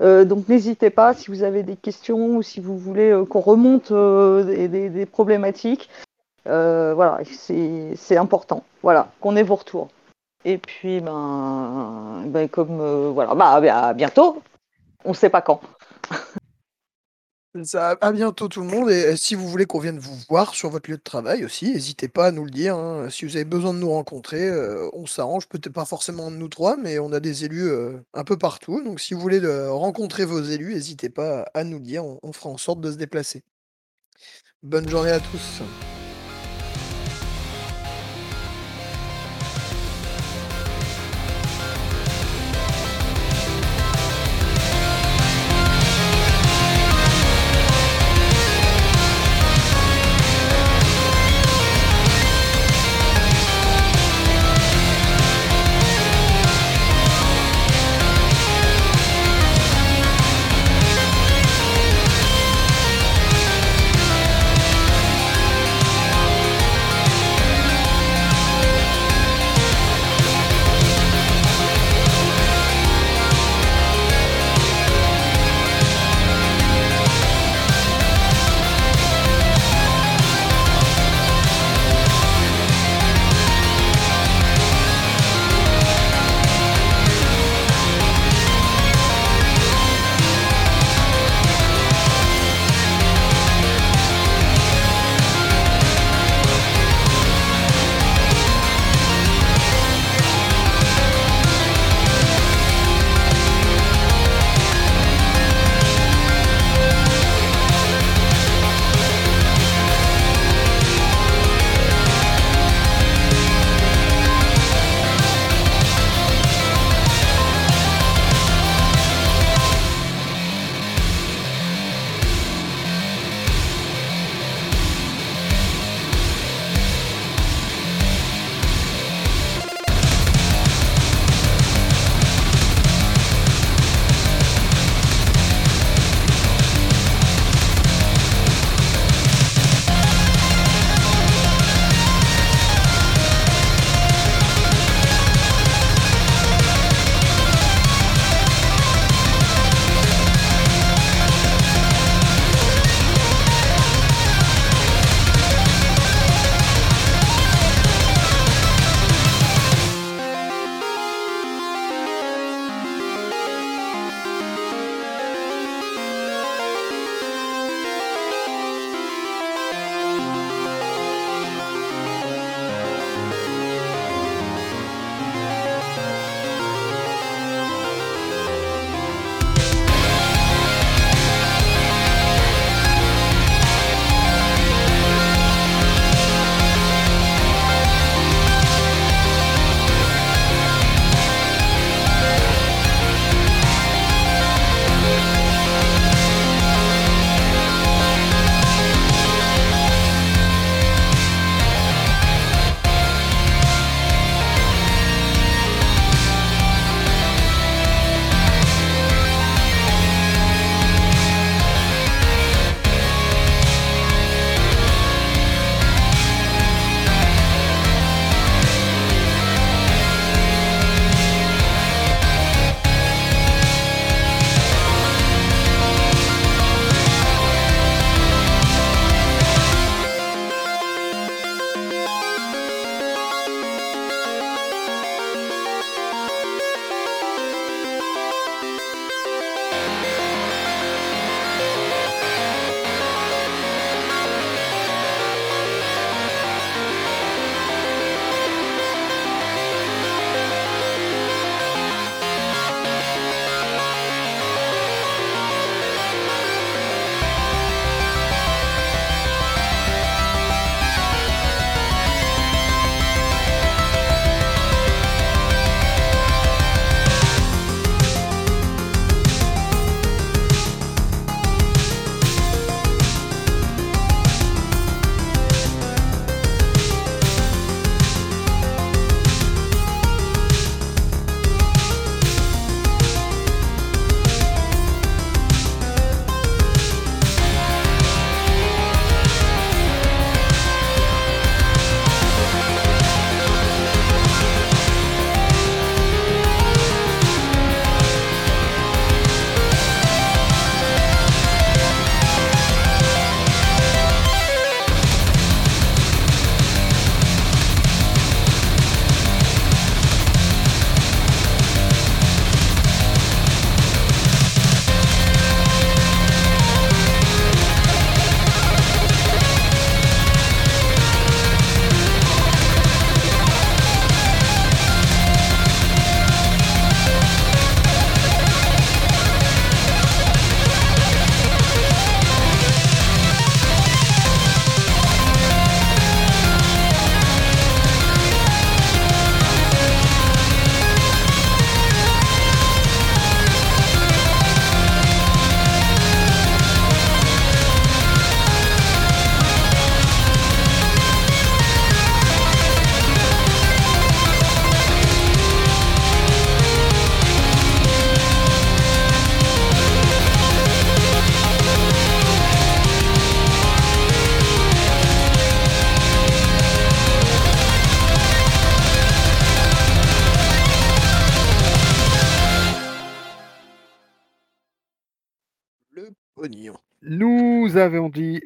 donc 0.00 0.48
n'hésitez 0.48 0.88
pas 0.88 1.12
si 1.12 1.30
vous 1.30 1.42
avez 1.42 1.62
des 1.62 1.76
questions 1.76 2.36
ou 2.36 2.42
si 2.42 2.60
vous 2.60 2.78
voulez 2.78 3.24
qu'on 3.28 3.40
remonte 3.40 3.92
des, 3.92 5.06
problématiques. 5.06 5.90
Voilà, 6.46 7.18
c'est 7.24 8.16
important. 8.16 8.64
Voilà, 8.82 9.10
qu'on 9.20 9.36
ait 9.36 9.42
vos 9.42 9.56
retours. 9.56 9.88
Et 10.46 10.56
puis, 10.56 11.00
ben, 11.02 12.24
ben 12.26 12.48
comme 12.48 13.10
voilà, 13.12 13.34
bah, 13.34 13.88
à 13.88 13.92
bientôt. 13.92 14.42
On 15.04 15.12
sait 15.12 15.30
pas 15.30 15.42
quand. 15.42 15.60
Ça, 17.64 17.98
à 18.00 18.12
bientôt 18.12 18.46
tout 18.46 18.60
le 18.60 18.68
monde. 18.68 18.90
Et 18.90 19.16
si 19.16 19.34
vous 19.34 19.48
voulez 19.48 19.66
qu'on 19.66 19.80
vienne 19.80 19.98
vous 19.98 20.16
voir 20.28 20.54
sur 20.54 20.70
votre 20.70 20.88
lieu 20.88 20.96
de 20.96 21.02
travail 21.02 21.44
aussi, 21.44 21.72
n'hésitez 21.72 22.06
pas 22.08 22.26
à 22.26 22.30
nous 22.30 22.44
le 22.44 22.50
dire. 22.50 22.76
hein. 22.76 23.10
Si 23.10 23.24
vous 23.24 23.34
avez 23.34 23.44
besoin 23.44 23.74
de 23.74 23.80
nous 23.80 23.90
rencontrer, 23.90 24.48
euh, 24.48 24.88
on 24.92 25.06
s'arrange. 25.06 25.48
Peut-être 25.48 25.72
pas 25.72 25.84
forcément 25.84 26.30
nous 26.30 26.48
trois, 26.48 26.76
mais 26.76 27.00
on 27.00 27.12
a 27.12 27.18
des 27.18 27.44
élus 27.44 27.68
euh, 27.68 27.98
un 28.14 28.22
peu 28.22 28.38
partout. 28.38 28.82
Donc 28.84 29.00
si 29.00 29.14
vous 29.14 29.20
voulez 29.20 29.40
euh, 29.42 29.72
rencontrer 29.72 30.24
vos 30.24 30.40
élus, 30.40 30.74
n'hésitez 30.74 31.10
pas 31.10 31.44
à 31.54 31.64
nous 31.64 31.78
le 31.78 31.84
dire. 31.84 32.04
On 32.22 32.32
fera 32.32 32.50
en 32.50 32.56
sorte 32.56 32.80
de 32.80 32.92
se 32.92 32.96
déplacer. 32.96 33.42
Bonne 34.62 34.88
journée 34.88 35.10
à 35.10 35.20
tous. 35.20 35.62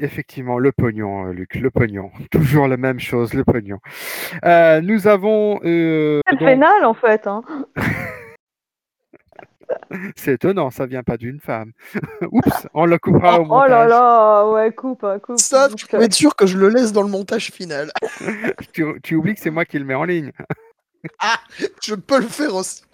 Effectivement 0.01 0.59
le 0.59 0.73
pognon, 0.73 1.27
euh, 1.29 1.33
Luc, 1.33 1.55
le 1.57 1.71
pognon. 1.71 2.11
Toujours 2.31 2.69
la 2.69 2.77
même 2.77 3.01
chose, 3.01 3.35
le 3.35 3.45
pognon. 3.45 3.79
Euh, 4.45 4.81
nous 4.81 5.07
avons. 5.09 5.61
euh, 5.65 6.21
C'est 6.29 6.37
donc- 6.37 6.49
vénal 6.49 6.85
en 6.85 6.95
fait. 6.95 7.27
Hein. 7.27 7.43
C'est 10.17 10.33
étonnant, 10.35 10.71
ça 10.71 10.87
vient 10.87 11.03
pas 11.03 11.17
d'une 11.17 11.41
femme. 11.41 11.73
Oups, 12.33 12.67
on 12.75 12.85
le 12.85 12.99
coupera 12.99 13.41
au 13.41 13.45
Oh 13.45 13.47
montage. 13.47 13.71
là 13.71 13.87
là, 13.89 14.47
ouais, 14.51 14.73
coupe, 14.73 15.05
hein, 15.05 15.19
coupe. 15.19 15.39
Ça, 15.41 15.69
tu 15.75 15.87
peux 15.87 16.03
être 16.03 16.13
sûr 16.13 16.37
que 16.37 16.47
je 16.47 16.59
le 16.59 16.69
laisse 16.69 16.93
dans 16.93 17.03
le 17.03 17.09
montage 17.09 17.51
final. 17.51 17.91
Tu, 18.73 18.85
tu 19.03 19.15
oublies 19.17 19.35
que 19.35 19.41
c'est 19.41 19.51
moi 19.51 19.65
qui 19.65 19.79
le 19.79 19.85
mets 19.85 19.95
en 19.95 20.05
ligne. 20.05 20.33
Je 21.83 21.95
peux 21.95 22.19
le 22.21 22.27
faire 22.27 22.55
aussi. 22.55 22.85